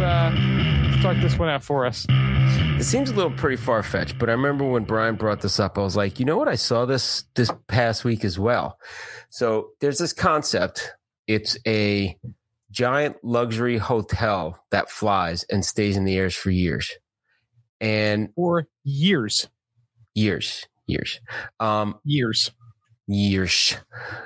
[0.03, 2.07] uh, start this one out for us.
[2.09, 5.79] It seems a little pretty far fetched, but I remember when Brian brought this up,
[5.79, 6.49] I was like, you know what?
[6.49, 8.79] I saw this this past week as well.
[9.31, 10.93] So there's this concept.
[11.27, 12.19] It's a
[12.71, 16.91] giant luxury hotel that flies and stays in the airs for years.
[17.81, 19.49] And for years.
[20.15, 20.67] Years.
[20.87, 21.21] Years.
[21.61, 22.51] Um years.
[23.07, 23.77] Years.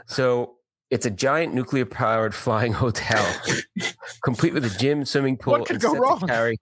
[0.06, 0.56] So
[0.90, 3.24] it's a giant nuclear powered flying hotel,
[4.24, 6.20] complete with a gym, swimming pool, what could go wrong?
[6.20, 6.58] carry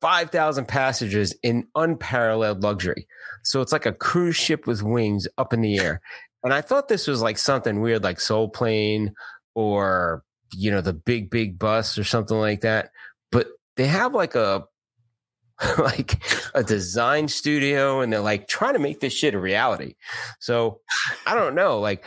[0.00, 3.06] 5,000 passengers in unparalleled luxury.
[3.42, 6.00] So it's like a cruise ship with wings up in the air.
[6.44, 9.14] And I thought this was like something weird, like Soul Plane
[9.54, 10.22] or,
[10.52, 12.90] you know, the big, big bus or something like that.
[13.32, 14.64] But they have like a,
[15.78, 16.22] like
[16.54, 19.96] a design studio and they're like trying to make this shit a reality.
[20.38, 20.80] So
[21.26, 21.80] I don't know.
[21.80, 22.04] Like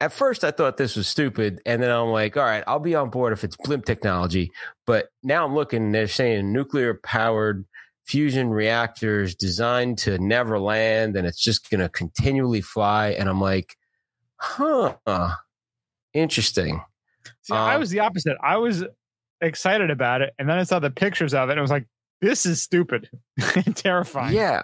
[0.00, 2.94] at first I thought this was stupid, and then I'm like, all right, I'll be
[2.94, 4.50] on board if it's blimp technology.
[4.86, 7.64] But now I'm looking, they're saying nuclear powered
[8.04, 13.08] fusion reactors designed to never land, and it's just going to continually fly.
[13.08, 13.76] And I'm like,
[14.36, 14.94] huh,
[16.14, 16.80] interesting.
[17.42, 18.36] See, um, I was the opposite.
[18.42, 18.84] I was
[19.40, 21.86] excited about it, and then I saw the pictures of it, and I was like,
[22.20, 23.10] "This is stupid,
[23.54, 24.62] and terrifying." Yeah.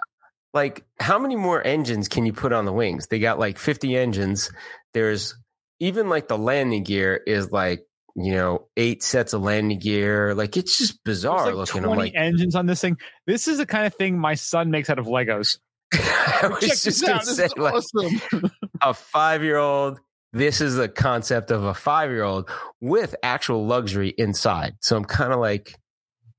[0.54, 3.08] Like, how many more engines can you put on the wings?
[3.08, 4.50] They got like 50 engines.
[4.94, 5.34] There's
[5.80, 10.32] even like the landing gear is like, you know, eight sets of landing gear.
[10.34, 11.82] Like, it's just bizarre like looking.
[11.82, 12.96] 20 like, engines on this thing.
[13.26, 15.58] This is the kind of thing my son makes out of Legos.
[15.92, 17.24] I was Check just out.
[17.24, 18.50] This say, is like, awesome.
[18.80, 19.98] a five year old.
[20.32, 22.48] This is the concept of a five year old
[22.80, 24.76] with actual luxury inside.
[24.80, 25.74] So I'm kind of like,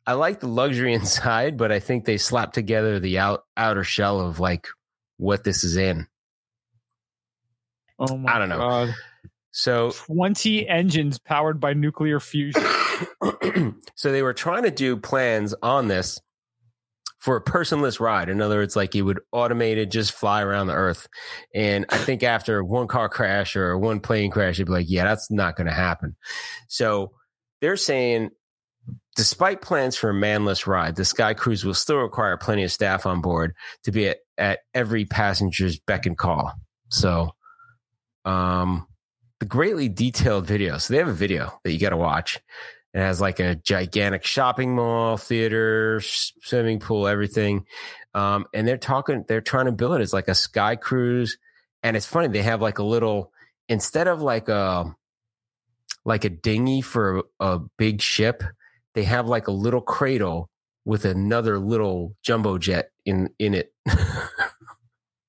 [0.07, 4.21] I like the luxury inside, but I think they slapped together the out, outer shell
[4.21, 4.67] of like
[5.17, 6.07] what this is in.
[7.99, 8.57] oh my I don't know.
[8.57, 8.95] God.
[9.51, 12.61] So 20 engines powered by nuclear fusion.
[13.95, 16.19] so they were trying to do plans on this
[17.19, 18.27] for a personless ride.
[18.27, 21.07] In other words, like you would automated just fly around the earth.
[21.55, 25.05] And I think after one car crash or one plane crash, you'd be like, yeah,
[25.05, 26.17] that's not going to happen.
[26.67, 27.13] So
[27.61, 28.29] they're saying,
[29.15, 33.05] despite plans for a manless ride, the Sky Cruise will still require plenty of staff
[33.05, 36.53] on board to be at, at every passenger's beck and call.
[36.89, 37.31] So,
[38.25, 38.87] um,
[39.39, 40.77] the greatly detailed video.
[40.77, 42.39] So they have a video that you got to watch.
[42.93, 47.65] It has like a gigantic shopping mall, theater, swimming pool, everything.
[48.13, 51.37] Um, and they're talking, they're trying to build it as like a sky cruise.
[51.83, 53.33] And it's funny, they have like a little,
[53.67, 54.95] instead of like a,
[56.05, 58.43] like a dinghy for a, a big ship,
[58.95, 60.49] they have like a little cradle
[60.85, 63.73] with another little jumbo jet in, in it.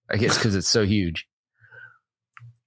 [0.09, 1.27] I guess because it's so huge.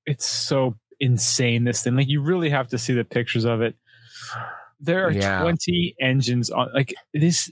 [0.06, 1.96] It's so insane, this thing.
[1.96, 3.76] Like, you really have to see the pictures of it.
[4.80, 5.42] There are Yeah.
[5.42, 7.50] 20 engines on, like, this.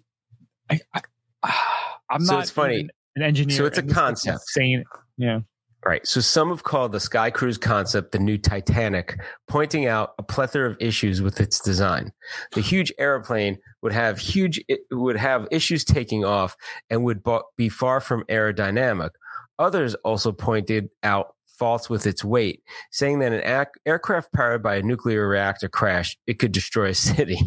[0.69, 1.01] I, I,
[2.09, 2.89] I'm So not it's funny.
[3.15, 3.55] an engineer.
[3.57, 4.39] So it's a and this looks concept.
[4.55, 4.83] Insane.
[5.17, 5.39] Yeah.
[5.87, 6.05] Right.
[6.05, 10.69] So some have called the Sky Cruise concept the new Titanic, pointing out a plethora
[10.69, 12.11] of issues with its design.
[12.51, 14.59] The huge airplane would have huge
[14.91, 16.57] would have issues taking off
[16.89, 17.23] and would
[17.55, 19.11] be far from aerodynamic.
[19.59, 24.75] Others also pointed out faults with its weight, saying that an ac- aircraft powered by
[24.75, 27.39] a nuclear reactor crash, it could destroy a city.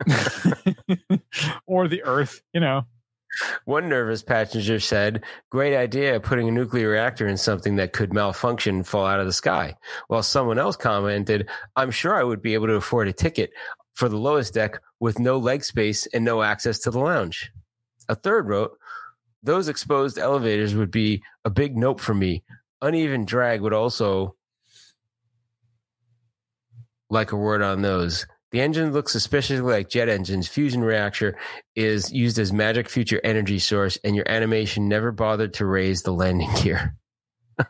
[1.66, 2.86] or the Earth, you know.
[3.64, 8.76] One nervous passenger said, Great idea putting a nuclear reactor in something that could malfunction
[8.76, 9.74] and fall out of the sky.
[10.08, 13.50] While someone else commented, I'm sure I would be able to afford a ticket
[13.94, 17.50] for the lowest deck with no leg space and no access to the lounge.
[18.08, 18.78] A third wrote,
[19.42, 22.44] Those exposed elevators would be a big nope for me.
[22.82, 24.36] Uneven drag would also
[27.10, 28.26] like a word on those.
[28.56, 30.48] The engine looks suspiciously like jet engines.
[30.48, 31.36] Fusion reactor
[31.74, 36.12] is used as magic future energy source, and your animation never bothered to raise the
[36.12, 36.96] landing gear.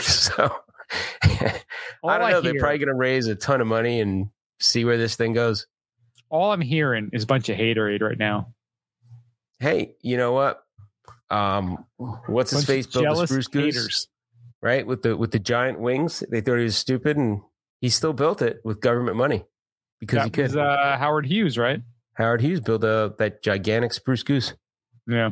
[0.00, 0.52] so
[1.22, 1.62] I
[2.02, 2.26] don't know.
[2.26, 5.34] hear, They're probably going to raise a ton of money and see where this thing
[5.34, 5.68] goes.
[6.28, 8.54] all I'm hearing is a bunch of haterade right now.
[9.60, 10.64] Hey, you know what?
[11.30, 11.84] Um,
[12.26, 14.08] what's his face built the spruce goose, haters.
[14.62, 14.84] right?
[14.84, 17.42] With the with the giant wings, they thought he was stupid, and
[17.80, 19.44] he still built it with government money
[20.00, 20.44] because he could.
[20.44, 21.80] was uh, Howard Hughes, right?
[22.14, 24.54] Howard Hughes built a, that gigantic spruce goose.
[25.06, 25.30] Yeah.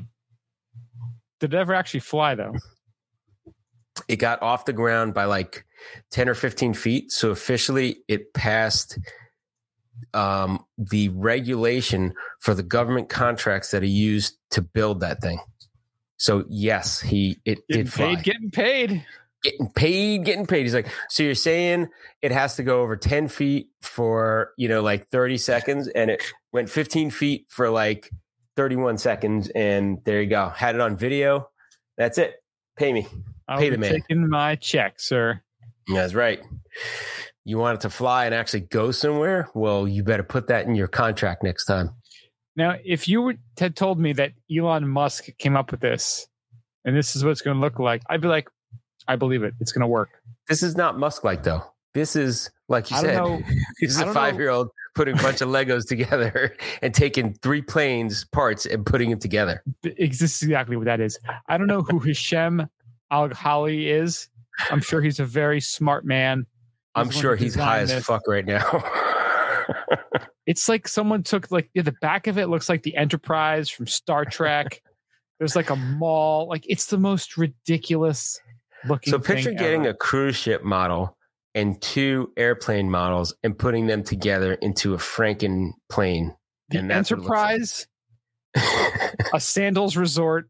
[1.41, 2.53] Did it ever actually fly though?
[4.09, 5.65] it got off the ground by like
[6.11, 7.13] 10 or 15 feet.
[7.13, 8.99] So officially it passed
[10.13, 15.39] um, the regulation for the government contracts that he used to build that thing.
[16.17, 18.15] So yes, he it Getting did fly.
[18.17, 19.07] paid, getting paid.
[19.45, 20.63] Getting paid, getting paid.
[20.63, 21.89] He's like, so you're saying
[22.23, 26.23] it has to go over 10 feet for, you know, like 30 seconds and it
[26.53, 28.11] went 15 feet for like
[28.57, 29.49] 31 seconds.
[29.51, 30.49] And there you go.
[30.49, 31.51] Had it on video.
[31.97, 32.35] That's it.
[32.77, 33.07] Pay me.
[33.47, 33.93] I'll Pay the man.
[33.93, 35.41] taking my check, sir.
[35.87, 36.43] That's right.
[37.45, 39.51] You want it to fly and actually go somewhere?
[39.55, 41.91] Well, you better put that in your contract next time.
[42.57, 46.27] Now, if you had told me that Elon Musk came up with this
[46.85, 48.49] and this is what it's going to look like, I'd be like,
[49.09, 49.55] I believe it.
[49.61, 50.11] It's going to work.
[50.49, 51.63] This is not Musk like though.
[51.95, 53.15] This is like you I said.
[53.17, 53.43] know.
[53.81, 57.63] This is a five year old putting a bunch of Legos together and taking three
[57.63, 59.63] planes parts and putting them together.
[59.83, 61.19] This is exactly what that is.
[61.49, 62.67] I don't know who Hashem
[63.11, 64.29] Al Ghaili is.
[64.71, 66.47] I'm sure he's a very smart man.
[66.95, 68.05] I'm He's one sure he's high as this.
[68.05, 68.63] fuck right now.
[70.47, 73.87] It's like someone took like yeah, the back of it looks like the Enterprise from
[73.87, 74.83] Star Trek.
[75.39, 76.49] There's like a mall.
[76.49, 78.39] Like it's the most ridiculous
[78.89, 79.11] looking.
[79.11, 79.91] so picture getting ever.
[79.91, 81.17] a cruise ship model
[81.55, 86.35] and two airplane models and putting them together into a Franken plane.
[86.71, 87.51] the and that's what it looks like.
[87.55, 87.87] Enterprise,
[89.35, 90.49] a sandals resort,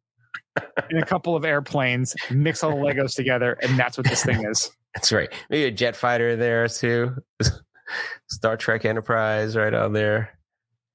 [0.91, 2.15] and a couple of airplanes.
[2.31, 4.71] Mix all the Legos together, and that's what this thing is.
[4.95, 5.29] That's right.
[5.51, 7.17] Maybe a jet fighter there too.
[8.31, 10.39] Star Trek Enterprise right on there.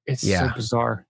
[0.06, 0.48] It's Yeah.
[0.48, 1.06] so bizarre.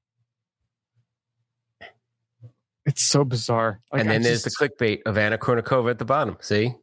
[2.90, 3.82] It's so bizarre.
[3.94, 6.38] Like, and then there's the clickbait of Anna Kournikova at the bottom.
[6.42, 6.74] See?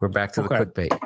[0.00, 0.58] We're back to Okay.
[0.58, 0.98] the clickbait.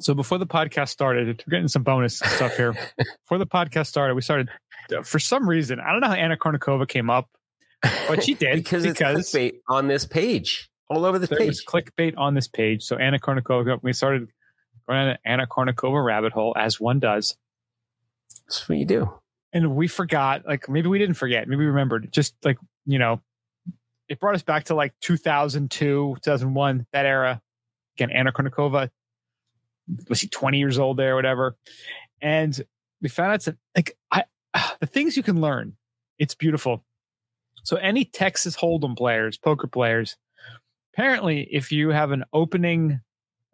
[0.00, 2.72] So before the podcast started, we're getting some bonus stuff here.
[3.24, 4.48] before the podcast started, we started
[4.96, 5.80] uh, for some reason.
[5.80, 7.28] I don't know how Anna Kournikova came up,
[8.06, 11.48] but she did because, it's clickbait on this page, all over there page.
[11.48, 12.84] was clickbait on this page.
[12.84, 14.28] So Anna Kournikova, we started
[14.88, 17.36] going on an Anna Kournikova rabbit hole as one does,
[18.46, 19.12] That's what you do.
[19.52, 20.46] and we forgot.
[20.46, 21.48] Like maybe we didn't forget.
[21.48, 22.12] Maybe we remembered.
[22.12, 22.58] Just like
[22.88, 23.20] you know,
[24.08, 27.40] it brought us back to like 2002, 2001, that era.
[27.96, 28.88] Again, Anna Kournikova
[30.08, 31.56] was he 20 years old there, or whatever.
[32.22, 32.60] And
[33.02, 34.24] we found out that like I,
[34.80, 35.76] the things you can learn.
[36.18, 36.82] It's beautiful.
[37.62, 40.16] So any Texas Hold'em players, poker players,
[40.94, 43.00] apparently, if you have an opening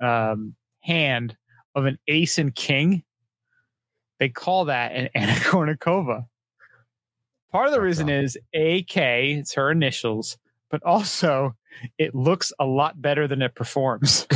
[0.01, 1.37] um, hand
[1.75, 3.03] of an ace and king,
[4.21, 6.27] they call that an Anna Kournikova.
[7.55, 10.37] Part of the That's reason is AK, it's her initials,
[10.73, 11.55] but also
[11.99, 14.27] it looks a lot better than it performs.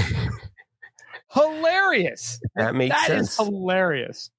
[1.35, 2.41] hilarious.
[2.55, 3.37] That makes That is sense.
[3.49, 4.31] hilarious.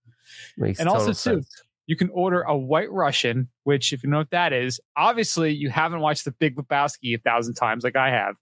[0.57, 1.43] Makes and also, too.
[1.87, 5.69] You can order a white Russian, which, if you know what that is, obviously you
[5.69, 8.35] haven't watched The Big Lebowski a thousand times like I have.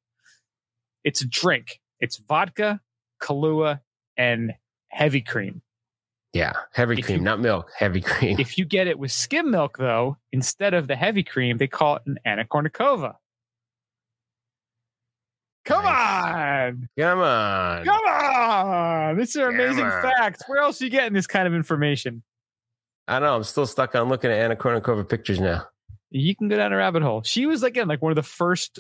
[1.04, 1.80] It's a drink.
[2.00, 2.80] It's vodka,
[3.24, 3.80] Kahlua,
[4.18, 4.54] and
[4.90, 5.64] heavy cream.
[6.38, 7.72] Yeah, heavy If cream, you- not milk.
[7.76, 8.40] Heavy cream.
[8.40, 11.96] If you get it with skim milk, though, instead of the heavy cream, they call
[11.96, 13.16] it an Anna Kournikova.
[15.66, 16.74] Come Nice.
[16.74, 16.90] on.
[16.98, 17.86] Come on.
[17.86, 19.18] Come on.
[19.18, 20.02] These are Come amazing on.
[20.02, 20.44] facts.
[20.48, 22.24] Where else are you getting this kind of information?
[23.08, 23.36] I don't know.
[23.36, 25.66] I'm still stuck on looking at Anna Kournikova pictures now.
[26.10, 27.22] you can go down a rabbit hole.
[27.24, 28.80] She was again like one of the first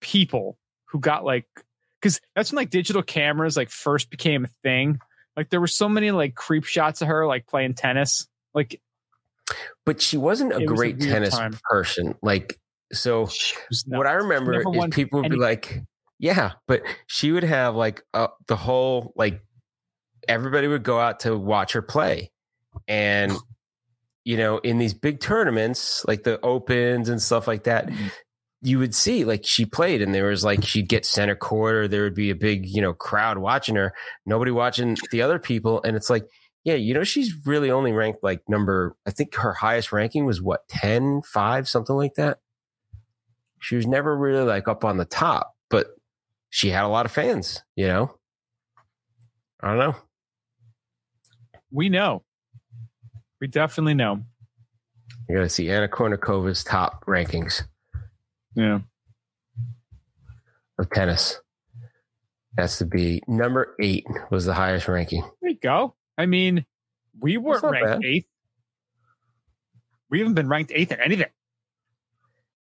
[0.00, 1.46] people who got like
[2.00, 4.98] because that's when like digital cameras like first became a thing.
[5.38, 8.26] Like there were so many like creep shots of her like playing tennis.
[8.54, 8.80] Like
[9.86, 11.56] But she wasn't a It was a great tennis time.
[11.70, 12.16] person.
[12.22, 12.58] Like,
[12.92, 13.28] so
[13.86, 15.80] what I remember is people would be like,
[16.18, 19.40] yeah, but she would have like uh, the whole, like,
[20.26, 22.32] everybody would go out to watch her play.
[22.88, 23.32] And,
[24.24, 28.08] you know, in these big tournaments, like the opens and stuff like that, Mm-hmm.
[28.60, 31.88] You would see like she played and there was like she'd get center court or
[31.88, 33.94] there would be a big, you know, crowd watching her,
[34.26, 35.80] nobody watching the other people.
[35.84, 36.26] And it's like,
[36.64, 40.42] yeah, you know, she's really only ranked like number, I think her highest ranking was
[40.42, 42.40] what, 10, 5, something like that.
[43.60, 45.88] She was never really like up on the top, but
[46.50, 48.14] she had a lot of fans, you know?
[49.60, 49.96] I don't know.
[51.70, 52.24] we know.
[53.40, 54.24] We definitely know.
[55.28, 57.62] You got to see Anna Kournikova's top rankings
[58.54, 58.80] Yeah.
[60.78, 61.40] of tennis.
[62.56, 65.22] That's to be number eight was the highest ranking.
[65.40, 65.94] There you go.
[66.16, 66.66] I mean,
[67.20, 68.04] we weren't ranked bad.
[68.04, 68.26] eighth.
[70.10, 71.28] We haven't been ranked eighth in anything.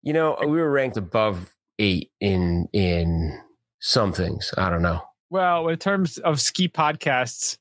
[0.03, 3.39] You know, we were ranked above eight in in
[3.79, 4.53] some things.
[4.57, 5.01] I don't know.
[5.29, 7.57] Well, in terms of ski podcasts,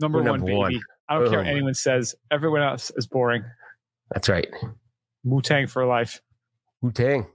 [0.00, 0.56] number We're one, baby.
[0.56, 0.80] one.
[1.08, 2.14] I don't care what anyone says.
[2.30, 3.44] Everyone else is boring.
[4.10, 4.48] That's right.
[5.24, 6.20] Wu Tang for life.
[6.80, 7.26] Wu Tang.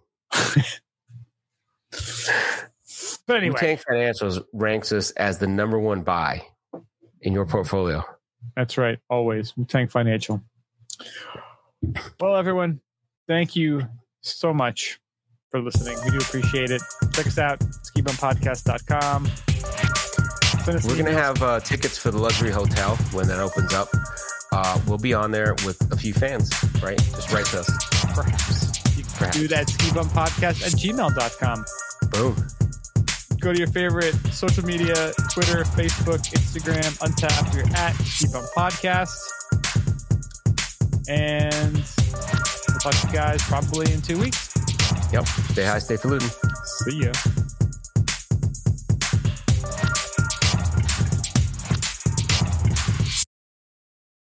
[3.27, 6.45] But anyway, Tang Financials ranks us as the number one buy
[7.21, 8.03] in your portfolio.
[8.55, 8.99] that's right.
[9.09, 10.41] Always Wu Tang Financial.
[12.19, 12.79] Well, everyone,
[13.27, 13.81] thank you
[14.21, 14.99] so much
[15.51, 15.97] for listening.
[16.05, 16.81] We do appreciate it.
[17.13, 19.25] Check us out, skibumpodcast.com.
[20.63, 23.73] Send us We're going to have uh, tickets for the luxury hotel when that opens
[23.73, 23.89] up.
[24.53, 26.49] Uh, we'll be on there with a few fans,
[26.81, 26.97] right?
[26.97, 27.69] Just write to us.
[28.15, 28.66] perhaps.
[29.17, 29.37] Perhaps.
[29.37, 31.65] do that skibumpodcast at gmail.com.
[32.11, 32.35] Boom.
[33.41, 34.93] go to your favorite social media
[35.33, 39.17] Twitter, Facebook, Instagram, Untappd at Keep on Podcast.
[41.09, 44.49] And we'll talk to you guys probably in two weeks.
[45.11, 45.25] Yep.
[45.25, 46.29] Stay high, stay falutin'.
[46.65, 47.11] See ya.